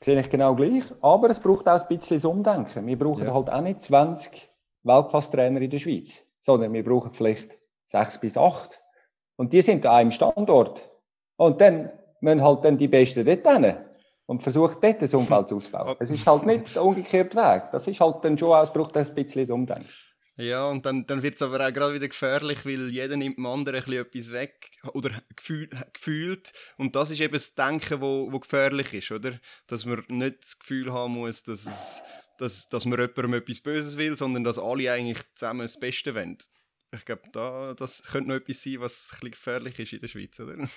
Sehe 0.00 0.20
ich 0.20 0.28
genau 0.28 0.54
gleich, 0.54 0.84
aber 1.00 1.30
es 1.30 1.40
braucht 1.40 1.66
auch 1.66 1.80
ein 1.80 1.88
bisschen 1.88 2.18
das 2.18 2.24
Umdenken. 2.26 2.86
Wir 2.86 2.98
brauchen 2.98 3.26
ja. 3.26 3.32
halt 3.32 3.48
auch 3.48 3.60
nicht 3.62 3.80
20 3.80 4.50
Weltklasse-Trainer 4.82 5.60
in 5.62 5.70
der 5.70 5.78
Schweiz, 5.78 6.26
sondern 6.42 6.74
wir 6.74 6.84
brauchen 6.84 7.12
vielleicht 7.12 7.58
sechs 7.86 8.20
bis 8.20 8.36
acht 8.36 8.82
und 9.36 9.54
die 9.54 9.62
sind 9.62 9.86
an 9.86 9.94
einem 9.94 10.10
Standort. 10.10 10.90
Und 11.36 11.60
dann 11.62 11.90
müssen 12.20 12.42
halt 12.42 12.64
dann 12.64 12.76
die 12.76 12.88
Besten 12.88 13.24
dort 13.24 13.46
hin 13.46 13.76
und 14.26 14.42
versucht 14.42 14.82
dort 14.82 15.00
das 15.00 15.14
Umfeld 15.14 15.52
auszubauen. 15.52 15.96
Es 15.98 16.10
ist 16.10 16.26
halt 16.26 16.44
nicht 16.46 16.74
der 16.74 16.84
umgekehrte 16.84 17.36
Weg. 17.36 17.70
Das 17.72 17.88
ist 17.88 18.00
halt 18.00 18.24
dann 18.24 18.36
schon 18.36 18.60
es 18.60 18.72
braucht 18.72 18.96
ein 18.96 19.14
bisschen 19.14 19.42
das 19.42 19.50
Umdenken. 19.50 19.88
Ja, 20.38 20.66
und 20.68 20.84
dann, 20.84 21.06
dann 21.06 21.22
wird 21.22 21.36
es 21.36 21.42
aber 21.42 21.66
auch 21.66 21.72
gerade 21.72 21.94
wieder 21.94 22.08
gefährlich, 22.08 22.66
weil 22.66 22.90
jeder 22.90 23.16
nimmt 23.16 23.38
dem 23.38 23.46
anderen 23.46 23.82
ein 23.82 23.92
etwas 23.92 24.32
weg 24.32 24.70
oder 24.92 25.10
gefühl, 25.34 25.70
gefühlt. 25.94 26.52
Und 26.76 26.94
das 26.94 27.10
ist 27.10 27.20
eben 27.20 27.32
das 27.32 27.54
Denken, 27.54 28.02
wo, 28.02 28.30
wo 28.30 28.38
gefährlich 28.38 28.92
ist, 28.92 29.10
oder? 29.12 29.40
Dass 29.66 29.86
man 29.86 30.04
nicht 30.08 30.42
das 30.42 30.58
Gefühl 30.58 30.92
haben 30.92 31.14
muss, 31.14 31.42
dass, 31.42 31.64
es, 31.64 32.02
dass, 32.36 32.68
dass 32.68 32.84
man 32.84 33.00
jemandem 33.00 33.32
etwas 33.32 33.60
Böses 33.60 33.96
will, 33.96 34.14
sondern 34.14 34.44
dass 34.44 34.58
alle 34.58 34.92
eigentlich 34.92 35.22
zusammen 35.36 35.62
das 35.62 35.80
Beste 35.80 36.14
wollen. 36.14 36.36
Ich 36.94 37.06
glaube, 37.06 37.22
da, 37.32 37.72
das 37.72 38.02
könnte 38.02 38.28
noch 38.28 38.36
etwas 38.36 38.62
sein, 38.62 38.80
was 38.80 39.08
ein 39.12 39.20
bisschen 39.20 39.30
gefährlich 39.30 39.78
ist 39.78 39.92
in 39.94 40.00
der 40.00 40.08
Schweiz, 40.08 40.38
oder? 40.38 40.68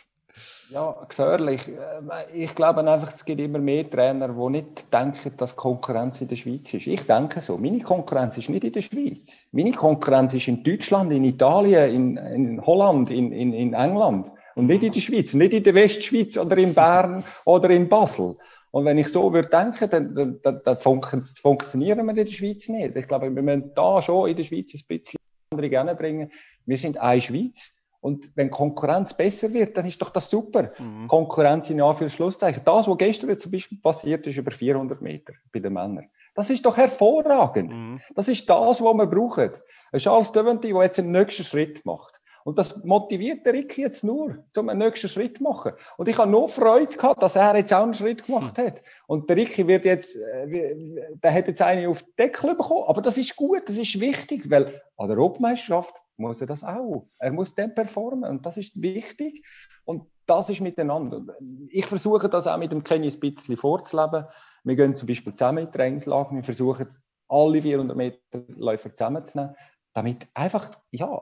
Ja, 0.69 0.95
gefährlich. 1.07 1.67
Äh, 1.67 2.43
ich 2.43 2.55
glaube 2.55 2.79
einfach, 2.79 3.13
es 3.13 3.25
gibt 3.25 3.41
immer 3.41 3.59
mehr 3.59 3.89
Trainer, 3.89 4.29
die 4.29 4.49
nicht 4.49 4.93
denken, 4.93 5.33
dass 5.37 5.55
Konkurrenz 5.55 6.21
in 6.21 6.27
der 6.27 6.35
Schweiz 6.35 6.73
ist. 6.73 6.87
Ich 6.87 7.05
denke 7.05 7.41
so. 7.41 7.57
Meine 7.57 7.79
Konkurrenz 7.79 8.37
ist 8.37 8.49
nicht 8.49 8.63
in 8.63 8.73
der 8.73 8.81
Schweiz. 8.81 9.47
Meine 9.51 9.71
Konkurrenz 9.71 10.33
ist 10.33 10.47
in 10.47 10.63
Deutschland, 10.63 11.11
in 11.11 11.23
Italien, 11.23 11.89
in, 11.93 12.17
in 12.17 12.65
Holland, 12.65 13.11
in, 13.11 13.31
in, 13.31 13.53
in 13.53 13.73
England. 13.73 14.31
Und 14.55 14.67
nicht 14.67 14.83
in 14.83 14.91
der 14.91 14.99
Schweiz, 14.99 15.33
nicht 15.33 15.53
in 15.53 15.63
der 15.63 15.73
Westschweiz 15.73 16.37
oder 16.37 16.57
in 16.57 16.73
Bern 16.73 17.23
oder 17.45 17.69
in 17.69 17.87
Basel. 17.87 18.35
Und 18.71 18.85
wenn 18.85 18.97
ich 18.97 19.07
so 19.07 19.33
würde 19.33 19.49
denken, 19.49 19.89
dann, 19.89 20.39
dann, 20.43 20.61
dann 20.63 20.75
funktionieren 20.75 22.05
wir 22.05 22.09
in 22.09 22.15
der 22.15 22.27
Schweiz 22.27 22.69
nicht. 22.69 22.95
Ich 22.95 23.07
glaube, 23.07 23.33
wir 23.33 23.41
müssen 23.41 23.71
da 23.73 24.01
schon 24.01 24.29
in 24.29 24.37
der 24.37 24.43
Schweiz 24.43 24.73
ein 24.73 24.83
bisschen 24.87 25.19
andere 25.51 25.95
bringen. 25.95 26.31
Wir 26.65 26.77
sind 26.77 26.97
eine 26.99 27.19
Schweiz. 27.19 27.75
Und 28.01 28.31
wenn 28.35 28.49
Konkurrenz 28.49 29.13
besser 29.13 29.51
wird, 29.53 29.75
dann 29.75 29.85
ist 29.85 30.01
doch 30.01 30.09
das 30.09 30.29
super. 30.29 30.71
Mhm. 30.79 31.07
Konkurrenz 31.07 31.69
in 31.69 31.81
Anführungszeichen. 31.81 32.61
Das, 32.63 32.87
was 32.87 32.97
gestern 32.97 33.37
zum 33.37 33.51
Beispiel 33.51 33.77
passiert 33.77 34.25
ist, 34.25 34.37
über 34.37 34.51
400 34.51 35.01
Meter 35.01 35.33
bei 35.51 35.59
den 35.59 35.73
Männern. 35.73 36.09
Das 36.33 36.49
ist 36.49 36.65
doch 36.65 36.77
hervorragend. 36.77 37.73
Mhm. 37.73 37.99
Das 38.15 38.29
ist 38.29 38.49
das, 38.49 38.81
was 38.81 38.93
wir 38.93 39.07
brauchen. 39.07 39.51
Ein 39.91 39.99
Charles 39.99 40.31
Deventi, 40.31 40.71
der 40.71 40.83
jetzt 40.83 40.99
einen 40.99 41.11
nächsten 41.11 41.43
Schritt 41.43 41.85
macht. 41.85 42.18
Und 42.49 42.57
das 42.57 42.83
motiviert 42.83 43.45
der 43.45 43.53
Ricky 43.53 43.81
jetzt 43.81 44.03
nur, 44.03 44.43
um 44.57 44.69
einen 44.69 44.79
nächsten 44.79 45.07
Schritt 45.07 45.37
zu 45.37 45.43
machen. 45.43 45.73
Und 45.97 46.07
ich 46.07 46.17
habe 46.17 46.31
nur 46.31 46.49
Freude 46.49 46.97
gehabt, 46.97 47.21
dass 47.21 47.35
er 47.35 47.55
jetzt 47.55 47.71
auch 47.71 47.83
einen 47.83 47.93
Schritt 47.93 48.25
gemacht 48.25 48.57
mhm. 48.57 48.61
hat. 48.63 48.81
Und 49.05 49.29
der 49.29 49.37
Ricky 49.37 49.67
wird 49.67 49.85
jetzt, 49.85 50.15
äh, 50.15 50.75
der 51.13 51.31
hat 51.31 51.47
jetzt 51.47 51.61
eine 51.61 51.87
auf 51.87 52.01
den 52.01 52.15
Deckel 52.17 52.55
bekommen. 52.55 52.85
Aber 52.87 53.03
das 53.03 53.19
ist 53.19 53.35
gut, 53.35 53.69
das 53.69 53.77
ist 53.77 53.99
wichtig, 53.99 54.49
weil 54.49 54.81
an 54.97 55.09
der 55.09 55.17
Europameisterschaft 55.19 55.93
muss 56.17 56.41
er 56.41 56.47
das 56.47 56.63
auch. 56.63 57.05
Er 57.19 57.31
muss 57.31 57.53
dann 57.53 57.75
performen 57.75 58.27
und 58.27 58.43
das 58.43 58.57
ist 58.57 58.81
wichtig 58.81 59.45
und 59.85 60.07
das 60.25 60.49
ist 60.49 60.61
miteinander. 60.61 61.21
Ich 61.67 61.85
versuche 61.85 62.29
das 62.29 62.47
auch 62.47 62.57
mit 62.57 62.71
dem 62.71 62.83
Kenny 62.83 63.11
ein 63.11 63.19
bisschen 63.19 63.57
vorzuleben. 63.57 64.25
Wir 64.63 64.75
gehen 64.75 64.95
zum 64.95 65.07
Beispiel 65.07 65.35
zusammen 65.35 65.59
in 65.59 65.65
die 65.67 65.77
Trainingslager, 65.77 66.35
wir 66.35 66.43
versuchen 66.43 66.87
alle 67.27 67.61
400 67.61 67.95
Meter 67.95 68.17
Läufer 68.57 68.91
zusammenzunehmen, 68.91 69.55
damit 69.93 70.27
einfach, 70.33 70.71
ja, 70.89 71.21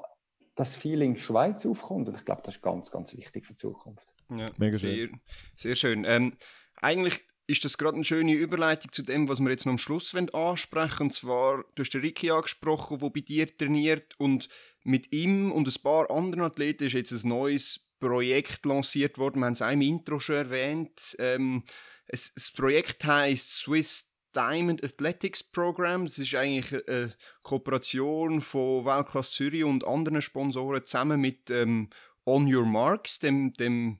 das 0.57 0.75
Feeling 0.75 1.15
Schweiz 1.15 1.65
aufkommt 1.65 2.09
und 2.09 2.17
ich 2.17 2.25
glaube, 2.25 2.41
das 2.43 2.55
ist 2.55 2.61
ganz, 2.61 2.91
ganz 2.91 3.15
wichtig 3.15 3.45
für 3.45 3.53
die 3.53 3.59
Zukunft. 3.59 4.05
Ja, 4.29 4.49
Mega 4.57 4.77
sehr, 4.77 4.95
schön. 4.95 5.21
Sehr 5.55 5.75
schön. 5.75 6.05
Ähm, 6.05 6.33
eigentlich 6.75 7.23
ist 7.45 7.63
das 7.63 7.77
gerade 7.77 7.95
eine 7.95 8.03
schöne 8.03 8.33
Überleitung 8.33 8.91
zu 8.91 9.03
dem, 9.03 9.29
was 9.29 9.39
wir 9.39 9.49
jetzt 9.49 9.65
noch 9.65 9.73
am 9.73 9.77
Schluss 9.77 10.13
ansprechen 10.13 11.03
Und 11.03 11.13
zwar, 11.13 11.63
du 11.75 11.83
hast 11.83 11.93
den 11.93 12.01
Ricky 12.01 12.31
angesprochen, 12.31 12.99
der 12.99 13.09
bei 13.09 13.21
dir 13.21 13.47
trainiert 13.47 14.19
und 14.19 14.49
mit 14.83 15.13
ihm 15.13 15.51
und 15.51 15.67
ein 15.67 15.81
paar 15.81 16.11
anderen 16.11 16.43
Athleten 16.43 16.85
ist 16.85 16.93
jetzt 16.93 17.11
ein 17.11 17.29
neues 17.29 17.87
Projekt 17.99 18.65
lanciert 18.65 19.17
worden. 19.17 19.39
Wir 19.39 19.45
haben 19.45 19.53
es 19.53 19.61
auch 19.61 19.71
im 19.71 19.81
Intro 19.81 20.19
schon 20.19 20.35
erwähnt. 20.35 21.15
Ähm, 21.19 21.63
es, 22.07 22.33
das 22.33 22.51
Projekt 22.51 23.05
heißt 23.05 23.51
Swiss 23.51 24.11
Diamond 24.37 24.83
Athletics 24.83 25.41
Program. 25.41 26.05
Das 26.05 26.19
ist 26.19 26.35
eigentlich 26.35 26.87
eine 26.87 27.11
Kooperation 27.41 28.41
von 28.41 28.85
Weltklasse 28.85 29.31
Zürich 29.31 29.63
und 29.63 29.85
anderen 29.87 30.21
Sponsoren 30.21 30.85
zusammen 30.85 31.19
mit 31.19 31.49
ähm, 31.49 31.89
On 32.23 32.53
Your 32.53 32.65
Marks, 32.65 33.17
dem, 33.17 33.53
dem 33.53 33.97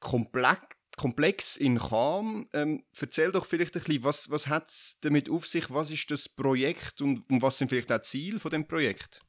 Komplex 0.00 1.56
in 1.56 1.78
Cham. 1.78 2.46
Ähm, 2.52 2.84
erzähl 3.00 3.32
doch 3.32 3.46
vielleicht 3.46 3.74
ein 3.76 3.82
bisschen, 3.82 4.04
was, 4.04 4.30
was 4.30 4.48
hat 4.48 4.68
es 4.68 4.98
damit 5.00 5.30
auf 5.30 5.46
sich, 5.46 5.72
was 5.72 5.90
ist 5.90 6.10
das 6.10 6.28
Projekt 6.28 7.00
und, 7.00 7.28
und 7.30 7.40
was 7.40 7.56
sind 7.56 7.68
vielleicht 7.68 7.90
auch 7.90 8.02
Ziele 8.02 8.38
von 8.38 8.50
dem 8.50 8.68
Projekt? 8.68 9.22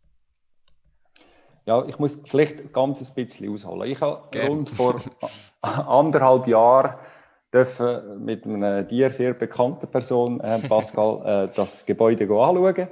Ja, 1.66 1.86
ich 1.88 1.98
muss 1.98 2.20
vielleicht 2.26 2.74
ganz 2.74 3.02
ein 3.02 3.16
bisschen 3.16 3.52
ausholen. 3.54 3.90
Ich 3.90 4.02
habe 4.02 4.28
Gerne. 4.32 4.50
rund 4.50 4.70
vor 4.70 5.02
anderthalb 5.62 6.46
Jahren 6.48 6.96
dürfen 7.56 8.24
mit 8.24 8.46
einer 8.46 8.84
dir 8.84 9.10
sehr 9.10 9.34
bekannten 9.34 9.88
Person, 9.88 10.42
Herrn 10.42 10.62
Pascal, 10.64 11.50
äh, 11.50 11.56
das 11.56 11.86
Gebäude 11.86 12.26
anschauen. 12.26 12.90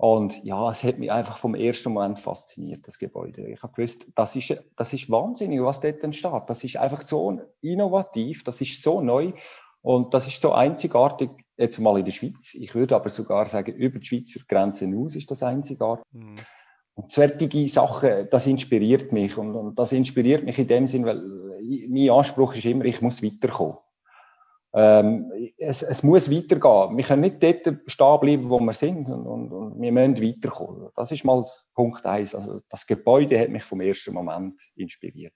Und 0.00 0.44
ja, 0.44 0.70
es 0.70 0.84
hat 0.84 0.98
mich 0.98 1.10
einfach 1.10 1.38
vom 1.38 1.56
ersten 1.56 1.92
Moment 1.92 2.20
fasziniert, 2.20 2.86
das 2.86 2.98
Gebäude. 2.98 3.48
Ich 3.48 3.62
habe 3.62 3.72
gewusst, 3.72 4.06
das 4.14 4.36
ist, 4.36 4.54
das 4.76 4.92
ist 4.92 5.10
wahnsinnig, 5.10 5.60
was 5.60 5.80
dort 5.80 6.04
entsteht. 6.04 6.42
Das 6.46 6.62
ist 6.62 6.76
einfach 6.76 7.02
so 7.02 7.40
innovativ, 7.60 8.44
das 8.44 8.60
ist 8.60 8.80
so 8.80 9.00
neu 9.00 9.32
und 9.82 10.14
das 10.14 10.28
ist 10.28 10.40
so 10.40 10.52
einzigartig, 10.52 11.30
jetzt 11.56 11.80
mal 11.80 11.98
in 11.98 12.04
der 12.04 12.12
Schweiz. 12.12 12.54
Ich 12.54 12.76
würde 12.76 12.94
aber 12.94 13.08
sogar 13.08 13.44
sagen, 13.46 13.74
über 13.74 13.98
die 13.98 14.06
Schweizer 14.06 14.40
Grenzen 14.46 14.92
hinaus 14.92 15.16
ist 15.16 15.30
das 15.32 15.42
einzigartig. 15.42 16.04
Mhm. 16.12 16.36
Und 16.94 17.12
solche 17.12 17.68
Sachen, 17.68 18.28
das 18.30 18.46
inspiriert 18.46 19.12
mich. 19.12 19.36
Und, 19.38 19.54
und, 19.54 19.78
das 19.78 19.92
inspiriert 19.92 20.44
mich 20.44 20.58
in 20.58 20.66
dem 20.66 20.86
Sinn, 20.88 21.04
weil 21.04 21.22
mein 21.88 22.10
Anspruch 22.10 22.54
ist 22.54 22.64
immer, 22.64 22.84
ich 22.84 23.02
muss 23.02 23.22
weiterkommen. 23.22 23.78
Ähm, 24.74 25.32
es, 25.56 25.82
es, 25.82 26.02
muss 26.02 26.30
weitergehen. 26.30 26.96
Wir 26.96 27.04
können 27.04 27.22
nicht 27.22 27.42
dort 27.42 27.80
stehen 27.86 28.20
bleiben, 28.20 28.48
wo 28.48 28.60
wir 28.60 28.72
sind. 28.74 29.08
Und, 29.08 29.26
und, 29.26 29.52
und 29.52 29.80
wir 29.80 29.92
müssen 29.92 30.20
weiterkommen. 30.20 30.88
Das 30.94 31.10
ist 31.10 31.24
mal 31.24 31.42
Punkt 31.74 32.04
eins. 32.04 32.34
Also 32.34 32.60
das 32.68 32.86
Gebäude 32.86 33.38
hat 33.40 33.48
mich 33.48 33.64
vom 33.64 33.80
ersten 33.80 34.12
Moment 34.12 34.60
inspiriert. 34.76 35.32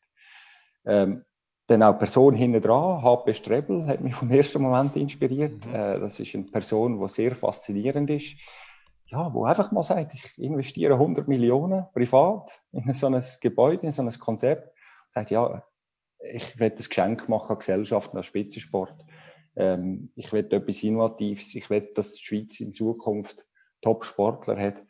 Ähm, 0.85 1.25
dann 1.67 1.83
auch 1.83 1.93
die 1.93 1.99
Person 1.99 2.35
hinten 2.35 2.61
dran, 2.61 3.03
HP 3.03 3.33
Strebel, 3.35 3.87
hat 3.87 4.01
mich 4.01 4.15
vom 4.15 4.31
ersten 4.31 4.61
Moment 4.61 4.97
inspiriert. 4.97 5.67
Mhm. 5.67 5.75
Äh, 5.75 6.01
das 6.01 6.21
ist 6.21 6.35
eine 6.35 6.45
Person, 6.45 7.01
die 7.01 7.09
sehr 7.09 7.35
faszinierend 7.35 8.11
ist. 8.11 8.37
Ja, 9.07 9.33
wo 9.33 9.45
einfach 9.45 9.71
mal 9.73 9.83
sagt, 9.83 10.15
ich 10.15 10.39
investiere 10.39 10.95
100 10.95 11.29
Millionen 11.29 11.87
privat 11.93 12.63
in 12.73 12.93
so 12.95 13.07
ein 13.07 13.23
Gebäude, 13.41 13.83
in 13.83 13.91
so 13.91 14.03
ein 14.03 14.11
Konzept. 14.11 14.75
Sagt, 15.11 15.31
ja, 15.31 15.63
ich 16.23 16.59
will 16.59 16.71
ein 16.71 16.77
Geschenk 16.77 17.29
machen 17.29 17.53
an 17.53 17.59
Gesellschaft, 17.59 18.15
an 18.15 18.23
Spitzensport. 18.23 18.95
Ähm, 19.57 20.11
ich 20.15 20.33
will 20.33 20.47
etwas 20.51 20.83
Innovatives. 20.83 21.55
Ich 21.55 21.69
will, 21.71 21.89
dass 21.95 22.15
die 22.15 22.25
Schweiz 22.25 22.61
in 22.61 22.73
Zukunft 22.73 23.47
Top-Sportler 23.83 24.59
hat. 24.59 24.83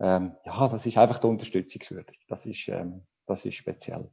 Ähm, 0.00 0.32
ja, 0.44 0.68
das 0.68 0.86
ist 0.86 0.98
einfach 0.98 1.22
unterstützungswürdig. 1.22 2.18
Das 2.28 2.46
ist, 2.46 2.68
ähm, 2.68 3.04
das 3.26 3.44
ist 3.44 3.56
speziell. 3.56 4.10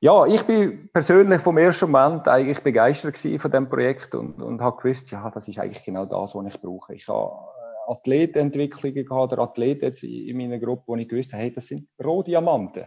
Ja, 0.00 0.26
ich 0.26 0.42
bin 0.42 0.90
persönlich 0.92 1.40
vom 1.40 1.56
ersten 1.56 1.90
Moment 1.90 2.28
eigentlich 2.28 2.60
begeistert 2.60 3.16
von 3.18 3.50
dem 3.50 3.68
Projekt 3.68 4.14
und, 4.14 4.42
und 4.42 4.60
habe 4.60 4.76
gewusst, 4.82 5.10
ja, 5.10 5.30
das 5.30 5.48
ist 5.48 5.58
eigentlich 5.58 5.84
genau 5.84 6.04
das, 6.04 6.34
was 6.34 6.46
ich 6.46 6.60
brauche. 6.60 6.94
Ich 6.94 7.08
habe 7.08 7.30
äh, 7.30 7.92
Athletenentwicklungen 7.92 9.06
gehabt, 9.06 9.32
der 9.32 9.38
Athlet 9.38 9.82
jetzt 9.82 10.02
in 10.02 10.36
meiner 10.36 10.58
Gruppe, 10.58 10.82
wo 10.86 10.96
ich 10.96 11.08
gewusst 11.08 11.32
habe, 11.32 11.42
hey, 11.42 11.52
das 11.52 11.68
sind 11.68 11.88
Rohdiamanten. 12.02 12.84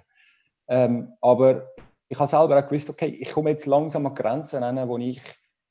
Ähm, 0.67 1.13
aber 1.21 1.69
ich 2.07 2.17
habe 2.17 2.27
selber 2.27 2.57
auch 2.57 2.67
gewusst, 2.67 2.89
okay, 2.89 3.07
ich 3.07 3.31
komme 3.31 3.51
jetzt 3.51 3.65
langsam 3.65 4.05
an 4.05 4.15
Grenzen 4.15 4.63
an, 4.63 4.87
wo 4.87 4.97
ich, 4.97 5.21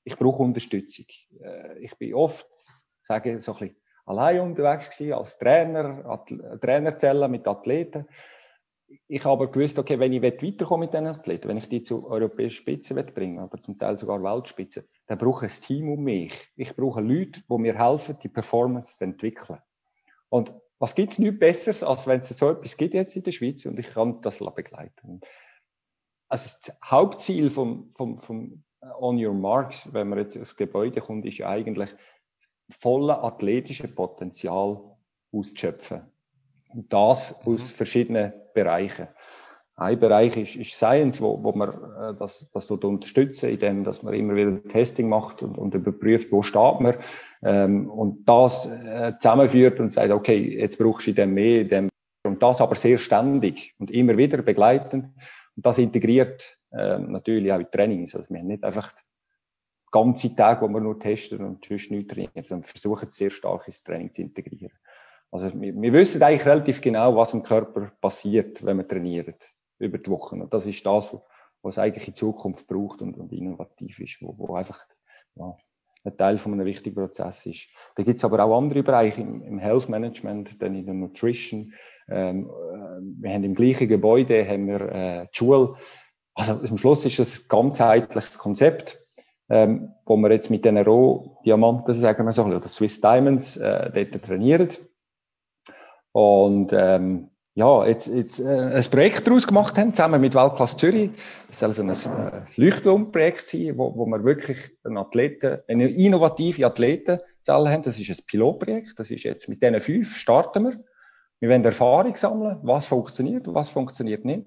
ich 0.05 0.17
brauche 0.17 0.43
Unterstützung. 0.43 1.07
Äh, 1.41 1.79
ich 1.79 1.97
bin 1.97 2.15
oft, 2.15 2.47
sage 3.03 3.41
so 3.41 3.53
ein 3.53 3.59
bisschen, 3.59 3.77
allein 4.05 4.41
unterwegs 4.41 4.91
gewesen, 4.91 5.15
als 5.15 5.39
Trainer, 5.39 6.25
Trainerzellen 6.61 7.31
mit 7.31 7.47
Athleten 7.47 8.07
ich 9.09 9.25
habe 9.25 9.51
gewusst, 9.51 9.79
okay, 9.79 9.99
wenn 9.99 10.13
ich 10.13 10.23
weiterkommen 10.23 10.87
mit 10.87 10.95
diesen 10.95 11.07
Athleten, 11.07 11.49
wenn 11.49 11.57
ich 11.57 11.69
die 11.69 11.83
zu 11.83 12.09
europäischen 12.09 12.57
Spitzen 12.57 12.97
bringen 13.15 13.43
oder 13.43 13.61
zum 13.61 13.79
Teil 13.79 13.97
sogar 13.97 14.23
Weltspitzen, 14.23 14.85
dann 15.07 15.19
brauche 15.19 15.47
ich 15.47 15.57
ein 15.57 15.63
Team 15.63 15.89
um 15.91 16.03
mich. 16.03 16.33
Ich 16.57 16.75
brauche 16.75 17.01
Leute, 17.01 17.41
die 17.49 17.59
mir 17.59 17.79
helfen, 17.79 18.17
die 18.23 18.29
Performance 18.29 18.99
zu 18.99 19.05
entwickeln. 19.05 19.59
Und 20.29 20.55
was 20.79 20.95
gibt 20.95 21.13
es 21.13 21.19
nichts 21.19 21.39
Besseres, 21.39 21.83
als 21.83 22.07
wenn 22.07 22.21
es 22.21 22.29
so 22.29 22.51
etwas 22.51 22.77
gibt 22.77 22.95
jetzt 22.95 23.17
in 23.17 23.23
der 23.23 23.33
Schweiz 23.33 23.65
und 23.67 23.79
ich 23.79 23.93
kann 23.93 24.21
das 24.21 24.39
begleiten. 24.39 25.21
Also 26.37 26.51
das 26.67 26.77
Hauptziel 26.85 27.49
vom, 27.49 27.89
vom, 27.97 28.19
vom 28.19 28.63
On 29.01 29.17
Your 29.17 29.33
Marks, 29.33 29.91
wenn 29.95 30.11
man 30.11 30.19
jetzt 30.19 30.37
ins 30.37 30.55
Gebäude 30.55 31.01
kommt, 31.01 31.25
ist 31.25 31.39
ja 31.39 31.49
eigentlich 31.49 31.89
das 31.89 32.79
volle 32.79 33.19
athletische 33.23 33.89
Potenzial 33.89 34.79
auszuschöpfen. 35.33 36.03
Und 36.75 36.93
das 36.93 37.35
mhm. 37.47 37.55
aus 37.55 37.71
verschiedenen 37.71 38.35
Bereichen. 38.53 39.09
Ein 39.77 39.99
Bereich 39.99 40.37
ist, 40.37 40.57
ist 40.57 40.73
Science, 40.73 41.23
wo, 41.23 41.43
wo 41.43 41.53
man 41.53 41.71
äh, 41.71 42.15
das, 42.19 42.51
das 42.53 42.67
tut 42.67 42.85
unterstützen, 42.85 43.49
indem 43.49 43.85
dass 43.85 44.03
man 44.03 44.13
immer 44.13 44.37
wieder 44.37 44.63
Testing 44.65 45.09
macht 45.09 45.43
und, 45.43 45.57
und 45.57 45.75
überprüft, 45.75 46.31
wo 46.33 46.43
steht 46.43 46.81
man 46.81 46.97
ähm, 47.45 47.89
und 47.89 48.29
das 48.29 48.67
äh, 48.67 49.15
zusammenführt 49.19 49.81
und 49.81 49.95
sagt, 49.95 50.11
okay, 50.11 50.59
jetzt 50.59 50.79
brauchst 50.79 51.07
du 51.07 51.13
dem 51.13 51.33
mehr, 51.33 51.65
dem 51.65 51.89
und 52.25 52.43
das 52.43 52.61
aber 52.61 52.75
sehr 52.75 52.99
ständig 52.99 53.75
und 53.79 53.91
immer 53.91 54.19
wieder 54.19 54.43
begleitend 54.43 55.07
und 55.57 55.67
das 55.67 55.79
integriert 55.79 56.59
äh, 56.71 56.99
natürlich 56.99 57.53
auch 57.53 57.59
in 57.59 57.71
Trainings. 57.71 58.15
Also 58.15 58.31
wir 58.31 58.41
haben 58.41 58.47
nicht 58.47 58.65
einfach 58.65 58.93
ganze 59.91 60.35
Tage, 60.35 60.63
wo 60.63 60.69
wir 60.69 60.81
nur 60.81 60.99
testen 60.99 61.43
und 61.45 61.65
sonst 61.65 61.91
nichts 61.91 62.13
trainieren, 62.13 62.45
sondern 62.45 62.69
versuchen 62.69 63.09
sehr 63.09 63.31
stark 63.31 63.67
ins 63.67 63.83
Training 63.83 64.13
zu 64.13 64.23
integrieren. 64.23 64.77
Also 65.31 65.59
wir, 65.61 65.75
wir, 65.75 65.93
wissen 65.93 66.23
eigentlich 66.23 66.47
relativ 66.47 66.81
genau, 66.81 67.17
was 67.17 67.33
im 67.33 67.43
Körper 67.43 67.93
passiert, 68.01 68.65
wenn 68.65 68.77
wir 68.77 68.87
trainieren 68.87 69.35
über 69.79 69.99
die 69.99 70.11
Wochen. 70.11 70.43
Und 70.43 70.53
das 70.53 70.67
ist 70.67 70.85
das, 70.85 71.15
was 71.63 71.75
es 71.75 71.79
eigentlich 71.79 72.09
in 72.09 72.15
Zukunft 72.15 72.67
braucht 72.67 73.03
und, 73.03 73.17
und 73.17 73.33
innovativ 73.33 73.99
ist, 74.01 74.23
wo, 74.23 74.37
wo 74.37 74.55
einfach 74.55 74.85
ja, 75.35 75.57
ein 76.07 76.17
Teil 76.17 76.39
von 76.39 76.53
einem 76.53 76.67
wichtigen 76.67 76.97
Prozess 76.97 77.47
ist. 77.47 77.69
Da 77.97 78.03
gibt 78.03 78.19
es 78.19 78.25
aber 78.25 78.45
auch 78.45 78.57
andere 78.57 78.83
Bereiche 78.83 79.21
im, 79.21 79.43
im 79.43 79.59
Health 79.59 79.89
Management, 79.89 80.61
dann 80.63 80.75
in 80.75 80.87
der 80.87 80.95
Nutrition. 80.95 81.73
Ähm, 82.09 82.49
äh, 82.49 83.23
wir 83.23 83.33
haben 83.33 83.45
im 83.45 83.55
gleichen 83.55 83.89
Gebäude 83.89 84.47
haben 84.47 84.67
wir 84.67 84.81
äh, 84.81 85.27
die 85.33 85.37
Schule. 85.37 85.75
Also 86.35 86.53
am 86.53 86.79
Schluss 86.79 87.05
ist 87.07 87.19
das 87.19 87.41
ein 87.41 87.49
ganzheitliches 87.49 88.39
Konzept, 88.39 89.03
ähm, 89.49 89.95
wo 90.05 90.17
wir 90.17 90.31
jetzt 90.31 90.51
mit 90.51 90.65
den 90.65 90.79
Rohdiamanten, 90.79 91.95
sagen 91.95 92.27
wir 92.27 92.33
so, 92.33 92.45
oder 92.45 92.69
Swiss 92.69 93.01
Diamonds, 93.01 93.57
äh, 93.57 93.91
dort 93.91 94.25
trainieren. 94.25 94.69
Und 96.13 96.73
ähm, 96.73 97.31
ja, 97.57 97.87
jetzt, 97.87 98.09
jetzt 98.09 98.39
äh, 98.41 98.75
ein 98.75 98.85
Projekt 98.91 99.27
daraus 99.27 99.47
gemacht 99.47 99.79
haben, 99.79 99.95
zusammen 99.95 100.21
mit 100.21 100.35
Weltklasse 100.35 100.77
Zürich. 100.77 101.11
Das 101.49 101.61
soll 101.61 101.71
also 101.71 101.83
ein, 101.85 101.89
ein 101.91 102.45
Leuchtturmprojekt 102.57 103.49
sein, 103.49 103.79
wo, 103.79 103.97
wo 103.97 104.05
wir 104.05 104.23
wirklich 104.25 104.59
einen 104.85 104.99
Athleten, 104.99 105.61
eine 105.67 105.89
innovative 105.89 106.67
Athletenzelle 106.67 107.71
haben. 107.71 107.81
Das 107.81 107.99
ist 107.99 108.11
ein 108.11 108.27
Pilotprojekt. 108.27 108.99
Das 108.99 109.11
ist 109.11 109.25
jetzt 109.25 109.49
mit 109.49 109.63
diesen 109.63 109.81
fünf 109.81 110.19
starten 110.19 110.65
wir. 110.65 110.85
Wir 111.41 111.49
wollen 111.49 111.65
Erfahrung 111.65 112.15
sammeln, 112.15 112.59
was 112.63 112.85
funktioniert 112.85 113.49
und 113.49 113.55
was 113.55 113.71
funktioniert 113.71 114.27
nicht. 114.27 114.47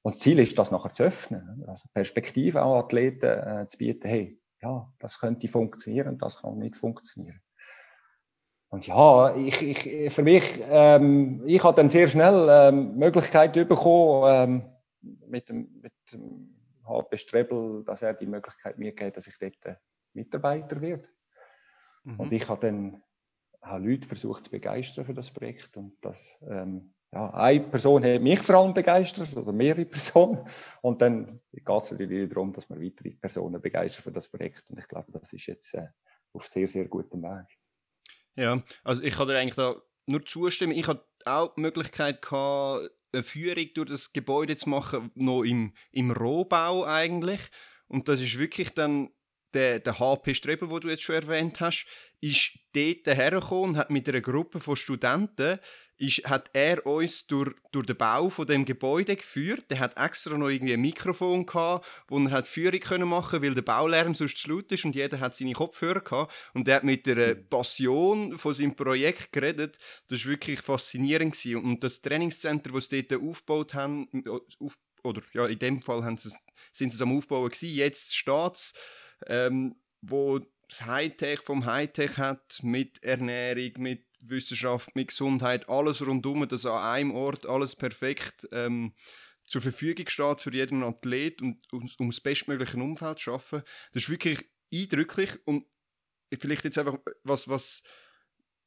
Und 0.00 0.14
das 0.14 0.20
Ziel 0.20 0.38
ist, 0.38 0.58
das 0.58 0.70
nachher 0.70 0.94
zu 0.94 1.02
öffnen. 1.02 1.62
Also 1.66 1.88
Perspektive 1.92 2.62
auch 2.62 2.78
Athleten 2.78 3.26
äh, 3.26 3.66
zu 3.66 3.76
bieten, 3.76 4.08
hey, 4.08 4.40
ja, 4.62 4.90
das 4.98 5.20
könnte 5.20 5.46
funktionieren, 5.46 6.16
das 6.16 6.40
kann 6.40 6.56
nicht 6.56 6.76
funktionieren. 6.76 7.42
Und 8.70 8.86
ja, 8.86 9.34
ich, 9.34 9.62
ich, 9.62 10.12
für 10.12 10.22
mich, 10.22 10.62
ähm, 10.68 11.42
ich 11.44 11.62
habe 11.62 11.76
dann 11.76 11.90
sehr 11.90 12.06
schnell 12.06 12.48
ähm, 12.48 12.96
Möglichkeit 12.96 13.52
bekommen, 13.52 14.24
ähm, 14.28 14.64
mit 15.28 15.48
dem, 15.48 15.80
mit 15.82 15.92
dem 16.12 16.56
HP 16.86 17.16
Strebel, 17.16 17.82
dass 17.84 18.02
er 18.02 18.14
die 18.14 18.26
Möglichkeit 18.26 18.78
mir 18.78 18.92
gibt, 18.92 19.16
dass 19.16 19.26
ich 19.26 19.36
dort 19.38 19.78
Mitarbeiter 20.12 20.80
werde. 20.80 21.08
Mhm. 22.04 22.20
Und 22.20 22.32
ich 22.32 22.48
habe 22.48 22.66
dann 22.66 23.02
habe 23.62 23.88
Leute 23.88 24.06
versucht 24.06 24.44
zu 24.44 24.50
begeistern 24.50 25.04
für 25.04 25.14
das 25.14 25.30
Projekt. 25.30 25.76
Und 25.76 25.96
das, 26.00 26.38
ähm, 26.48 26.94
ja, 27.12 27.30
eine 27.34 27.60
Person 27.60 28.04
hat 28.04 28.22
mich 28.22 28.40
vor 28.40 28.56
allem 28.56 28.74
begeistert, 28.74 29.36
oder 29.36 29.52
mehrere 29.52 29.84
Personen. 29.86 30.44
Und 30.80 31.02
dann 31.02 31.40
geht 31.52 31.68
es 31.68 31.90
natürlich 31.90 32.28
darum, 32.28 32.52
dass 32.52 32.68
man 32.68 32.80
weitere 32.80 33.10
Personen 33.10 33.60
begeistern 33.60 34.02
für 34.02 34.12
das 34.12 34.28
Projekt. 34.28 34.64
Und 34.68 34.78
ich 34.78 34.88
glaube, 34.88 35.10
das 35.12 35.32
ist 35.32 35.46
jetzt 35.46 35.74
äh, 35.74 35.88
auf 36.32 36.46
sehr, 36.46 36.68
sehr 36.68 36.86
gutem 36.86 37.22
Weg. 37.22 37.59
Ja, 38.36 38.62
also 38.84 39.02
ich 39.02 39.14
kann 39.14 39.28
dir 39.28 39.38
eigentlich 39.38 39.56
da 39.56 39.76
nur 40.06 40.24
zustimmen. 40.24 40.72
Ich 40.72 40.86
hatte 40.86 41.04
auch 41.24 41.54
die 41.54 41.60
Möglichkeit 41.60 42.22
gehabt, 42.22 42.90
eine 43.12 43.22
Führung 43.22 43.66
durch 43.74 43.88
das 43.88 44.12
Gebäude 44.12 44.56
zu 44.56 44.68
machen, 44.68 45.10
noch 45.14 45.42
im, 45.42 45.74
im 45.90 46.10
Rohbau 46.10 46.84
eigentlich. 46.84 47.40
Und 47.88 48.08
das 48.08 48.20
ist 48.20 48.38
wirklich 48.38 48.70
dann 48.70 49.10
der, 49.52 49.80
der 49.80 49.98
HP 49.98 50.34
Strebel, 50.34 50.68
den 50.68 50.80
du 50.80 50.88
jetzt 50.88 51.02
schon 51.02 51.16
erwähnt 51.16 51.60
hast, 51.60 51.86
ist 52.20 52.52
dort 52.72 53.16
hergekommen 53.16 53.70
und 53.70 53.76
hat 53.76 53.90
mit 53.90 54.08
einer 54.08 54.20
Gruppe 54.20 54.60
von 54.60 54.76
Studenten 54.76 55.58
ist, 56.00 56.24
hat 56.24 56.50
er 56.54 56.86
uns 56.86 57.26
durch, 57.26 57.54
durch 57.72 57.86
den 57.86 57.96
Bau 57.96 58.30
von 58.30 58.46
dem 58.46 58.64
Gebäude 58.64 59.16
geführt. 59.16 59.70
Der 59.70 59.78
hat 59.78 59.98
extra 59.98 60.36
noch 60.36 60.48
irgendwie 60.48 60.72
ein 60.72 60.80
Mikrofon 60.80 61.44
gehabt, 61.44 61.86
wo 62.08 62.18
er 62.18 62.30
hat 62.30 62.48
Führung 62.48 62.80
können 62.80 63.08
machen, 63.08 63.42
weil 63.42 63.54
der 63.54 63.62
Baulärm 63.62 64.14
sonst 64.14 64.38
zu 64.38 64.50
laut 64.50 64.72
ist 64.72 64.84
und 64.84 64.94
jeder 64.94 65.20
hat 65.20 65.34
seine 65.34 65.52
Kopfhörer 65.52 66.00
gehabt. 66.00 66.32
Und 66.54 66.66
er 66.68 66.76
hat 66.76 66.84
mit 66.84 67.06
der 67.06 67.34
Passion 67.34 68.38
von 68.38 68.54
seinem 68.54 68.74
Projekt 68.74 69.32
geredet. 69.32 69.78
Das 70.08 70.24
war 70.24 70.32
wirklich 70.32 70.60
faszinierend 70.62 71.34
gewesen. 71.34 71.62
Und 71.62 71.84
das 71.84 72.00
Trainingscenter, 72.00 72.72
das 72.72 72.86
sie 72.86 73.06
dort 73.06 73.22
aufgebaut 73.22 73.74
haben, 73.74 74.08
auf, 74.58 74.78
oder 75.02 75.20
ja, 75.32 75.46
in 75.46 75.58
dem 75.58 75.82
Fall 75.82 76.02
haben 76.02 76.16
sie, 76.16 76.30
sind 76.72 76.90
sie 76.90 76.96
es 76.96 77.02
am 77.02 77.16
Aufbauen 77.16 77.50
gewesen. 77.50 77.74
Jetzt 77.74 78.16
steht 78.16 78.54
es, 78.54 78.72
ähm, 79.26 79.76
wo 80.00 80.40
das 80.68 80.86
Hightech 80.86 81.40
vom 81.40 81.66
Hightech 81.66 82.16
hat, 82.16 82.60
mit 82.62 83.02
Ernährung, 83.02 83.72
mit 83.78 84.09
Wissenschaft, 84.20 84.94
mit 84.94 85.08
Gesundheit, 85.08 85.68
alles 85.68 86.04
rundum, 86.06 86.46
dass 86.48 86.66
an 86.66 86.82
einem 86.82 87.10
Ort 87.12 87.46
alles 87.46 87.76
perfekt 87.76 88.46
ähm, 88.52 88.92
zur 89.44 89.62
Verfügung 89.62 90.08
steht 90.08 90.40
für 90.40 90.52
jeden 90.52 90.82
Athlet 90.82 91.42
und 91.42 91.60
um, 91.72 91.88
um 91.98 92.10
das 92.10 92.20
bestmögliche 92.20 92.76
Umfeld 92.76 93.18
zu 93.18 93.24
schaffen. 93.24 93.62
Das 93.92 94.04
ist 94.04 94.10
wirklich 94.10 94.44
eindrücklich 94.72 95.30
und 95.44 95.66
vielleicht 96.38 96.64
jetzt 96.64 96.78
einfach, 96.78 96.98
was, 97.24 97.48
was, 97.48 97.82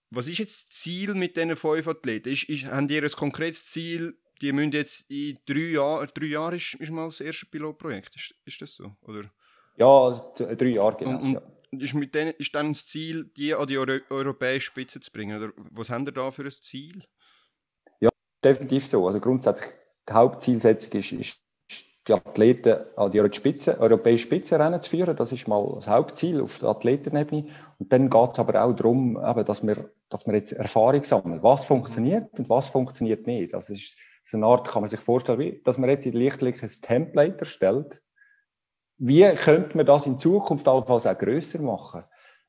was 0.10 0.28
ist 0.28 0.40
jetzt 0.40 0.70
das 0.70 0.78
Ziel 0.78 1.14
mit 1.14 1.38
diesen 1.38 1.56
fünf 1.56 1.88
Athleten? 1.88 2.30
Ist, 2.30 2.50
ist, 2.50 2.66
haben 2.66 2.88
die 2.88 3.00
ein 3.00 3.10
konkretes 3.10 3.68
Ziel, 3.68 4.18
die 4.42 4.52
müssen 4.52 4.74
jetzt 4.74 5.10
in 5.10 5.40
drei 5.46 5.72
Jahren, 5.72 6.10
drei 6.14 6.26
Jahre 6.26 6.56
ist, 6.58 6.74
ist 6.76 6.92
mal 6.92 7.06
das 7.06 7.22
erste 7.22 7.46
Pilotprojekt, 7.46 8.16
ist, 8.16 8.36
ist 8.44 8.62
das 8.62 8.76
so? 8.76 8.92
Oder? 9.02 9.32
Ja, 9.78 10.12
drei 10.38 10.68
Jahre, 10.68 10.98
genau. 10.98 11.12
Und, 11.12 11.22
und, 11.22 11.34
ja 11.34 11.42
ist, 11.80 11.94
mit 11.94 12.16
denen, 12.16 12.34
ist 12.38 12.54
dann 12.56 12.74
das 12.74 12.86
Ziel, 12.86 13.32
die 13.38 13.54
an 13.54 13.68
die 13.68 13.78
Euro 13.78 14.00
europäische 14.10 14.68
Spitze 14.68 15.00
zu 15.00 15.12
bringen? 15.12 15.42
Oder 15.42 15.54
was 15.72 15.90
haben 15.90 16.06
ihr 16.06 16.12
da 16.12 16.32
für 16.32 16.44
ein 16.44 16.52
Ziel? 16.52 17.04
Ja, 18.00 18.10
definitiv 18.44 18.86
so. 18.86 19.06
Also 19.08 19.20
grundsätzlich 19.20 19.72
die 20.08 20.14
Hauptzielsetzung 20.14 21.00
ist, 21.00 21.12
ist 21.14 21.44
die 22.08 22.14
Athleten 22.14 22.80
an 22.98 23.12
die 23.12 23.34
Spitze, 23.34 23.80
europäische 23.80 24.26
Spitzenrennen 24.26 24.82
zu 24.82 24.90
führen. 24.92 25.16
Das 25.16 25.32
ist 25.32 25.48
mal 25.48 25.72
das 25.76 25.88
Hauptziel 25.88 26.42
auf 26.42 26.60
der 26.60 26.70
Athletenebene. 26.70 27.48
Und 27.80 27.94
dann 27.94 28.10
geht 28.10 28.34
es 28.34 28.40
aber 28.40 28.64
auch 28.64 28.74
darum, 28.74 29.18
eben, 29.18 29.46
dass, 29.46 29.66
wir, 29.66 29.90
dass 30.10 30.28
wir 30.28 30.36
jetzt 30.36 30.52
Erfahrung 30.52 31.04
sammeln. 31.04 31.42
Was 31.42 31.66
funktioniert 31.66 32.38
und 32.38 32.50
was 32.50 32.68
funktioniert 32.68 33.26
nicht. 33.26 33.54
Das 33.54 33.70
ist 33.70 33.98
so 34.24 34.38
eine 34.38 34.46
Art, 34.46 34.68
kann 34.68 34.82
man 34.82 34.90
sich 34.90 35.00
vorstellen, 35.00 35.40
wie, 35.40 35.62
dass 35.64 35.78
man 35.78 35.90
jetzt 35.90 36.06
in 36.06 36.14
Lichtblick 36.14 36.62
ein 36.62 36.72
Template 36.82 37.40
erstellt, 37.40 38.03
wie 38.98 39.24
könnte 39.36 39.76
man 39.76 39.86
das 39.86 40.06
in 40.06 40.18
Zukunft 40.18 40.68
allenfalls 40.68 41.08
auch 41.08 41.18
grösser 41.18 41.62
machen? 41.62 42.04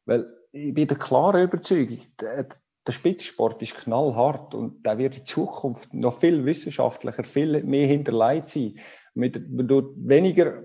Weil 0.05 0.27
ich 0.53 0.75
bin 0.75 0.87
der 0.87 0.99
klaren 0.99 1.43
Überzeugung, 1.43 1.99
der, 2.21 2.49
der 2.87 2.93
Spitzsport 2.93 3.61
ist 3.63 3.77
knallhart 3.77 4.55
und 4.55 4.85
der 4.85 4.99
wird 4.99 5.17
in 5.17 5.25
Zukunft 5.25 5.93
noch 5.95 6.13
viel 6.13 6.45
wissenschaftlicher, 6.45 7.25
viel 7.25 7.63
mehr 7.65 7.87
hinterlegt 7.87 8.47
sein. 8.49 8.79
Mit, 9.15 9.41
durch 9.49 9.87
weniger, 9.97 10.63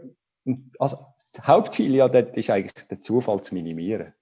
also 0.80 0.98
das 1.16 1.48
Hauptziel 1.48 1.96
ja 1.96 2.08
dort 2.08 2.36
ist 2.36 2.50
eigentlich, 2.50 2.88
den 2.88 3.02
Zufall 3.02 3.42
zu 3.42 3.54
minimieren. 3.54 4.14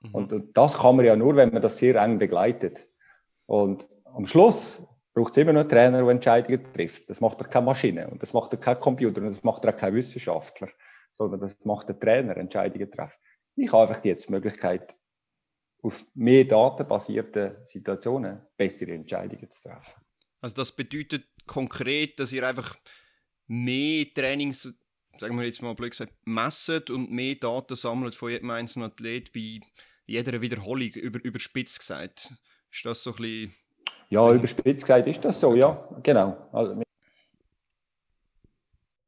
Mhm. 0.00 0.14
Und, 0.14 0.32
und, 0.32 0.56
das 0.56 0.78
kann 0.78 0.96
man 0.96 1.04
ja 1.04 1.16
nur, 1.16 1.36
wenn 1.36 1.52
man 1.52 1.62
das 1.62 1.78
sehr 1.78 1.96
eng 1.96 2.18
begleitet. 2.18 2.86
Und 3.46 3.88
am 4.04 4.26
Schluss 4.26 4.86
braucht 5.14 5.32
es 5.32 5.38
immer 5.38 5.52
noch 5.52 5.60
einen 5.60 5.68
Trainer, 5.68 6.02
der 6.02 6.08
Entscheidungen 6.08 6.72
trifft. 6.72 7.08
Das 7.08 7.20
macht 7.20 7.40
er 7.40 7.46
keine 7.46 7.66
Maschine 7.66 8.08
und 8.08 8.20
das 8.20 8.32
macht 8.32 8.52
er 8.52 8.58
kein 8.58 8.80
Computer 8.80 9.20
und 9.20 9.28
das 9.28 9.42
macht 9.44 9.64
er 9.64 9.72
auch 9.72 9.76
kein 9.76 9.94
Wissenschaftler, 9.94 10.68
sondern 11.12 11.40
das 11.40 11.56
macht 11.64 11.88
der 11.88 11.98
Trainer, 11.98 12.36
Entscheidungen 12.36 12.90
treffen. 12.90 13.20
Ich 13.56 13.72
habe 13.72 13.88
einfach 13.88 14.04
jetzt 14.04 14.28
die 14.28 14.32
Möglichkeit, 14.32 14.96
auf 15.82 16.04
mehr 16.14 16.44
datenbasierten 16.44 17.64
Situationen 17.64 18.40
bessere 18.56 18.92
Entscheidungen 18.92 19.50
zu 19.50 19.68
treffen. 19.68 20.00
Also 20.40 20.56
das 20.56 20.72
bedeutet 20.72 21.26
konkret, 21.46 22.18
dass 22.18 22.32
ihr 22.32 22.46
einfach 22.46 22.76
mehr 23.46 24.06
Trainings, 24.12 24.74
sagen 25.18 25.38
wir 25.38 25.44
jetzt 25.44 25.62
mal 25.62 25.74
blöd 25.74 25.92
gesagt, 25.92 26.14
messet 26.24 26.90
und 26.90 27.10
mehr 27.10 27.34
Daten 27.36 27.76
sammelt 27.76 28.14
von 28.14 28.30
jedem 28.30 28.50
einzelnen 28.50 28.90
Athlet 28.90 29.32
bei 29.32 29.60
jeder 30.06 30.40
Wiederholung, 30.40 30.88
über, 30.88 31.22
überspitzt 31.22 31.78
gesagt. 31.78 32.34
Ist 32.72 32.84
das 32.84 33.02
so 33.02 33.10
ein 33.10 33.16
bisschen... 33.16 33.54
Ja, 34.10 34.32
überspitzt 34.32 34.84
gesagt 34.84 35.06
ist 35.06 35.24
das 35.24 35.40
so, 35.40 35.54
ja, 35.54 35.88
genau. 36.02 36.36
Also, 36.52 36.82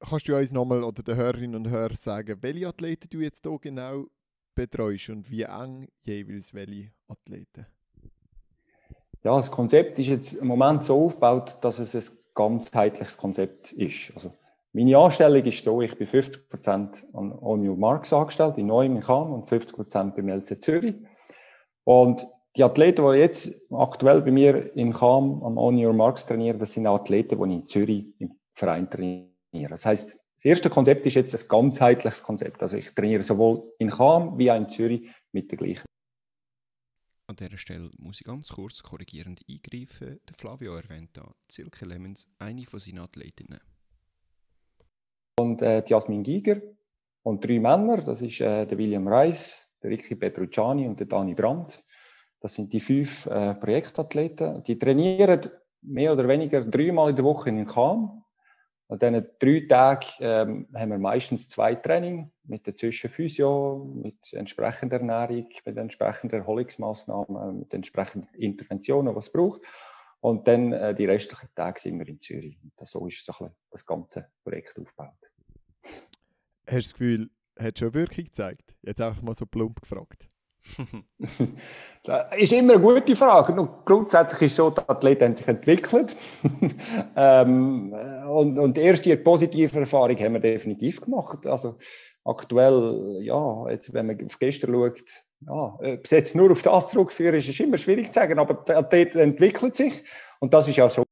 Kannst 0.08 0.28
du 0.28 0.36
uns 0.36 0.52
nochmal 0.52 0.84
oder 0.84 1.02
den 1.02 1.16
Hörerinnen 1.16 1.56
und 1.56 1.68
Hörern 1.68 1.96
sagen, 1.96 2.38
welche 2.40 2.68
Athleten 2.68 3.08
du 3.10 3.18
jetzt 3.18 3.44
hier 3.44 3.58
genau 3.58 4.06
betreust 4.54 5.10
und 5.10 5.30
wie 5.30 5.42
eng 5.42 5.88
jeweils 6.04 6.54
welche 6.54 6.92
Athleten? 7.08 7.66
Ja, 9.24 9.36
das 9.36 9.50
Konzept 9.50 9.98
ist 9.98 10.06
jetzt 10.06 10.34
im 10.34 10.46
Moment 10.46 10.84
so 10.84 11.06
aufgebaut, 11.06 11.56
dass 11.60 11.80
es 11.80 11.94
ein 11.94 12.16
ganzheitliches 12.34 13.16
Konzept 13.16 13.72
ist. 13.72 14.12
Also 14.14 14.32
meine 14.72 14.96
Anstellung 14.96 15.42
ist 15.42 15.64
so, 15.64 15.80
ich 15.80 15.96
bin 15.96 16.06
50% 16.06 17.14
an 17.14 17.32
On 17.40 17.66
Your 17.66 17.76
Marks 17.76 18.12
angestellt, 18.12 18.58
in 18.58 18.66
Neuem 18.66 18.96
in 18.96 19.02
Cham 19.02 19.32
und 19.32 19.48
50% 19.48 20.14
beim 20.14 20.28
LC 20.28 20.62
Zürich. 20.62 20.94
Und 21.82 22.26
die 22.56 22.64
Athleten, 22.64 23.04
die 23.04 23.18
jetzt 23.18 23.52
aktuell 23.70 24.22
bei 24.22 24.30
mir 24.30 24.74
in 24.74 24.92
Cham 24.92 25.42
am 25.42 25.58
On 25.58 25.76
Your 25.76 25.92
Marks 25.92 26.24
trainieren, 26.24 26.58
das 26.58 26.72
sind 26.72 26.86
Athleten, 26.86 27.42
die 27.42 27.54
in 27.54 27.66
Zürich 27.66 28.06
im 28.18 28.32
Verein 28.54 28.88
trainieren. 28.88 29.30
Das 29.70 29.84
heißt, 29.84 30.18
das 30.34 30.44
erste 30.44 30.70
Konzept 30.70 31.06
ist 31.06 31.14
jetzt 31.14 31.34
ein 31.34 31.48
ganzheitliches 31.48 32.22
Konzept. 32.22 32.62
Also 32.62 32.76
ich 32.76 32.94
trainiere 32.94 33.22
sowohl 33.22 33.72
in 33.78 33.90
Cham 33.90 34.38
wie 34.38 34.50
auch 34.50 34.56
in 34.56 34.68
Zürich 34.68 35.08
mit 35.32 35.50
der 35.50 35.58
gleichen. 35.58 35.84
An 37.28 37.36
dieser 37.36 37.58
Stelle 37.58 37.90
muss 37.98 38.20
ich 38.20 38.26
ganz 38.26 38.48
kurz 38.48 38.82
korrigierend 38.82 39.42
eingreifen. 39.48 40.20
Der 40.28 40.34
Flavio 40.36 40.76
erwähnt 40.76 41.10
da 41.14 41.34
Silke 41.50 41.84
Lemons, 41.84 42.28
eine 42.38 42.64
von 42.66 42.78
seinen 42.78 43.00
Athletinnen. 43.00 43.60
Und 45.38 45.60
äh, 45.60 45.82
die 45.82 45.90
Jasmin 45.90 46.22
Giger 46.22 46.62
und 47.22 47.44
drei 47.44 47.58
Männer, 47.58 47.98
das 47.98 48.22
ist 48.22 48.40
äh, 48.40 48.64
der 48.64 48.78
William 48.78 49.08
Reis, 49.08 49.68
der 49.82 49.90
Ricky 49.90 50.14
Petrucciani 50.14 50.86
und 50.86 50.98
der 51.00 51.06
Dani 51.06 51.34
Brandt. 51.34 51.84
Das 52.40 52.54
sind 52.54 52.72
die 52.72 52.80
fünf 52.80 53.26
äh, 53.26 53.54
Projektathleten. 53.54 54.62
Die 54.62 54.78
trainieren 54.78 55.40
mehr 55.82 56.12
oder 56.12 56.28
weniger 56.28 56.64
dreimal 56.64 57.10
in 57.10 57.16
der 57.16 57.24
Woche 57.24 57.48
in 57.48 57.66
Cham 57.66 58.24
an 58.88 58.98
diesen 59.00 59.26
drei 59.40 59.66
Tagen 59.68 60.06
ähm, 60.20 60.68
haben 60.74 60.90
wir 60.90 60.98
meistens 60.98 61.48
zwei 61.48 61.74
Training 61.74 62.30
mit 62.44 62.66
der 62.66 62.76
Zwischenphysio, 62.76 63.84
mit 64.02 64.32
entsprechender 64.32 64.98
Ernährung, 64.98 65.48
mit 65.64 65.76
entsprechenden 65.76 66.40
Erholungsmaßnahmen, 66.40 67.58
mit 67.58 67.74
entsprechenden 67.74 68.32
Interventionen, 68.34 69.14
was 69.14 69.26
es 69.26 69.32
braucht. 69.32 69.62
Und 70.20 70.46
dann 70.46 70.72
äh, 70.72 70.94
die 70.94 71.04
restlichen 71.04 71.48
Tage 71.54 71.80
sind 71.80 71.98
wir 71.98 72.06
in 72.06 72.20
Zürich. 72.20 72.58
Und 72.62 72.86
so 72.86 73.06
ist 73.06 73.24
so 73.24 73.50
das 73.70 73.84
ganze 73.84 74.28
Projekt 74.44 74.78
aufgebaut. 74.78 75.14
Hast 75.82 76.70
du 76.70 76.76
das 76.76 76.92
Gefühl, 76.92 77.30
hat 77.58 77.78
schon 77.78 77.94
Wirkung 77.94 78.24
gezeigt? 78.24 78.76
Jetzt 78.82 79.00
einfach 79.00 79.22
mal 79.22 79.34
so 79.34 79.46
plump 79.46 79.80
gefragt. 79.80 80.28
Das 82.04 82.38
ist 82.38 82.52
immer 82.52 82.74
eine 82.74 82.82
gute 82.82 83.16
Frage. 83.16 83.52
Nur 83.52 83.82
grundsätzlich 83.84 84.42
ist 84.42 84.52
es 84.52 84.56
so, 84.56 84.70
die 84.70 84.80
Athleten 84.86 85.24
haben 85.24 85.36
sich 85.36 85.48
entwickelt. 85.48 86.16
ähm, 87.16 87.92
und, 88.28 88.58
und 88.58 88.76
die 88.76 88.82
erste 88.82 89.16
positive 89.16 89.80
Erfahrung 89.80 90.16
haben 90.18 90.34
wir 90.34 90.40
definitiv 90.40 91.00
gemacht. 91.00 91.46
Also 91.46 91.76
aktuell, 92.24 93.20
ja, 93.22 93.68
jetzt, 93.70 93.92
wenn 93.92 94.06
man 94.06 94.24
auf 94.24 94.38
gestern 94.38 94.72
schaut, 94.72 95.24
ja, 95.40 95.52
ob 95.52 96.04
es 96.04 96.10
jetzt 96.10 96.34
nur 96.34 96.50
auf 96.50 96.62
das 96.62 96.90
zurückführen 96.90 97.36
ist, 97.36 97.48
ist 97.48 97.60
immer 97.60 97.76
schwierig 97.76 98.06
zu 98.06 98.14
sagen, 98.14 98.38
aber 98.38 98.54
die 98.54 98.72
Athleten 98.72 99.18
entwickeln 99.18 99.72
sich 99.72 100.02
und 100.40 100.54
das 100.54 100.68
ist 100.68 100.76
ja 100.76 100.88
so. 100.88 101.04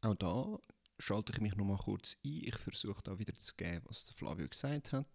Auch 0.00 0.14
da 0.14 0.58
schalte 0.98 1.32
ich 1.32 1.40
mich 1.40 1.56
noch 1.56 1.64
mal 1.64 1.76
kurz 1.76 2.16
ein. 2.24 2.42
Ich 2.44 2.56
versuche 2.56 3.02
da 3.04 3.18
wieder 3.18 3.34
zu 3.34 3.54
geben, 3.56 3.82
was 3.86 4.10
Flavio 4.16 4.48
gesagt 4.48 4.92
hat. 4.92 5.06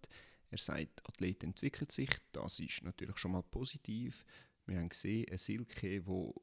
Er 0.50 0.58
sagt, 0.58 1.08
Athlet 1.08 1.44
entwickelt 1.44 1.92
sich, 1.92 2.10
das 2.32 2.60
ist 2.60 2.84
natürlich 2.84 3.18
schon 3.18 3.32
mal 3.32 3.44
positiv. 3.44 4.26
Wir 4.66 4.80
haben 4.80 4.90
gesehen, 4.90 5.26
eine 5.30 5.38
Silke, 5.38 6.06
wo 6.06 6.34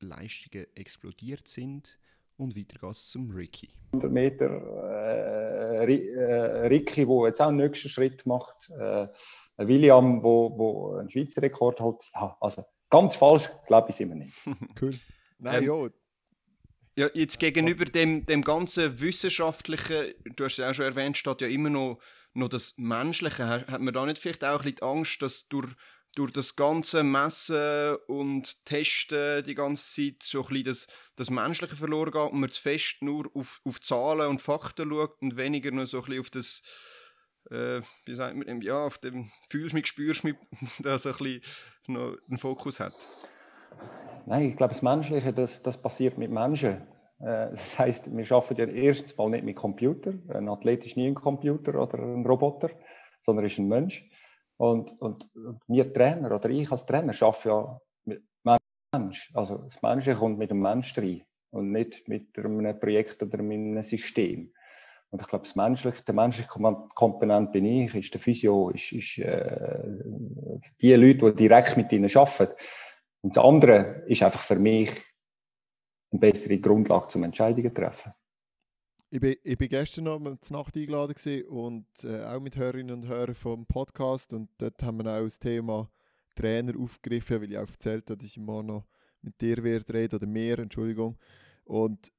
Leistungen 0.00 0.66
explodiert 0.74 1.46
sind. 1.48 1.98
Und 2.36 2.56
weiter 2.56 2.78
geht 2.78 2.90
es 2.90 3.08
zum 3.10 3.30
Ricky. 3.30 3.68
100 3.92 4.10
Meter 4.10 5.82
äh, 5.82 5.84
äh, 5.84 6.66
Ricky, 6.68 7.04
der 7.06 7.26
jetzt 7.26 7.40
auch 7.42 7.48
einen 7.48 7.58
nächsten 7.58 7.88
Schritt 7.88 8.24
macht. 8.24 8.70
Äh, 8.70 9.08
William, 9.58 10.22
wo, 10.22 10.56
wo 10.56 10.96
einen 10.96 11.10
Schweizer 11.10 11.42
Rekord 11.42 11.80
hat. 11.80 12.10
Ja, 12.14 12.36
also 12.40 12.64
ganz 12.88 13.16
falsch, 13.16 13.50
glaube 13.66 13.90
ich, 13.90 13.96
sind 13.96 14.08
wir 14.08 14.16
nicht. 14.16 14.34
cool. 14.80 14.94
Nein, 15.38 15.64
ähm, 15.64 15.68
ja. 15.68 15.90
Ja, 16.96 17.08
jetzt 17.14 17.38
gegenüber 17.38 17.84
dem, 17.84 18.26
dem 18.26 18.42
ganzen 18.42 19.00
wissenschaftlichen, 19.00 20.12
du 20.36 20.44
hast 20.44 20.58
es 20.58 20.64
auch 20.64 20.74
schon 20.74 20.86
erwähnt, 20.86 21.16
steht 21.16 21.40
ja 21.40 21.48
immer 21.48 21.70
noch 21.70 22.00
noch 22.34 22.48
das 22.48 22.74
Menschliche, 22.76 23.46
hat 23.46 23.80
man 23.80 23.94
da 23.94 24.06
nicht 24.06 24.18
vielleicht 24.18 24.44
auch 24.44 24.60
ein 24.60 24.72
bisschen 24.72 24.82
Angst, 24.82 25.22
dass 25.22 25.48
durch, 25.48 25.70
durch 26.14 26.32
das 26.32 26.56
ganze 26.56 27.02
Messen 27.02 27.96
und 28.06 28.64
Testen 28.64 29.44
die 29.44 29.54
ganze 29.54 29.94
Zeit 29.94 30.22
so 30.22 30.42
ein 30.42 30.48
bisschen 30.48 30.64
das, 30.64 30.86
das 31.16 31.30
Menschliche 31.30 31.76
verloren 31.76 32.12
geht 32.12 32.32
und 32.32 32.40
man 32.40 32.50
zu 32.50 32.62
fest 32.62 32.96
nur 33.00 33.30
auf, 33.34 33.60
auf 33.64 33.80
Zahlen 33.80 34.28
und 34.28 34.40
Fakten 34.40 34.90
schaut 34.90 35.20
und 35.20 35.36
weniger 35.36 35.70
nur 35.70 35.86
so 35.86 35.98
ein 35.98 36.04
bisschen 36.04 36.20
auf 36.20 36.30
das, 36.30 36.62
äh, 37.50 37.80
wie 38.04 38.14
sagt 38.14 38.36
man, 38.36 38.62
ja, 38.62 38.84
auf 38.84 38.98
dem 38.98 39.30
fühlst 39.48 39.74
mich, 39.74 39.86
spürst 39.86 40.24
mich, 40.24 40.36
da 40.78 40.98
so 40.98 41.10
ein 41.10 41.16
bisschen 41.16 41.42
noch 41.88 42.16
einen 42.28 42.38
Fokus 42.38 42.80
hat? 42.80 42.94
Nein, 44.26 44.50
ich 44.50 44.56
glaube, 44.56 44.74
das 44.74 44.82
Menschliche, 44.82 45.32
das, 45.32 45.62
das 45.62 45.80
passiert 45.80 46.18
mit 46.18 46.30
Menschen. 46.30 46.86
Äh, 47.20 47.50
das 47.50 47.78
heißt, 47.78 48.16
wir 48.16 48.32
arbeiten 48.32 48.60
ja 48.60 48.66
erstens 48.66 49.16
mal 49.16 49.30
nicht 49.30 49.44
mit 49.44 49.56
Computer. 49.56 50.12
Ein 50.28 50.48
Athlet 50.48 50.86
ist 50.86 50.96
nie 50.96 51.06
ein 51.06 51.14
Computer 51.14 51.80
oder 51.80 51.98
ein 51.98 52.24
Roboter, 52.26 52.70
sondern 53.20 53.44
ist 53.44 53.58
ein 53.58 53.68
Mensch. 53.68 54.08
Und, 54.56 55.00
und, 55.00 55.26
und 55.34 55.62
wir 55.68 55.92
Trainer 55.92 56.34
oder 56.34 56.50
ich 56.50 56.70
als 56.70 56.84
Trainer 56.84 57.14
arbeite 57.20 57.48
ja 57.48 57.80
mit 58.04 58.22
Mensch. 58.92 59.30
Also 59.34 59.58
das 59.58 59.80
Mensch 59.80 60.08
kommt 60.18 60.38
mit 60.38 60.50
dem 60.50 60.60
Mensch 60.60 60.96
rein 60.98 61.22
und 61.50 61.72
nicht 61.72 62.08
mit 62.08 62.36
einem 62.38 62.78
Projekt 62.78 63.22
oder 63.22 63.38
einem 63.38 63.80
System. 63.82 64.52
Und 65.10 65.20
ich 65.20 65.26
glaube, 65.26 65.44
das 65.44 65.56
menschliche, 65.56 66.04
der 66.04 66.14
menschliche 66.14 66.48
Komponent 66.94 67.50
bin 67.50 67.64
ich, 67.64 67.94
ist 67.96 68.14
der 68.14 68.20
Physio, 68.20 68.70
ist, 68.70 68.92
ist 68.92 69.18
äh, 69.18 69.88
die 70.80 70.94
Leute, 70.94 71.32
die 71.32 71.48
direkt 71.48 71.76
mit 71.76 71.90
ihnen 71.90 72.08
arbeiten. 72.14 72.54
Und 73.22 73.36
das 73.36 73.44
andere 73.44 74.04
ist 74.06 74.22
einfach 74.22 74.40
für 74.40 74.56
mich 74.56 74.90
eine 76.10 76.20
bessere 76.20 76.58
Grundlage 76.58 77.08
zum 77.08 77.24
Entscheidungen 77.24 77.74
treffen. 77.74 78.12
Ich 79.12 79.20
bin, 79.20 79.34
ich 79.42 79.58
bin 79.58 79.68
gestern 79.68 80.04
noch 80.04 80.20
zur 80.40 80.56
Nacht 80.56 80.76
eingeladen 80.76 81.44
und 81.48 81.86
äh, 82.04 82.24
auch 82.24 82.40
mit 82.40 82.56
Hörerinnen 82.56 82.94
und 82.94 83.08
Hörern 83.08 83.34
vom 83.34 83.66
Podcast 83.66 84.32
und 84.32 84.48
dort 84.58 84.80
haben 84.82 84.98
wir 84.98 85.10
auch 85.10 85.24
das 85.24 85.38
Thema 85.38 85.90
Trainer 86.36 86.78
aufgegriffen, 86.78 87.40
weil 87.40 87.50
ich 87.50 87.58
auch 87.58 87.68
erzählt 87.68 88.08
habe, 88.08 88.18
dass 88.18 88.30
ich 88.30 88.38
morgen 88.38 88.68
noch 88.68 88.86
mit 89.22 89.40
dir 89.40 89.62
werde 89.64 89.92
reden 89.92 90.16
oder 90.16 90.26
mehr, 90.26 90.58
Entschuldigung. 90.60 91.18
Und 91.64 92.12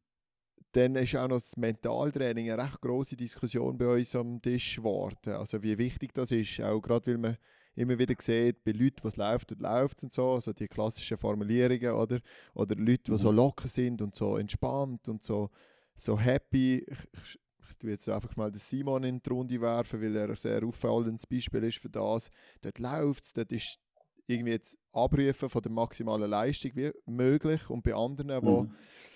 dann 0.73 0.95
ist 0.95 1.15
auch 1.15 1.27
noch 1.27 1.39
das 1.39 1.57
Mentaltraining 1.57 2.51
eine 2.51 2.63
recht 2.63 2.81
große 2.81 3.15
Diskussion 3.15 3.77
bei 3.77 3.87
uns 3.87 4.15
am 4.15 4.41
Tisch 4.41 4.77
geworden. 4.77 5.31
Also 5.33 5.61
wie 5.63 5.77
wichtig 5.77 6.13
das 6.13 6.31
ist, 6.31 6.61
auch 6.61 6.81
gerade 6.81 7.07
weil 7.07 7.17
man 7.17 7.37
immer 7.75 7.97
wieder 7.97 8.15
sieht, 8.19 8.63
bei 8.63 8.71
Leuten, 8.71 9.03
was 9.03 9.15
läuft 9.15 9.51
und 9.51 9.61
läuft 9.61 10.03
und 10.03 10.11
so, 10.11 10.33
also 10.33 10.53
die 10.53 10.67
klassischen 10.67 11.17
Formulierungen, 11.17 11.91
oder? 11.91 12.19
Oder 12.53 12.75
Leute, 12.75 13.11
die 13.11 13.17
so 13.17 13.31
mhm. 13.31 13.37
locker 13.37 13.67
sind 13.67 14.01
und 14.01 14.15
so 14.15 14.37
entspannt 14.37 15.07
und 15.09 15.23
so, 15.23 15.49
so 15.95 16.19
happy. 16.19 16.85
Ich, 16.87 16.97
ich, 17.23 17.37
tue 17.79 17.91
jetzt 17.91 18.07
einfach 18.09 18.35
mal 18.35 18.51
den 18.51 18.59
Simon 18.59 19.03
in 19.03 19.21
die 19.23 19.29
Runde 19.29 19.59
werfen, 19.59 20.01
weil 20.01 20.15
er 20.15 20.29
ein 20.29 20.35
sehr 20.35 20.63
auffallendes 20.63 21.25
Beispiel 21.25 21.63
ist 21.63 21.79
für 21.79 21.89
das. 21.89 22.29
Dort 22.61 22.77
läuft 22.77 23.23
es, 23.23 23.33
dort 23.33 23.51
ist 23.51 23.79
irgendwie 24.27 24.51
jetzt 24.51 24.77
Abrufen 24.93 25.49
von 25.49 25.61
der 25.61 25.71
maximalen 25.71 26.29
Leistung 26.29 26.71
wie 26.75 26.91
möglich 27.05 27.69
und 27.69 27.83
bei 27.83 27.93
anderen, 27.93 28.27
die 28.27 28.47
mhm. 28.47 28.75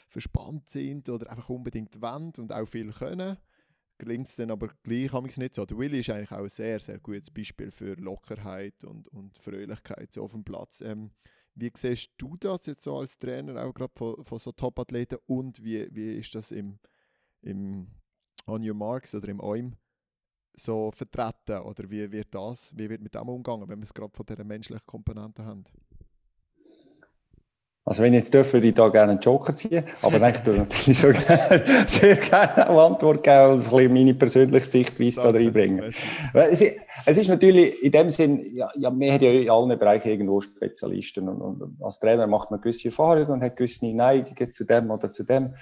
verspannt 0.10 0.70
sind 0.70 1.10
oder 1.10 1.30
einfach 1.30 1.50
unbedingt 1.50 2.02
wollen 2.02 2.34
und 2.38 2.52
auch 2.52 2.66
viel 2.66 2.92
können, 2.92 3.38
gelingt 3.98 4.28
es 4.28 4.36
dann 4.36 4.52
aber 4.52 4.70
gleich 4.84 5.38
nicht 5.38 5.56
so. 5.56 5.66
Der 5.66 5.78
Willi 5.78 6.00
ist 6.00 6.10
eigentlich 6.10 6.32
auch 6.32 6.44
ein 6.44 6.50
sehr, 6.50 6.80
sehr 6.80 7.00
gutes 7.00 7.32
Beispiel 7.32 7.72
für 7.72 7.94
Lockerheit 7.96 8.84
und, 8.84 9.08
und 9.10 9.38
Fröhlichkeit 9.40 10.12
so 10.14 10.24
auf 10.24 10.32
dem 10.32 10.44
Platz. 10.44 10.82
Ähm, 10.82 11.12
wie 11.56 11.72
siehst 11.76 12.12
du 12.18 12.36
das 12.38 12.66
jetzt 12.66 12.84
so 12.84 12.98
als 12.98 13.18
Trainer, 13.18 13.64
auch 13.64 13.74
gerade 13.74 13.94
von, 13.96 14.24
von 14.26 14.40
so 14.40 14.52
Top-Athleten 14.52 15.18
und 15.26 15.64
wie, 15.64 15.88
wie 15.96 16.18
ist 16.18 16.36
das 16.36 16.52
im, 16.52 16.80
im 17.42 17.88
On 18.46 18.68
Your 18.68 18.76
Marks 18.76 19.16
oder 19.16 19.30
im 19.30 19.40
OIM 19.40 19.76
so 20.54 20.92
vertreten 20.92 21.60
oder 21.60 21.90
wie 21.90 22.12
wird 22.12 22.34
das, 22.34 22.78
wie 22.78 22.90
wird 22.90 23.02
mit 23.02 23.16
dem 23.16 23.30
umgegangen, 23.30 23.68
wenn 23.70 23.80
wir 23.80 23.84
es 23.84 23.94
gerade 23.94 24.14
von 24.14 24.26
dieser 24.26 24.44
menschlichen 24.44 24.86
Komponente 24.86 25.46
haben? 25.46 25.64
Also 27.88 28.02
wenn 28.02 28.16
ich 28.16 28.24
jetzt 28.24 28.34
dürfte, 28.34 28.54
würde 28.54 28.68
ich 28.70 28.74
da 28.74 28.90
gerne 28.90 29.12
einen 29.12 29.22
Joker 29.22 29.54
ziehen, 29.54 29.84
aber 30.02 30.18
nein, 30.18 30.34
ich 30.36 30.44
würde 30.44 30.62
natürlich 30.62 30.98
so 30.98 31.10
gerne, 31.12 31.64
sehr 31.86 32.16
gerne 32.16 32.68
eine 32.68 32.82
Antwort 32.82 33.24
geben 33.24 33.52
und 33.52 33.60
ein 33.60 33.70
bisschen 33.70 33.94
meine 33.94 34.14
persönliche 34.16 34.66
Sichtweise 34.66 35.22
da 35.22 35.30
reinbringen. 35.30 35.94
Es 36.34 36.62
ist, 36.62 36.78
es 37.06 37.18
ist 37.20 37.28
natürlich 37.28 37.84
in 37.84 37.92
dem 37.92 38.10
Sinn, 38.10 38.56
ja, 38.56 38.72
ja, 38.76 38.92
wir 38.92 39.14
haben 39.14 39.24
ja 39.24 39.32
in 39.32 39.50
allen 39.52 39.78
Bereichen 39.78 40.08
irgendwo 40.08 40.42
Spezialisten 40.42 41.30
und, 41.30 41.40
und 41.62 41.84
als 41.84 42.00
Trainer 42.00 42.26
macht 42.26 42.50
man 42.50 42.60
gewisse 42.60 42.88
Erfahrungen 42.88 43.30
und 43.30 43.44
hat 43.44 43.56
gewisse 43.56 43.86
Neigungen 43.86 44.52
zu 44.52 44.64
dem 44.64 44.90
oder 44.90 45.12
zu 45.12 45.24
dem. 45.24 45.54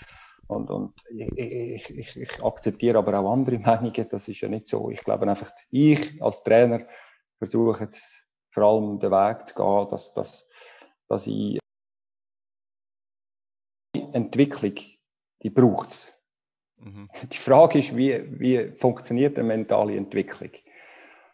Und, 0.47 0.69
und 0.69 0.93
ich, 1.09 1.89
ich, 1.89 2.17
ich, 2.17 2.43
akzeptiere 2.43 2.99
aber 2.99 3.19
auch 3.19 3.33
andere 3.33 3.59
Meinungen, 3.59 4.07
das 4.09 4.29
ist 4.29 4.39
ja 4.39 4.47
nicht 4.47 4.67
so. 4.67 4.89
Ich 4.89 5.01
glaube 5.01 5.27
einfach, 5.27 5.51
ich 5.71 6.23
als 6.23 6.41
Trainer 6.43 6.83
versuche 7.37 7.83
jetzt 7.83 8.25
vor 8.49 8.63
allem 8.63 8.99
den 8.99 9.11
Weg 9.11 9.45
zu 9.45 9.55
gehen, 9.55 9.87
dass, 9.89 10.13
dass, 10.13 10.47
dass 11.09 11.27
ich 11.27 11.59
Entwicklung, 14.13 14.75
die 15.41 15.49
braucht 15.49 15.89
es. 15.89 16.19
Mhm. 16.77 17.09
Die 17.31 17.37
Frage 17.37 17.79
ist, 17.79 17.95
wie, 17.95 18.23
wie 18.39 18.71
funktioniert 18.73 19.37
eine 19.37 19.47
mentale 19.47 19.95
Entwicklung? 19.95 20.51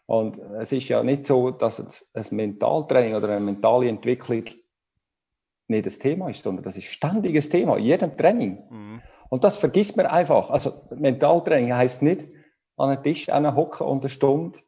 Und 0.06 0.38
es 0.58 0.72
ist 0.72 0.88
ja 0.88 1.02
nicht 1.04 1.24
so, 1.24 1.52
dass 1.52 2.04
ein 2.14 2.24
Mentaltraining 2.30 3.14
oder 3.14 3.28
eine 3.28 3.40
mentale 3.40 3.88
Entwicklung 3.88 4.44
nicht 5.68 5.86
das 5.86 6.00
Thema 6.00 6.28
ist, 6.28 6.42
sondern 6.42 6.64
das 6.64 6.76
ist 6.76 6.86
ständiges 6.86 7.48
Thema 7.48 7.76
in 7.76 7.84
jedem 7.84 8.16
Training. 8.16 8.58
Mhm. 8.68 9.02
Und 9.28 9.44
das 9.44 9.56
vergisst 9.56 9.96
man 9.96 10.06
einfach. 10.06 10.50
Also 10.50 10.82
Mentaltraining 10.90 11.72
heißt 11.72 12.02
nicht 12.02 12.26
an 12.76 12.90
einen 12.90 13.02
Tisch 13.02 13.28
hocken 13.28 13.86
und 13.86 14.00
eine 14.00 14.08
Stunde 14.08 14.58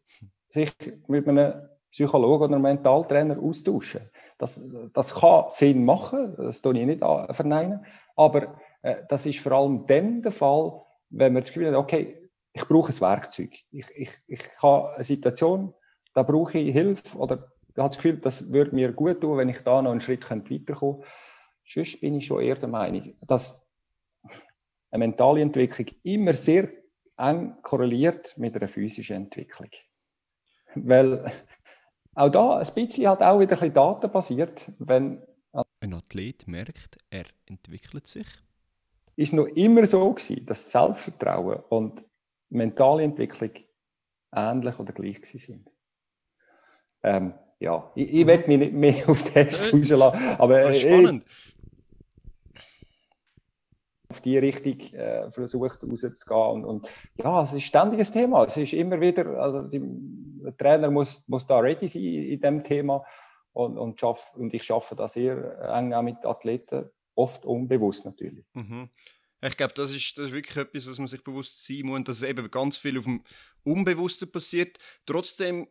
sich 0.49 0.71
mit 1.09 1.27
einem 1.27 1.55
Psychologen 1.91 2.45
oder 2.45 2.55
einem 2.55 2.63
Mentaltrainer 2.63 3.39
austauschen. 3.39 4.09
Das, 4.39 4.63
das 4.93 5.15
kann 5.15 5.45
Sinn 5.49 5.85
machen, 5.85 6.35
das 6.37 6.63
tue 6.63 6.79
ich 6.79 6.87
nicht 6.87 7.01
verneinen. 7.01 7.85
Aber 8.17 8.61
äh, 8.83 8.97
das 9.09 9.27
ist 9.27 9.39
vor 9.41 9.53
allem 9.53 9.87
dann 9.87 10.23
der 10.23 10.33
Fall, 10.33 10.83
wenn 11.11 11.33
man 11.33 11.43
das 11.43 11.53
Gefühl 11.53 11.69
hat, 11.69 11.75
okay, 11.75 12.31
ich 12.53 12.67
brauche 12.67 12.93
ein 12.93 13.01
Werkzeug. 13.01 13.51
Ich, 13.71 13.87
ich, 13.95 14.11
ich 14.27 14.41
habe 14.63 14.95
eine 14.95 15.05
Situation, 15.05 15.75
da 16.15 16.23
brauche 16.23 16.59
ich 16.59 16.73
Hilfe 16.73 17.17
oder 17.17 17.53
ich 17.69 17.79
habe 17.79 17.89
das 17.89 17.97
Gefühl, 17.97 18.19
das 18.19 18.53
würde 18.53 18.75
mir 18.75 18.93
gut 18.93 19.21
tun, 19.21 19.39
wenn 19.39 19.49
ich 19.49 19.63
da 19.63 19.81
noch 19.81 19.91
einen 19.91 20.01
Schritt 20.01 20.29
weiterkommen 20.31 20.67
könnte. 20.67 21.07
Sonst 21.65 22.01
bin 22.01 22.17
ich 22.17 22.27
schon 22.27 22.43
eher 22.43 22.57
der 22.57 22.69
Meinung, 22.69 23.15
dass 23.23 23.65
eine 24.91 25.07
mentale 25.07 25.41
Entwicklung 25.41 25.87
immer 26.03 26.35
sehr 26.35 26.69
eng 27.17 27.57
korreliert 27.63 28.37
mit 28.37 28.55
einer 28.57 28.69
physischen 28.69 29.17
Entwicklung. 29.17 29.71
Weil 30.75 31.33
auch 32.15 32.31
da 32.31 32.59
ein 32.59 32.75
bisschen 32.75 33.09
halt 33.09 33.23
auch 33.23 33.41
wieder 33.41 33.55
ein 33.55 33.61
bisschen 33.61 33.75
datenbasiert, 33.75 34.71
wenn 34.79 35.23
ein 35.83 35.95
Athlet 35.95 36.47
merkt, 36.47 36.97
er 37.11 37.25
entwickelt 37.47 38.07
sich? 38.07 38.27
Ist 39.17 39.33
noch 39.33 39.47
immer 39.47 39.87
so 39.87 40.13
gewesen, 40.13 40.47
dass 40.47 40.71
Selbstvertrauen 40.71 41.61
und 41.69 42.05
mentale 42.49 43.03
Entwicklung 43.03 43.51
ähnlich 44.35 44.79
oder 44.79 44.93
gleich 44.93 45.25
sind. 45.25 45.71
Ähm, 47.03 47.35
ja, 47.59 47.91
ich, 47.95 48.13
ich 48.13 48.27
werde 48.27 48.49
mich 48.49 48.59
nicht 48.59 48.73
mehr 48.73 48.95
auf 49.09 49.23
Test 49.23 49.73
äh, 49.73 49.77
rauslassen, 49.77 50.39
aber 50.39 50.63
das 50.63 50.77
ist 50.77 50.83
spannend. 50.83 51.27
auf 54.09 54.21
die 54.21 54.39
Richtung 54.39 54.81
äh, 54.95 55.31
versucht 55.31 55.83
rauszugehen 55.83 56.65
und, 56.65 56.65
und 56.65 56.89
ja, 57.17 57.43
es 57.43 57.51
ist 57.51 57.55
ein 57.55 57.61
ständiges 57.61 58.13
Thema. 58.13 58.45
Es 58.45 58.57
ist 58.57 58.73
immer 58.73 59.01
wieder, 59.01 59.27
also 59.41 59.63
die, 59.63 59.81
der 59.83 60.57
Trainer 60.57 60.91
muss, 60.91 61.23
muss 61.27 61.47
da 61.47 61.59
ready 61.59 61.89
sein 61.89 62.03
in 62.03 62.41
dem 62.41 62.63
Thema 62.63 63.05
und, 63.53 63.79
und, 63.79 64.01
schaff, 64.01 64.35
und 64.35 64.53
ich 64.55 64.63
schaffe 64.63 64.97
das 64.97 65.15
sehr 65.15 65.59
eng 65.75 65.93
auch 65.93 66.03
mit 66.03 66.25
Athleten, 66.25 66.91
oft 67.15 67.45
unbewusst 67.45 68.05
natürlich. 68.05 68.45
Mhm. 68.55 68.89
Ich 69.45 69.57
glaube, 69.57 69.75
das 69.75 69.93
ist, 69.93 70.17
das 70.17 70.27
ist 70.27 70.33
wirklich 70.33 70.57
etwas, 70.57 70.87
was 70.87 70.99
man 70.99 71.09
sich 71.09 71.25
bewusst 71.25 71.65
sein 71.67 71.83
muss, 71.85 72.05
dass 72.05 72.23
eben 72.23 72.49
ganz 72.51 72.79
viel 72.79 72.99
auf 72.99 73.05
dem 73.05 73.25
Unbewussten 73.65 74.31
passiert. 74.31 74.79
Trotzdem 75.05 75.69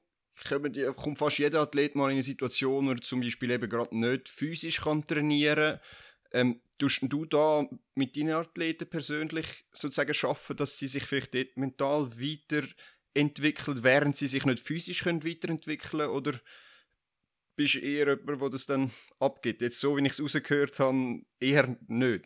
die, 0.49 0.89
kommt 0.95 1.17
fast 1.17 1.38
jeder 1.38 1.61
Athlet 1.61 1.95
mal 1.95 2.09
in 2.09 2.13
eine 2.13 2.23
Situation, 2.23 2.88
wo 2.88 2.91
er 2.91 3.01
zum 3.01 3.21
Beispiel 3.21 3.51
eben 3.51 3.69
gerade 3.69 3.97
nicht 3.97 4.27
physisch 4.27 4.82
kann 4.82 5.05
trainieren 5.05 5.79
kann. 5.79 5.79
Ähm, 6.34 6.61
tust 6.77 7.01
du 7.03 7.25
da 7.25 7.67
mit 7.95 8.17
deinen 8.17 8.34
Athleten 8.34 8.89
persönlich 8.89 9.65
sozusagen 9.73 10.13
schaffen, 10.13 10.55
dass 10.55 10.77
sie 10.77 10.88
sich 10.88 11.03
vielleicht 11.03 11.34
dort 11.34 11.57
mental 11.57 12.09
weiterentwickeln, 12.19 13.84
während 13.84 14.15
sie 14.15 14.27
sich 14.27 14.45
nicht 14.45 14.65
physisch 14.65 15.03
können 15.03 15.25
weiterentwickeln 15.25 16.09
können? 16.09 16.39
Bist 17.62 17.76
eher 17.76 18.07
jemand, 18.07 18.41
der 18.41 18.49
das 18.49 18.66
dann 18.66 18.91
abgibt. 19.20 19.62
Jetzt 19.62 19.80
so, 19.80 19.95
wie 19.95 20.05
ich 20.05 20.12
es 20.12 20.22
rausgehört 20.22 20.80
habe, 20.80 21.22
eher 21.39 21.76
nicht. 21.88 22.26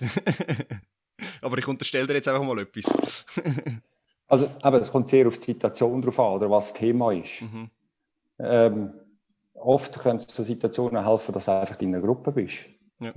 aber 1.42 1.58
ich 1.58 1.68
unterstelle 1.68 2.08
dir 2.08 2.14
jetzt 2.14 2.28
einfach 2.28 2.44
mal 2.44 2.60
etwas. 2.60 3.26
also, 4.28 4.50
aber 4.62 4.80
es 4.80 4.92
kommt 4.92 5.10
sehr 5.10 5.28
auf 5.28 5.38
die 5.38 5.52
Situation 5.52 6.02
drauf 6.02 6.20
an, 6.20 6.34
oder 6.34 6.50
was 6.50 6.72
das 6.72 6.80
Thema 6.80 7.12
ist. 7.12 7.42
Mhm. 7.42 7.70
Ähm, 8.40 8.94
oft 9.54 10.00
können 10.00 10.20
es 10.20 10.28
zu 10.28 10.44
Situationen 10.44 11.06
helfen, 11.06 11.34
dass 11.34 11.46
du 11.46 11.52
einfach 11.52 11.80
in 11.82 11.94
einer 11.94 12.06
Gruppe 12.06 12.32
bist. 12.32 12.66
Ja. 13.00 13.14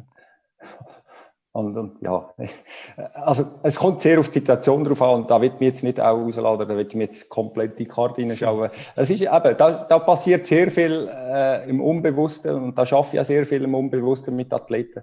Und, 1.52 1.76
und, 1.76 2.02
ja, 2.02 2.32
also 3.14 3.46
es 3.62 3.78
kommt 3.78 4.00
sehr 4.00 4.20
auf 4.20 4.28
die 4.28 4.34
Situation 4.34 4.84
drauf 4.84 5.00
an 5.02 5.22
und 5.22 5.30
da 5.30 5.40
wird 5.40 5.60
mir 5.60 5.66
jetzt 5.66 5.82
nicht 5.82 5.98
auch 5.98 6.18
rausladen, 6.18 6.68
da 6.68 6.76
wird 6.76 6.94
mir 6.94 7.04
jetzt 7.04 7.28
komplett 7.28 7.78
die 7.78 7.86
Karte 7.86 8.20
hineinschauen. 8.20 8.70
Es 8.96 9.10
ist 9.10 9.22
eben, 9.22 9.56
da, 9.56 9.86
da 9.88 9.98
passiert 9.98 10.46
sehr 10.46 10.70
viel 10.70 11.08
äh, 11.10 11.68
im 11.68 11.80
Unbewussten 11.80 12.54
und 12.54 12.78
da 12.78 12.84
schaffe 12.84 13.08
ich 13.08 13.14
ja 13.14 13.24
sehr 13.24 13.46
viel 13.46 13.64
im 13.64 13.74
Unbewussten 13.74 14.36
mit 14.36 14.52
Athleten. 14.52 15.02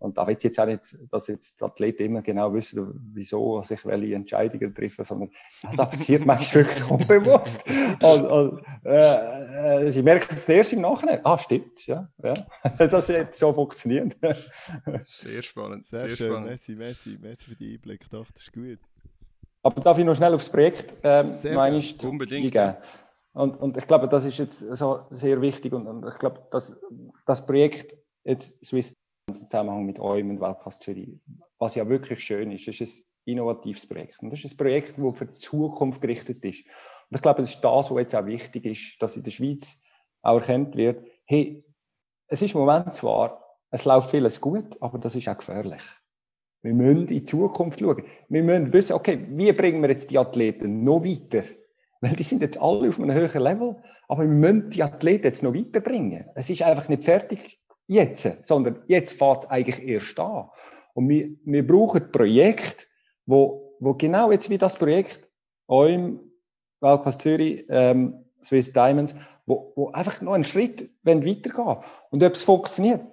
Und 0.00 0.16
da 0.16 0.26
wird 0.26 0.42
jetzt 0.42 0.58
auch 0.58 0.64
nicht, 0.64 0.96
dass 1.10 1.26
jetzt 1.26 1.60
die 1.60 1.64
Athleten 1.64 2.04
immer 2.04 2.22
genau 2.22 2.52
wissen, 2.54 2.90
wieso 3.12 3.62
sich 3.62 3.84
welche 3.84 4.14
Entscheidungen 4.14 4.74
treffen, 4.74 5.04
sondern 5.04 5.30
ja, 5.62 5.72
da 5.76 5.84
passiert 5.84 6.24
manchmal 6.24 6.64
wirklich 6.64 6.90
unbewusst. 6.90 7.64
Und, 8.02 8.24
und 8.26 8.62
äh, 8.86 9.86
äh, 9.86 9.90
sie 9.90 10.02
merken 10.02 10.28
es 10.30 10.48
erst 10.48 10.72
im 10.72 10.80
Nachhinein. 10.80 11.20
Ah, 11.22 11.38
stimmt, 11.38 11.86
ja. 11.86 12.08
ja. 12.22 12.34
Das 12.78 13.08
hat 13.10 13.34
so 13.34 13.52
funktioniert. 13.52 14.16
Sehr 15.06 15.42
spannend. 15.42 15.86
Sehr, 15.86 16.00
sehr 16.00 16.10
schön. 16.10 16.30
Spannend. 16.30 16.50
Messi, 16.50 16.74
Messi, 16.74 17.18
Messi 17.20 17.44
für 17.44 17.56
die 17.56 17.74
Einblick. 17.74 18.08
Doch, 18.10 18.26
das 18.30 18.42
ist 18.42 18.52
gut. 18.54 18.78
Aber 19.62 19.80
darf 19.82 19.98
ich 19.98 20.04
noch 20.06 20.16
schnell 20.16 20.32
aufs 20.32 20.48
Projekt 20.48 20.94
ähm, 21.02 21.34
meine 21.54 21.76
ich, 21.76 22.02
Unbedingt. 22.02 22.56
eingehen? 22.56 22.76
Und, 23.32 23.56
und 23.60 23.76
ich 23.76 23.86
glaube, 23.86 24.08
das 24.08 24.24
ist 24.24 24.38
jetzt 24.38 24.60
so 24.60 25.02
sehr 25.10 25.40
wichtig 25.40 25.72
und, 25.72 25.86
und 25.86 26.06
ich 26.08 26.18
glaube, 26.18 26.40
dass 26.50 26.74
das 27.26 27.44
Projekt 27.44 27.96
jetzt 28.24 28.64
Swiss 28.64 28.96
Zusammenhang 29.34 29.84
mit 29.84 29.98
euch 29.98 30.22
und 30.22 30.40
Weltklasse 30.40 30.78
Zürich, 30.80 31.08
was 31.58 31.74
ja 31.74 31.88
wirklich 31.88 32.20
schön 32.20 32.52
ist. 32.52 32.66
Das 32.68 32.80
ist 32.80 33.00
ein 33.00 33.32
innovatives 33.32 33.86
Projekt. 33.86 34.18
Und 34.22 34.30
das 34.30 34.44
ist 34.44 34.54
ein 34.54 34.56
Projekt, 34.56 34.94
das 34.98 35.18
für 35.18 35.26
die 35.26 35.34
Zukunft 35.34 36.00
gerichtet 36.00 36.44
ist. 36.44 36.64
Und 37.10 37.16
ich 37.16 37.22
glaube, 37.22 37.42
das 37.42 37.50
ist 37.54 37.60
das, 37.60 37.90
was 37.90 37.98
jetzt 37.98 38.14
auch 38.14 38.26
wichtig 38.26 38.64
ist, 38.64 39.02
dass 39.02 39.16
in 39.16 39.22
der 39.22 39.30
Schweiz 39.30 39.80
auch 40.22 40.38
erkannt 40.38 40.76
wird, 40.76 41.06
hey, 41.24 41.64
es 42.26 42.42
ist 42.42 42.54
im 42.54 42.60
Moment 42.60 42.92
zwar, 42.94 43.58
es 43.70 43.84
läuft 43.84 44.10
vieles 44.10 44.40
gut, 44.40 44.80
aber 44.80 44.98
das 44.98 45.16
ist 45.16 45.28
auch 45.28 45.38
gefährlich. 45.38 45.82
Wir 46.62 46.74
müssen 46.74 47.00
in 47.02 47.06
die 47.06 47.24
Zukunft 47.24 47.80
schauen. 47.80 48.04
Wir 48.28 48.42
müssen 48.42 48.72
wissen, 48.72 48.92
okay, 48.92 49.26
wie 49.30 49.52
bringen 49.52 49.80
wir 49.82 49.90
jetzt 49.90 50.10
die 50.10 50.18
Athleten 50.18 50.84
noch 50.84 51.04
weiter? 51.04 51.44
Weil 52.00 52.16
die 52.16 52.22
sind 52.22 52.42
jetzt 52.42 52.60
alle 52.60 52.88
auf 52.88 52.98
einem 52.98 53.14
höheren 53.14 53.42
Level, 53.42 53.76
aber 54.08 54.22
wir 54.22 54.28
müssen 54.28 54.70
die 54.70 54.82
Athleten 54.82 55.24
jetzt 55.24 55.42
noch 55.42 55.54
weiterbringen. 55.54 56.26
Es 56.34 56.50
ist 56.50 56.62
einfach 56.62 56.88
nicht 56.88 57.04
fertig 57.04 57.60
jetzt, 57.90 58.44
sondern 58.44 58.82
jetzt 58.86 59.18
fährt 59.18 59.44
es 59.44 59.50
eigentlich 59.50 59.86
erst 59.86 60.18
an. 60.18 60.48
Und 60.94 61.08
wir, 61.08 61.30
wir 61.44 61.66
brauchen 61.66 62.10
Projekte, 62.12 62.86
wo, 63.26 63.76
wo 63.80 63.94
genau 63.94 64.30
jetzt 64.30 64.48
wie 64.48 64.58
das 64.58 64.76
Projekt 64.76 65.28
OIM, 65.66 66.20
Weltklasse 66.80 67.18
Zürich, 67.18 67.66
ähm, 67.68 68.24
Swiss 68.42 68.72
Diamonds, 68.72 69.14
wo, 69.44 69.72
wo 69.76 69.90
einfach 69.90 70.20
noch 70.22 70.32
einen 70.32 70.44
Schritt 70.44 70.90
weitergehen 71.02 71.76
Und 72.10 72.22
ob 72.22 72.32
es 72.32 72.42
funktioniert, 72.42 73.04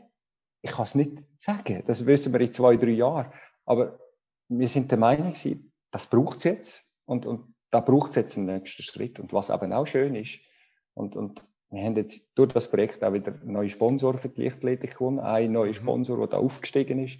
ich 0.62 0.72
kann 0.72 0.84
es 0.84 0.96
nicht 0.96 1.24
sagen. 1.38 1.84
Das 1.86 2.06
wissen 2.06 2.32
wir 2.34 2.40
in 2.40 2.52
zwei, 2.52 2.78
drei 2.78 2.92
Jahren. 2.92 3.32
Aber 3.66 4.00
wir 4.48 4.68
sind 4.68 4.90
der 4.92 4.98
Meinung, 4.98 5.34
das 5.92 6.08
braucht 6.08 6.38
es 6.38 6.44
jetzt. 6.46 6.94
Und, 7.06 7.26
und 7.26 7.54
da 7.70 7.80
braucht 7.80 8.12
es 8.12 8.16
jetzt 8.16 8.38
einen 8.38 8.46
nächsten 8.46 8.84
Schritt. 8.84 9.20
Und 9.20 9.34
was 9.34 9.50
eben 9.50 9.74
auch 9.74 9.86
schön 9.86 10.16
ist, 10.16 10.40
und, 10.94 11.16
und 11.16 11.44
wir 11.70 11.84
haben 11.84 11.95
jetzt 11.95 12.32
durch 12.36 12.53
das 12.53 12.70
Projekt 12.70 13.03
auch 13.03 13.13
wieder 13.13 13.34
neue 13.43 13.70
Sponsoren 13.70 14.18
für 14.18 14.30
die 14.30 14.43
Leichtathletik 14.43 14.97
gewonnen. 14.97 15.20
Ein 15.20 15.51
neuer 15.51 15.68
mhm. 15.68 15.74
Sponsor, 15.74 16.18
der 16.18 16.28
da 16.28 16.38
aufgestiegen 16.38 16.99
ist. 17.03 17.20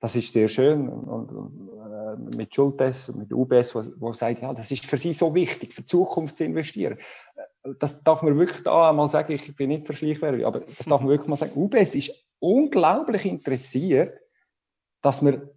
Das 0.00 0.14
ist 0.14 0.32
sehr 0.32 0.46
schön. 0.46 0.88
Und, 0.88 1.28
und, 1.30 1.70
äh, 1.80 2.36
mit 2.36 2.54
Schultes, 2.54 3.12
mit 3.12 3.32
UBS, 3.32 3.74
wo, 3.74 3.82
wo 3.98 4.12
sagt, 4.12 4.40
ja, 4.40 4.54
das 4.54 4.70
ist 4.70 4.86
für 4.86 4.98
sie 4.98 5.12
so 5.12 5.34
wichtig, 5.34 5.74
für 5.74 5.82
die 5.82 5.86
Zukunft 5.86 6.36
zu 6.36 6.44
investieren. 6.44 6.98
Äh, 7.34 7.74
das 7.80 8.02
darf 8.04 8.22
man 8.22 8.38
wirklich 8.38 8.62
da 8.62 8.92
mal 8.92 9.10
sagen, 9.10 9.32
ich 9.32 9.56
bin 9.56 9.70
nicht 9.70 9.86
für 9.86 9.92
Schleichwerbung, 9.92 10.44
aber 10.44 10.60
das 10.60 10.86
darf 10.86 11.00
man 11.00 11.10
wirklich 11.10 11.28
mal 11.28 11.36
sagen. 11.36 11.52
UBS 11.56 11.96
ist 11.96 12.24
unglaublich 12.38 13.26
interessiert, 13.26 14.20
dass 15.02 15.24
wir, 15.24 15.52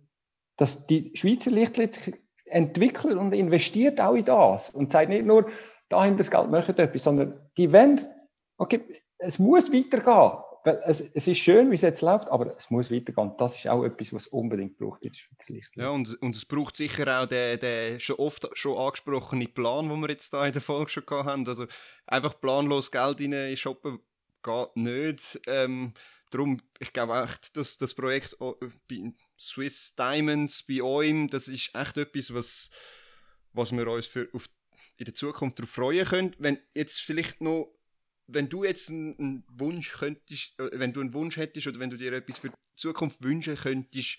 dass 0.57 0.87
die 0.87 1.11
Schweizer 1.15 1.51
Lichtlicht 1.51 2.19
entwickelt 2.45 3.17
und 3.17 3.33
investiert 3.33 4.01
auch 4.01 4.15
in 4.15 4.25
das 4.25 4.71
und 4.71 4.91
sagt 4.91 5.09
nicht 5.09 5.25
nur, 5.25 5.45
dahin 5.89 6.17
das 6.17 6.31
Geld 6.31 6.49
möchte 6.49 6.77
etwas, 6.81 7.03
sondern 7.03 7.39
die 7.57 7.71
wollen, 7.71 7.99
okay, 8.62 8.82
es 9.18 9.39
muss 9.39 9.72
weitergehen 9.72 10.43
es, 10.64 11.01
es, 11.01 11.28
ist 11.28 11.39
schön, 11.39 11.72
wie 11.72 11.76
es 11.76 11.82
jetzt 11.82 12.01
läuft, 12.01 12.30
aber 12.30 12.55
es 12.55 12.70
muss 12.70 12.91
weitergehen. 12.91 13.34
Das 13.38 13.55
ist 13.55 13.68
auch 13.68 13.84
etwas, 13.84 14.14
was 14.14 14.28
unbedingt 14.28 14.78
braucht 14.78 15.03
in 15.03 15.12
der 15.12 15.18
Schweiz. 15.43 15.72
Ja, 15.76 15.89
und, 15.89 16.22
und 16.22 16.36
es 16.36 16.45
braucht 16.45 16.76
sicher 16.76 17.22
auch 17.22 17.28
den, 17.28 17.59
den 17.59 17.99
schon 17.99 18.18
oft 18.18 18.47
schon 18.53 18.78
angesprochenen 18.78 19.53
Plan, 19.53 19.89
den 19.89 19.99
wir 20.01 20.09
jetzt 20.09 20.34
da 20.34 20.45
in 20.45 20.53
der 20.53 20.62
Folge 20.62 20.91
schon 20.91 21.05
haben. 21.09 21.47
Also 21.47 21.66
einfach 22.05 22.39
planlos 22.39 22.91
Geld 22.91 23.22
in 23.22 23.57
shoppen 23.57 23.99
geht 24.43 24.76
nicht. 24.76 25.41
Ähm, 25.47 25.93
darum, 26.30 26.62
ich 26.80 26.93
glaube 26.93 27.24
echt, 27.24 27.57
dass 27.57 27.78
das 27.78 27.93
Projekt 27.93 28.38
bei 28.39 29.14
Swiss 29.39 29.95
Diamonds, 29.95 30.64
bei 30.64 30.82
OIM, 30.82 31.30
das 31.30 31.47
ist 31.47 31.74
echt 31.74 31.97
etwas, 31.97 32.34
was, 32.34 32.70
was 33.53 33.72
wir 33.72 33.88
uns 33.88 34.07
für 34.07 34.30
auf, 34.34 34.47
in 34.97 35.05
der 35.05 35.16
Zukunft 35.16 35.57
darauf 35.57 35.72
freuen 35.72 36.05
können. 36.05 36.36
Wenn 36.38 36.59
jetzt 36.76 37.01
vielleicht 37.01 37.41
noch 37.41 37.74
wenn 38.34 38.49
du 38.49 38.63
jetzt 38.63 38.89
einen, 38.89 39.43
Wunsch 39.47 39.91
könntest, 39.93 40.59
äh, 40.59 40.69
wenn 40.73 40.93
du 40.93 41.01
einen 41.01 41.13
Wunsch 41.13 41.38
hättest 41.38 41.67
oder 41.67 41.79
wenn 41.79 41.89
du 41.89 41.97
dir 41.97 42.13
etwas 42.13 42.39
für 42.39 42.49
die 42.49 42.55
Zukunft 42.75 43.23
wünschen 43.23 43.55
könntest, 43.55 44.17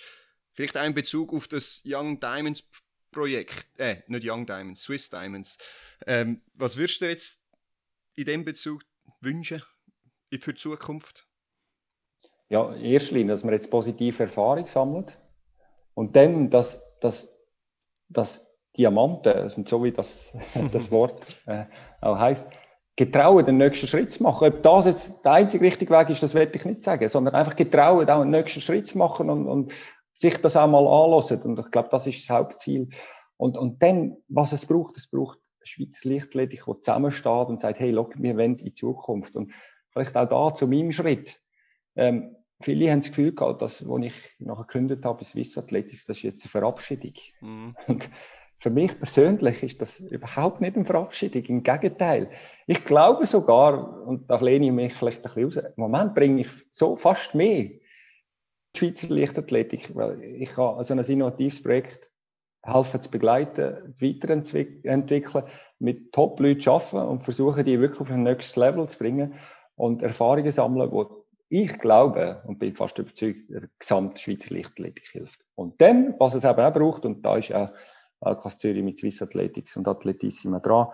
vielleicht 0.52 0.76
auch 0.76 0.84
in 0.84 0.94
Bezug 0.94 1.32
auf 1.32 1.48
das 1.48 1.82
Young 1.84 2.20
Diamonds 2.20 2.64
Projekt, 3.10 3.66
äh, 3.78 3.96
nicht 4.06 4.26
Young 4.26 4.46
Diamonds, 4.46 4.82
Swiss 4.82 5.10
Diamonds. 5.10 5.58
Ähm, 6.06 6.40
was 6.54 6.76
würdest 6.76 7.00
du 7.00 7.04
dir 7.04 7.10
jetzt 7.10 7.40
in 8.14 8.24
dem 8.24 8.44
Bezug 8.44 8.82
wünschen 9.20 9.62
für 10.40 10.54
die 10.54 10.58
Zukunft? 10.58 11.28
Ja, 12.48 12.70
Linie, 12.70 13.26
dass 13.26 13.44
man 13.44 13.54
jetzt 13.54 13.70
positive 13.70 14.22
Erfahrung 14.22 14.66
sammelt 14.66 15.18
und 15.94 16.16
dann, 16.16 16.50
dass, 16.50 16.82
dass, 17.00 17.28
dass 18.08 18.46
Diamanten, 18.76 19.48
so 19.66 19.84
wie 19.84 19.92
das, 19.92 20.32
das 20.72 20.90
Wort 20.90 21.26
äh, 21.46 21.66
auch 22.00 22.18
heißt, 22.18 22.48
getrauen, 22.96 23.44
den 23.44 23.56
nächsten 23.56 23.88
Schritt 23.88 24.12
zu 24.12 24.22
machen. 24.22 24.48
Ob 24.48 24.62
das 24.62 24.86
jetzt 24.86 25.24
der 25.24 25.32
einzige 25.32 25.64
richtige 25.64 25.92
Weg 25.94 26.10
ist, 26.10 26.22
das 26.22 26.34
werde 26.34 26.56
ich 26.56 26.64
nicht 26.64 26.82
sagen, 26.82 27.08
sondern 27.08 27.34
einfach 27.34 27.56
getrauen, 27.56 28.08
auch 28.08 28.20
einen 28.20 28.30
nächsten 28.30 28.60
Schritt 28.60 28.88
zu 28.88 28.98
machen 28.98 29.30
und, 29.30 29.46
und 29.46 29.72
sich 30.12 30.36
das 30.38 30.56
auch 30.56 30.68
mal 30.68 30.86
anlassen. 30.86 31.40
Und 31.42 31.58
ich 31.58 31.70
glaube, 31.70 31.88
das 31.90 32.06
ist 32.06 32.28
das 32.28 32.36
Hauptziel. 32.36 32.88
Und, 33.36 33.56
und 33.56 33.82
dann, 33.82 34.16
was 34.28 34.52
es 34.52 34.66
braucht, 34.66 34.96
es 34.96 35.08
braucht 35.08 35.38
Schweiz 35.64 36.04
Lichtledig, 36.04 36.64
die 36.66 36.80
zusammensteht 36.80 37.48
und 37.48 37.60
sagt, 37.60 37.80
hey, 37.80 37.90
look, 37.90 38.20
wir 38.20 38.36
wollen 38.36 38.56
in 38.56 38.74
Zukunft. 38.74 39.34
Und 39.36 39.52
vielleicht 39.90 40.16
auch 40.16 40.28
da 40.28 40.54
zu 40.54 40.66
meinem 40.66 40.92
Schritt. 40.92 41.40
Ähm, 41.96 42.36
viele 42.60 42.90
haben 42.90 43.00
das 43.00 43.08
Gefühl 43.08 43.34
gehabt, 43.34 43.62
dass, 43.62 43.84
als 43.84 44.04
ich 44.04 44.14
nachher 44.38 44.64
gekündigt 44.64 45.04
habe, 45.04 45.24
Swiss 45.24 45.56
Athletics, 45.56 46.04
das 46.04 46.18
ist 46.18 46.22
jetzt 46.22 46.44
eine 46.44 46.50
Verabschiedung. 46.50 47.14
Mhm. 47.40 47.76
Und 47.86 48.10
für 48.62 48.70
mich 48.70 48.96
persönlich 48.96 49.60
ist 49.64 49.82
das 49.82 49.98
überhaupt 49.98 50.60
nicht 50.60 50.76
eine 50.76 50.84
Verabschiedung. 50.84 51.42
Im 51.46 51.62
Gegenteil. 51.64 52.30
Ich 52.68 52.84
glaube 52.84 53.26
sogar, 53.26 54.06
und 54.06 54.30
da 54.30 54.38
lehne 54.38 54.66
ich 54.66 54.72
mich 54.72 54.94
vielleicht 54.94 55.26
ein 55.26 55.34
bisschen 55.34 55.62
raus, 55.64 55.72
im 55.76 55.82
Moment 55.82 56.14
bringe 56.14 56.42
ich 56.42 56.48
so 56.70 56.94
fast 56.94 57.34
mehr 57.34 57.64
die 57.64 57.80
Schweizer 58.78 59.08
Leichtathletik, 59.08 59.92
weil 59.96 60.22
ich 60.22 60.50
kann 60.50 60.80
so 60.84 60.94
ein 60.94 61.00
innovatives 61.00 61.60
Projekt 61.60 62.12
helfen 62.62 63.02
zu 63.02 63.10
begleiten, 63.10 63.96
weiterentwickeln, 63.98 65.44
mit 65.80 66.12
Top-Leuten 66.12 66.68
arbeiten 66.68 67.08
und 67.08 67.24
versuchen, 67.24 67.64
die 67.64 67.80
wirklich 67.80 68.00
auf 68.00 68.12
ein 68.12 68.22
nächstes 68.22 68.54
Level 68.54 68.88
zu 68.88 68.96
bringen 68.96 69.34
und 69.74 70.04
Erfahrungen 70.04 70.52
sammeln, 70.52 70.92
wo 70.92 71.26
ich 71.48 71.80
glaube 71.80 72.40
und 72.46 72.60
bin 72.60 72.76
fast 72.76 72.96
überzeugt, 72.96 73.50
der 73.50 73.68
gesamte 73.76 74.22
Schweizer 74.22 74.54
Leichtathletik 74.54 75.08
hilft. 75.10 75.40
Und 75.56 75.80
dann, 75.80 76.14
was 76.20 76.34
es 76.34 76.44
eben 76.44 76.60
auch 76.60 76.72
braucht, 76.72 77.04
und 77.04 77.26
da 77.26 77.38
ist 77.38 77.48
ja 77.48 77.72
Alkas 78.22 78.58
Zürich 78.58 78.82
mit 78.82 78.98
Swiss 78.98 79.22
Athletics 79.22 79.76
und 79.76 79.88
Athletissima 79.88 80.60
dran. 80.60 80.88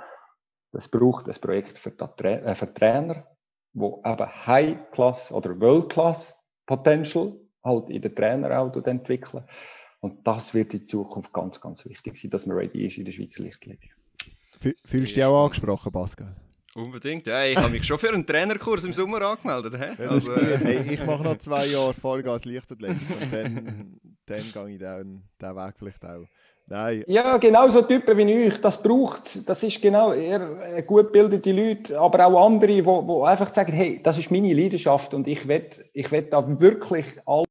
Das 0.72 0.88
braucht 0.88 1.28
ein 1.28 1.34
Projekt 1.40 1.78
für, 1.78 1.90
äh, 2.24 2.54
für 2.54 2.74
Trainer, 2.74 3.26
wo 3.72 4.02
eben 4.04 4.46
High-Class 4.46 5.32
oder 5.32 5.58
World-Class 5.60 6.36
Potential 6.66 7.34
halt 7.64 7.90
in 7.90 8.02
den 8.02 8.14
Trainer 8.14 8.60
auch 8.60 8.74
entwickeln. 8.74 9.44
Und 10.00 10.26
das 10.26 10.54
wird 10.54 10.74
in 10.74 10.86
Zukunft 10.86 11.32
ganz, 11.32 11.60
ganz 11.60 11.84
wichtig 11.84 12.16
sein, 12.16 12.30
dass 12.30 12.46
man 12.46 12.56
ready 12.56 12.86
ist 12.86 12.98
in 12.98 13.04
der 13.04 13.12
Schweizer 13.12 13.42
Lichtlinie. 13.42 13.90
Fühlst 14.60 14.92
du 14.92 15.00
dich 15.00 15.24
auch 15.24 15.44
angesprochen, 15.44 15.92
Pascal? 15.92 16.36
Unbedingt, 16.74 17.26
ja. 17.26 17.44
Ich 17.44 17.56
habe 17.56 17.70
mich 17.70 17.84
schon 17.84 17.98
für 17.98 18.10
einen 18.10 18.24
Trainerkurs 18.24 18.84
im 18.84 18.92
Sommer 18.92 19.22
angemeldet. 19.22 19.74
He? 19.74 20.02
Also, 20.04 20.32
äh, 20.34 20.58
hey, 20.58 20.94
ich 20.94 21.04
mache 21.04 21.24
noch 21.24 21.38
zwei 21.38 21.66
Jahre 21.66 21.94
Vollgas 21.94 22.44
Lichtathletik 22.44 23.10
und 23.20 23.32
dann, 23.32 24.00
dann 24.26 24.52
gehe 24.52 24.68
ich 24.70 24.78
diesen 24.78 25.22
Weg 25.40 25.74
vielleicht 25.76 26.04
auch. 26.04 26.26
Nein. 26.70 27.02
Ja, 27.06 27.38
genau 27.38 27.66
so 27.70 27.80
Typen 27.80 28.18
wie 28.18 28.30
ich, 28.30 28.60
das 28.60 28.82
braucht 28.82 29.48
Das 29.48 29.62
ist 29.62 29.80
genau 29.80 30.12
eher 30.12 30.76
äh, 30.76 30.82
gut 30.82 31.06
gebildete 31.06 31.50
Leute, 31.50 31.98
aber 31.98 32.26
auch 32.26 32.44
andere, 32.44 32.72
die, 32.72 32.82
die 32.82 33.22
einfach 33.22 33.54
sagen, 33.54 33.72
hey, 33.72 34.02
das 34.02 34.18
ist 34.18 34.30
meine 34.30 34.52
Leidenschaft 34.52 35.14
und 35.14 35.26
ich 35.28 35.48
will, 35.48 35.66
ich 35.94 36.12
will 36.12 36.22
da 36.22 36.60
wirklich 36.60 37.06
alle 37.26 37.44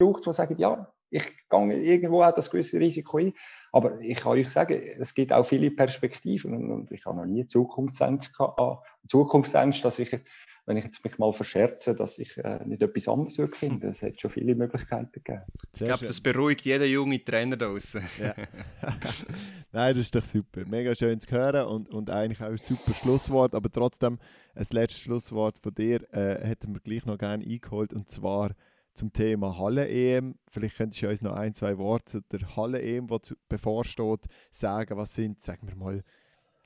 braucht, 0.00 0.26
die 0.26 0.32
sagen, 0.32 0.56
ja, 0.56 0.90
ich 1.10 1.48
gehe 1.48 1.72
irgendwo 1.74 2.22
auch 2.22 2.34
das 2.34 2.50
gewisse 2.50 2.78
Risiko 2.78 3.18
ein. 3.18 3.32
Aber 3.72 4.00
ich 4.00 4.18
kann 4.18 4.32
euch 4.32 4.48
sagen, 4.50 4.80
es 4.98 5.14
gibt 5.14 5.32
auch 5.32 5.44
viele 5.44 5.70
Perspektiven 5.70 6.70
und 6.70 6.90
ich 6.90 7.06
habe 7.06 7.16
noch 7.16 7.26
nie 7.26 7.46
Zukunftsängste 7.46 8.32
gehabt, 8.32 8.86
Zukunftsängste, 9.08 9.82
dass 9.82 9.98
ich 9.98 10.20
wenn 10.68 10.76
ich 10.76 10.84
jetzt 10.84 11.02
mich 11.02 11.16
mal 11.16 11.32
verscherze, 11.32 11.94
dass 11.94 12.18
ich 12.18 12.36
äh, 12.36 12.62
nicht 12.66 12.82
etwas 12.82 13.08
anderes 13.08 13.38
würde 13.38 13.56
finden. 13.56 13.88
Es 13.88 14.02
hat 14.02 14.20
schon 14.20 14.30
viele 14.30 14.54
Möglichkeiten 14.54 15.10
gegeben. 15.10 15.40
ich 15.72 15.78
glaube, 15.80 16.04
das 16.04 16.20
beruhigt 16.20 16.66
jeden 16.66 16.86
jungen 16.90 17.24
Trainer 17.24 17.56
da 17.56 17.68
draußen. 17.68 18.02
Ja. 18.20 18.34
Nein, 19.72 19.94
das 19.94 20.02
ist 20.02 20.14
doch 20.14 20.22
super. 20.22 20.66
Mega 20.66 20.94
schön 20.94 21.18
zu 21.20 21.30
hören 21.30 21.66
und, 21.68 21.94
und 21.94 22.10
eigentlich 22.10 22.42
auch 22.42 22.50
ein 22.50 22.58
super 22.58 22.92
Schlusswort. 22.92 23.54
Aber 23.54 23.70
trotzdem, 23.70 24.18
ein 24.54 24.66
letztes 24.70 25.00
Schlusswort 25.00 25.58
von 25.58 25.74
dir 25.74 26.02
äh, 26.12 26.46
hätten 26.46 26.74
wir 26.74 26.80
gleich 26.80 27.06
noch 27.06 27.16
gerne 27.16 27.44
eingeholt 27.44 27.94
und 27.94 28.10
zwar 28.10 28.50
zum 28.98 29.12
Thema 29.12 29.56
Halle-EM. 29.58 30.34
Vielleicht 30.50 30.76
könntest 30.76 31.02
du 31.02 31.08
uns 31.08 31.22
noch 31.22 31.34
ein, 31.34 31.54
zwei 31.54 31.78
Worte 31.78 32.22
der 32.32 32.56
Halle-EM, 32.56 33.06
die 33.06 33.34
bevorsteht, 33.48 34.26
sagen. 34.50 34.96
Was 34.96 35.14
sind, 35.14 35.40
sagen 35.40 35.68
wir 35.68 35.76
mal, 35.76 36.02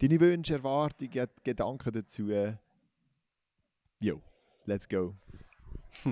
deine 0.01 0.19
Wünsche, 0.19 0.55
Erwartungen, 0.55 1.29
Gedanken 1.45 1.93
dazu? 1.93 2.31
Jo, 4.01 4.21
let's 4.65 4.89
go. 4.89 5.15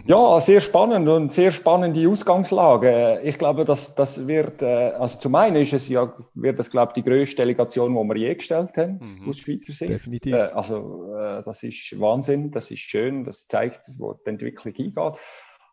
Ja, 0.06 0.40
sehr 0.40 0.60
spannend 0.60 1.08
und 1.08 1.32
sehr 1.32 1.50
spannende 1.50 2.06
Ausgangslage. 2.08 3.20
Ich 3.24 3.38
glaube, 3.38 3.64
dass 3.64 3.94
das 3.94 4.26
wird, 4.28 4.62
äh, 4.62 4.66
also 4.66 5.18
zum 5.18 5.34
einen 5.34 5.56
ist 5.56 5.72
es 5.72 5.88
ja, 5.88 6.14
wird 6.34 6.58
das, 6.58 6.70
glaube 6.70 6.92
ich, 6.94 7.02
die 7.02 7.10
größte 7.10 7.36
Delegation, 7.36 7.94
die 7.94 8.08
wir 8.08 8.16
je 8.16 8.34
gestellt 8.34 8.76
haben, 8.76 9.00
mhm. 9.02 9.28
aus 9.28 9.38
Schweizer 9.38 9.72
Sicht. 9.72 9.90
Definitiv. 9.90 10.34
Äh, 10.34 10.50
also, 10.54 11.12
äh, 11.16 11.42
das 11.42 11.62
ist 11.64 11.98
Wahnsinn, 11.98 12.50
das 12.52 12.70
ist 12.70 12.80
schön, 12.80 13.24
das 13.24 13.46
zeigt, 13.48 13.90
wo 13.98 14.12
die 14.12 14.28
Entwicklung 14.30 14.74
hingeht. 14.74 15.14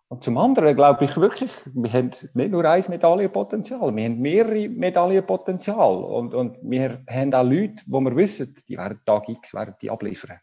Und 0.10 0.24
zum 0.24 0.38
anderen 0.38 0.74
glaube 0.76 1.03
ich 1.03 1.18
wirklich, 1.18 1.51
wir 1.74 1.91
haben 1.91 2.12
nicht 2.34 2.51
nur 2.51 2.64
ein 2.64 2.84
Medaillenpotenzial, 2.88 3.93
wir 3.93 4.05
haben 4.05 4.20
mehrere 4.20 4.70
Medaillenpotenzial. 4.70 5.97
Und, 5.97 6.34
und 6.34 6.58
wir 6.62 7.03
haben 7.10 7.34
auch 7.34 7.43
Leute, 7.43 7.84
wo 7.88 7.99
wir 7.99 8.16
wissen, 8.16 8.55
die 8.70 8.78
werden 8.78 9.01
Tag 9.05 9.28
X 9.28 9.53
werden 9.53 9.76
die 9.82 9.89
abliefern. 9.89 10.39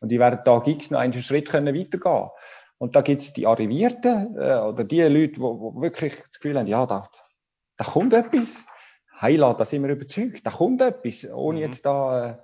Und 0.00 0.10
die 0.10 0.18
werden 0.18 0.40
Tag 0.44 0.66
X 0.66 0.90
noch 0.90 1.00
einen 1.00 1.12
Schritt 1.12 1.50
können 1.50 1.74
weitergehen 1.74 2.30
Und 2.78 2.96
da 2.96 3.02
gibt 3.02 3.20
es 3.20 3.32
die 3.34 3.46
Arrivierten 3.46 4.34
äh, 4.36 4.56
oder 4.56 4.82
die 4.84 5.02
Leute, 5.02 5.34
die, 5.34 5.40
wirklich 5.40 6.16
das 6.16 6.40
Gefühl 6.40 6.58
haben, 6.58 6.66
ja, 6.66 6.86
da, 6.86 7.06
da 7.76 7.84
kommt 7.84 8.14
etwas. 8.14 8.66
Heila, 9.20 9.52
da 9.52 9.66
sind 9.66 9.82
wir 9.84 9.90
überzeugt, 9.90 10.44
da 10.44 10.50
kommt 10.50 10.80
etwas, 10.80 11.30
ohne 11.30 11.58
mhm. 11.58 11.64
jetzt 11.64 11.84
da 11.84 12.30
äh, 12.30 12.36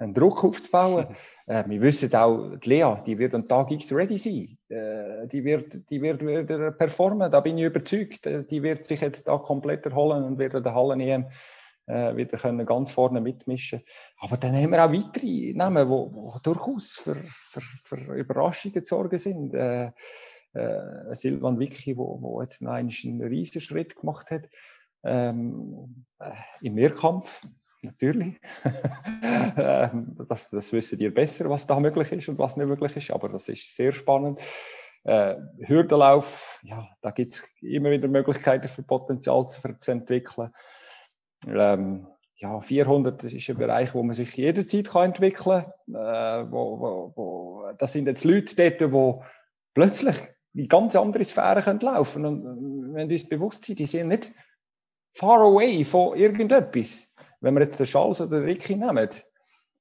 einen 0.00 0.14
Druck 0.14 0.44
aufzubauen. 0.44 1.06
äh, 1.46 1.64
wir 1.66 1.80
wissen 1.80 2.14
auch, 2.14 2.56
die 2.56 2.68
Lea, 2.68 2.94
die 3.06 3.18
wird 3.18 3.34
am 3.34 3.46
Tag 3.46 3.70
X 3.70 3.92
ready 3.92 4.16
sein. 4.16 4.58
Äh, 4.68 5.26
die, 5.28 5.44
wird, 5.44 5.88
die 5.90 6.00
wird 6.02 6.22
wieder 6.22 6.72
performen, 6.72 7.30
da 7.30 7.40
bin 7.40 7.58
ich 7.58 7.64
überzeugt. 7.64 8.26
Äh, 8.26 8.44
die 8.44 8.62
wird 8.62 8.84
sich 8.84 9.00
jetzt 9.00 9.28
da 9.28 9.38
komplett 9.38 9.86
erholen 9.86 10.24
und 10.24 10.38
wird 10.38 10.54
den 10.54 10.74
Hallen 10.74 11.00
EM 11.00 11.26
äh, 11.86 12.16
wieder 12.16 12.38
können 12.38 12.66
ganz 12.66 12.90
vorne 12.90 13.20
mitmischen 13.20 13.82
Aber 14.18 14.36
dann 14.36 14.56
haben 14.56 14.70
wir 14.70 14.84
auch 14.84 14.92
weitere 14.92 15.52
Namen, 15.54 15.88
die 15.88 16.42
durchaus 16.42 16.96
für, 16.96 17.16
für, 17.16 17.60
für 17.60 18.14
Überraschungen 18.14 18.82
zu 18.82 18.94
sorgen 18.94 19.18
sind. 19.18 19.54
Äh, 19.54 19.90
äh, 20.52 21.14
Silvan 21.14 21.58
Vicky, 21.58 21.96
wo, 21.96 22.20
wo 22.20 22.42
jetzt 22.42 22.62
noch 22.62 22.72
einen 22.72 23.22
riesen 23.22 23.60
Schritt 23.60 23.96
gemacht 23.96 24.30
hat 24.30 24.48
ähm, 25.04 26.04
äh, 26.18 26.32
im 26.60 26.74
Mehrkampf, 26.74 27.46
natürlich. 27.82 28.40
Ähm, 29.56 30.16
das, 30.28 30.50
das 30.50 30.72
wissen 30.72 30.98
ihr 31.00 31.12
besser, 31.12 31.50
was 31.50 31.66
da 31.66 31.80
möglich 31.80 32.12
ist 32.12 32.28
und 32.28 32.38
was 32.38 32.56
nicht 32.56 32.66
möglich 32.66 32.96
ist, 32.96 33.12
aber 33.12 33.28
das 33.28 33.48
ist 33.48 33.74
sehr 33.74 33.92
spannend. 33.92 34.40
Äh, 35.04 35.36
Hürdenlauf, 35.58 36.60
ja, 36.62 36.88
da 37.00 37.10
gibt 37.10 37.30
es 37.30 37.48
immer 37.60 37.90
wieder 37.90 38.06
Möglichkeiten 38.06 38.68
für 38.68 38.82
Potenzial 38.82 39.46
zu, 39.48 39.90
entwickeln. 39.90 40.50
Ähm, 41.46 42.06
ja, 42.36 42.60
400 42.60 43.22
das 43.22 43.32
ist 43.32 43.48
ein 43.48 43.56
Bereich, 43.56 43.94
wo 43.94 44.02
man 44.02 44.14
sich 44.14 44.36
jederzeit 44.36 44.88
kann 44.88 45.04
entwickeln 45.06 45.64
kann. 45.88 45.94
Äh, 45.94 46.50
wo, 46.50 46.80
wo, 46.80 47.12
wo, 47.16 47.72
das 47.78 47.92
sind 47.92 48.06
jetzt 48.06 48.24
Leute 48.24 48.56
dort, 48.56 48.80
die 48.80 49.26
plötzlich 49.74 50.16
in 50.54 50.68
ganz 50.68 50.96
andere 50.96 51.24
Sphären 51.24 51.62
können 51.62 51.80
laufen 51.80 52.22
können. 52.22 52.46
Und 52.46 52.94
wenn 52.94 53.10
uns 53.10 53.28
bewusst 53.28 53.64
sind, 53.64 53.78
die 53.78 53.86
sind 53.86 54.08
nicht 54.08 54.32
far 55.12 55.40
away 55.40 55.84
von 55.84 56.16
irgendetwas. 56.16 57.09
Wenn 57.40 57.54
wir 57.54 57.62
jetzt 57.62 57.80
den 57.80 57.86
Charles 57.86 58.20
oder 58.20 58.38
den 58.38 58.44
Ricky 58.44 58.76
nehmen, 58.76 59.08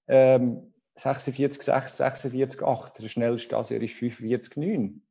ähm, 0.07 0.73
46, 0.95 1.61
6, 1.63 1.97
46, 1.97 2.61
8, 2.61 3.01
der 3.01 3.07
schnellste 3.07 3.57
also 3.57 3.73
er 3.73 3.81
ist 3.81 3.95
45, 3.95 4.57
9. 4.57 5.01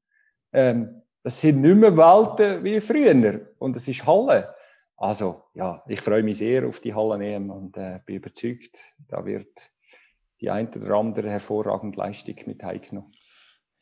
Ähm, 0.52 1.02
das 1.22 1.40
sind 1.40 1.60
nicht 1.60 1.76
mehr 1.76 1.96
Welten 1.96 2.64
wie 2.64 2.80
früher. 2.80 3.48
Und 3.58 3.76
es 3.76 3.88
ist 3.88 4.06
Halle. 4.06 4.54
Also, 4.96 5.44
ja, 5.54 5.82
ich 5.86 6.00
freue 6.00 6.22
mich 6.22 6.38
sehr 6.38 6.66
auf 6.66 6.80
die 6.80 6.94
Halle 6.94 7.24
EM 7.24 7.50
und 7.50 7.76
äh, 7.76 8.00
bin 8.04 8.16
überzeugt, 8.16 8.78
da 9.08 9.24
wird 9.24 9.70
die 10.40 10.50
ein 10.50 10.68
oder 10.68 10.94
andere 10.94 11.30
hervorragende 11.30 11.98
Leistung 11.98 12.36
mit 12.46 12.62
heimgenommen. 12.62 13.12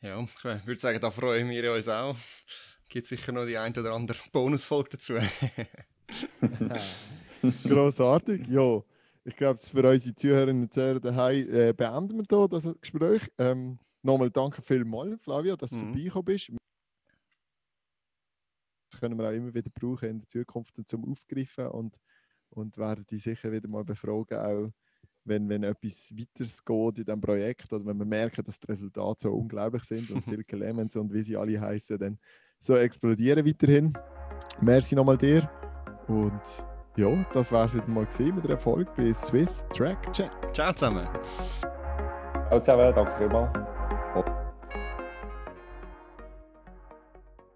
Ja, 0.01 0.21
ich 0.21 0.67
würde 0.67 0.79
sagen, 0.79 0.99
da 0.99 1.09
freuen 1.09 1.49
wir 1.49 1.73
uns 1.73 1.87
auch. 1.87 2.15
Gibt 2.87 3.07
sicher 3.07 3.31
noch 3.31 3.45
die 3.45 3.57
ein 3.57 3.75
oder 3.77 3.93
andere 3.93 4.19
Bonusfolge 4.31 4.91
dazu. 4.91 5.15
Grossartig, 7.63 8.47
ja. 8.47 8.81
Ich 9.23 9.35
glaube, 9.35 9.59
für 9.59 9.89
unsere 9.89 10.15
Zuhörerinnen 10.15 10.63
und 10.63 10.73
Zuhörer 10.73 10.99
daheim 10.99 11.53
äh, 11.53 11.73
beenden 11.73 12.17
wir 12.17 12.25
hier 12.29 12.47
das 12.47 12.63
Gespräch. 12.79 13.21
Ähm, 13.37 13.77
Nochmal 14.07 14.31
danke 14.31 14.61
vielmals, 14.61 15.21
Flavia, 15.21 15.57
dass 15.57 15.71
du 15.71 15.77
mhm. 15.77 15.91
vorbeigekommen 15.91 16.25
bist. 16.25 16.51
Das 18.89 19.01
können 19.01 19.19
wir 19.19 19.27
auch 19.27 19.33
immer 19.33 19.53
wieder 19.53 19.69
brauchen 19.69 20.09
in 20.09 20.19
der 20.19 20.27
Zukunft 20.29 20.75
zum 20.85 21.11
Aufgreifen 21.11 21.67
und, 21.67 21.99
und 22.51 22.77
werden 22.77 23.05
die 23.09 23.17
sicher 23.17 23.51
wieder 23.51 23.67
mal 23.67 23.83
befragen, 23.83 24.37
auch 24.37 24.71
wenn, 25.25 25.49
wenn 25.49 25.63
etwas 25.63 26.13
weiteres 26.15 26.63
geht 26.63 26.99
in 26.99 27.03
diesem 27.03 27.19
Projekt 27.19 27.73
oder 27.73 27.85
wenn 27.85 27.97
wir 27.97 28.05
merken, 28.05 28.45
dass 28.45 28.61
die 28.61 28.67
Resultate 28.67 29.23
so 29.23 29.33
unglaublich 29.33 29.83
sind 29.83 30.09
und 30.09 30.25
Silke 30.25 30.55
Lemons 30.55 30.95
und 30.95 31.11
wie 31.11 31.23
sie 31.23 31.35
alle 31.35 31.59
heißen, 31.59 31.97
dann 31.97 32.17
so 32.59 32.77
explodieren 32.77 33.45
weiterhin. 33.45 33.91
Merci 34.61 34.95
nochmal 34.95 35.17
dir 35.17 35.49
und 36.07 36.63
ja, 36.97 37.07
das 37.31 37.51
war 37.51 37.65
es 37.65 37.75
wieder 37.75 37.87
mal 37.87 38.07
mit 38.19 38.43
der 38.43 38.51
Erfolg 38.51 38.87
bei 38.95 39.13
Swiss 39.13 39.65
Track 39.69 40.11
Check. 40.11 40.31
Ciao 40.51 40.73
zusammen. 40.73 41.07
Ciao 42.49 42.59
zusammen, 42.59 42.93
danke 42.93 43.15
vielmals. 43.17 43.66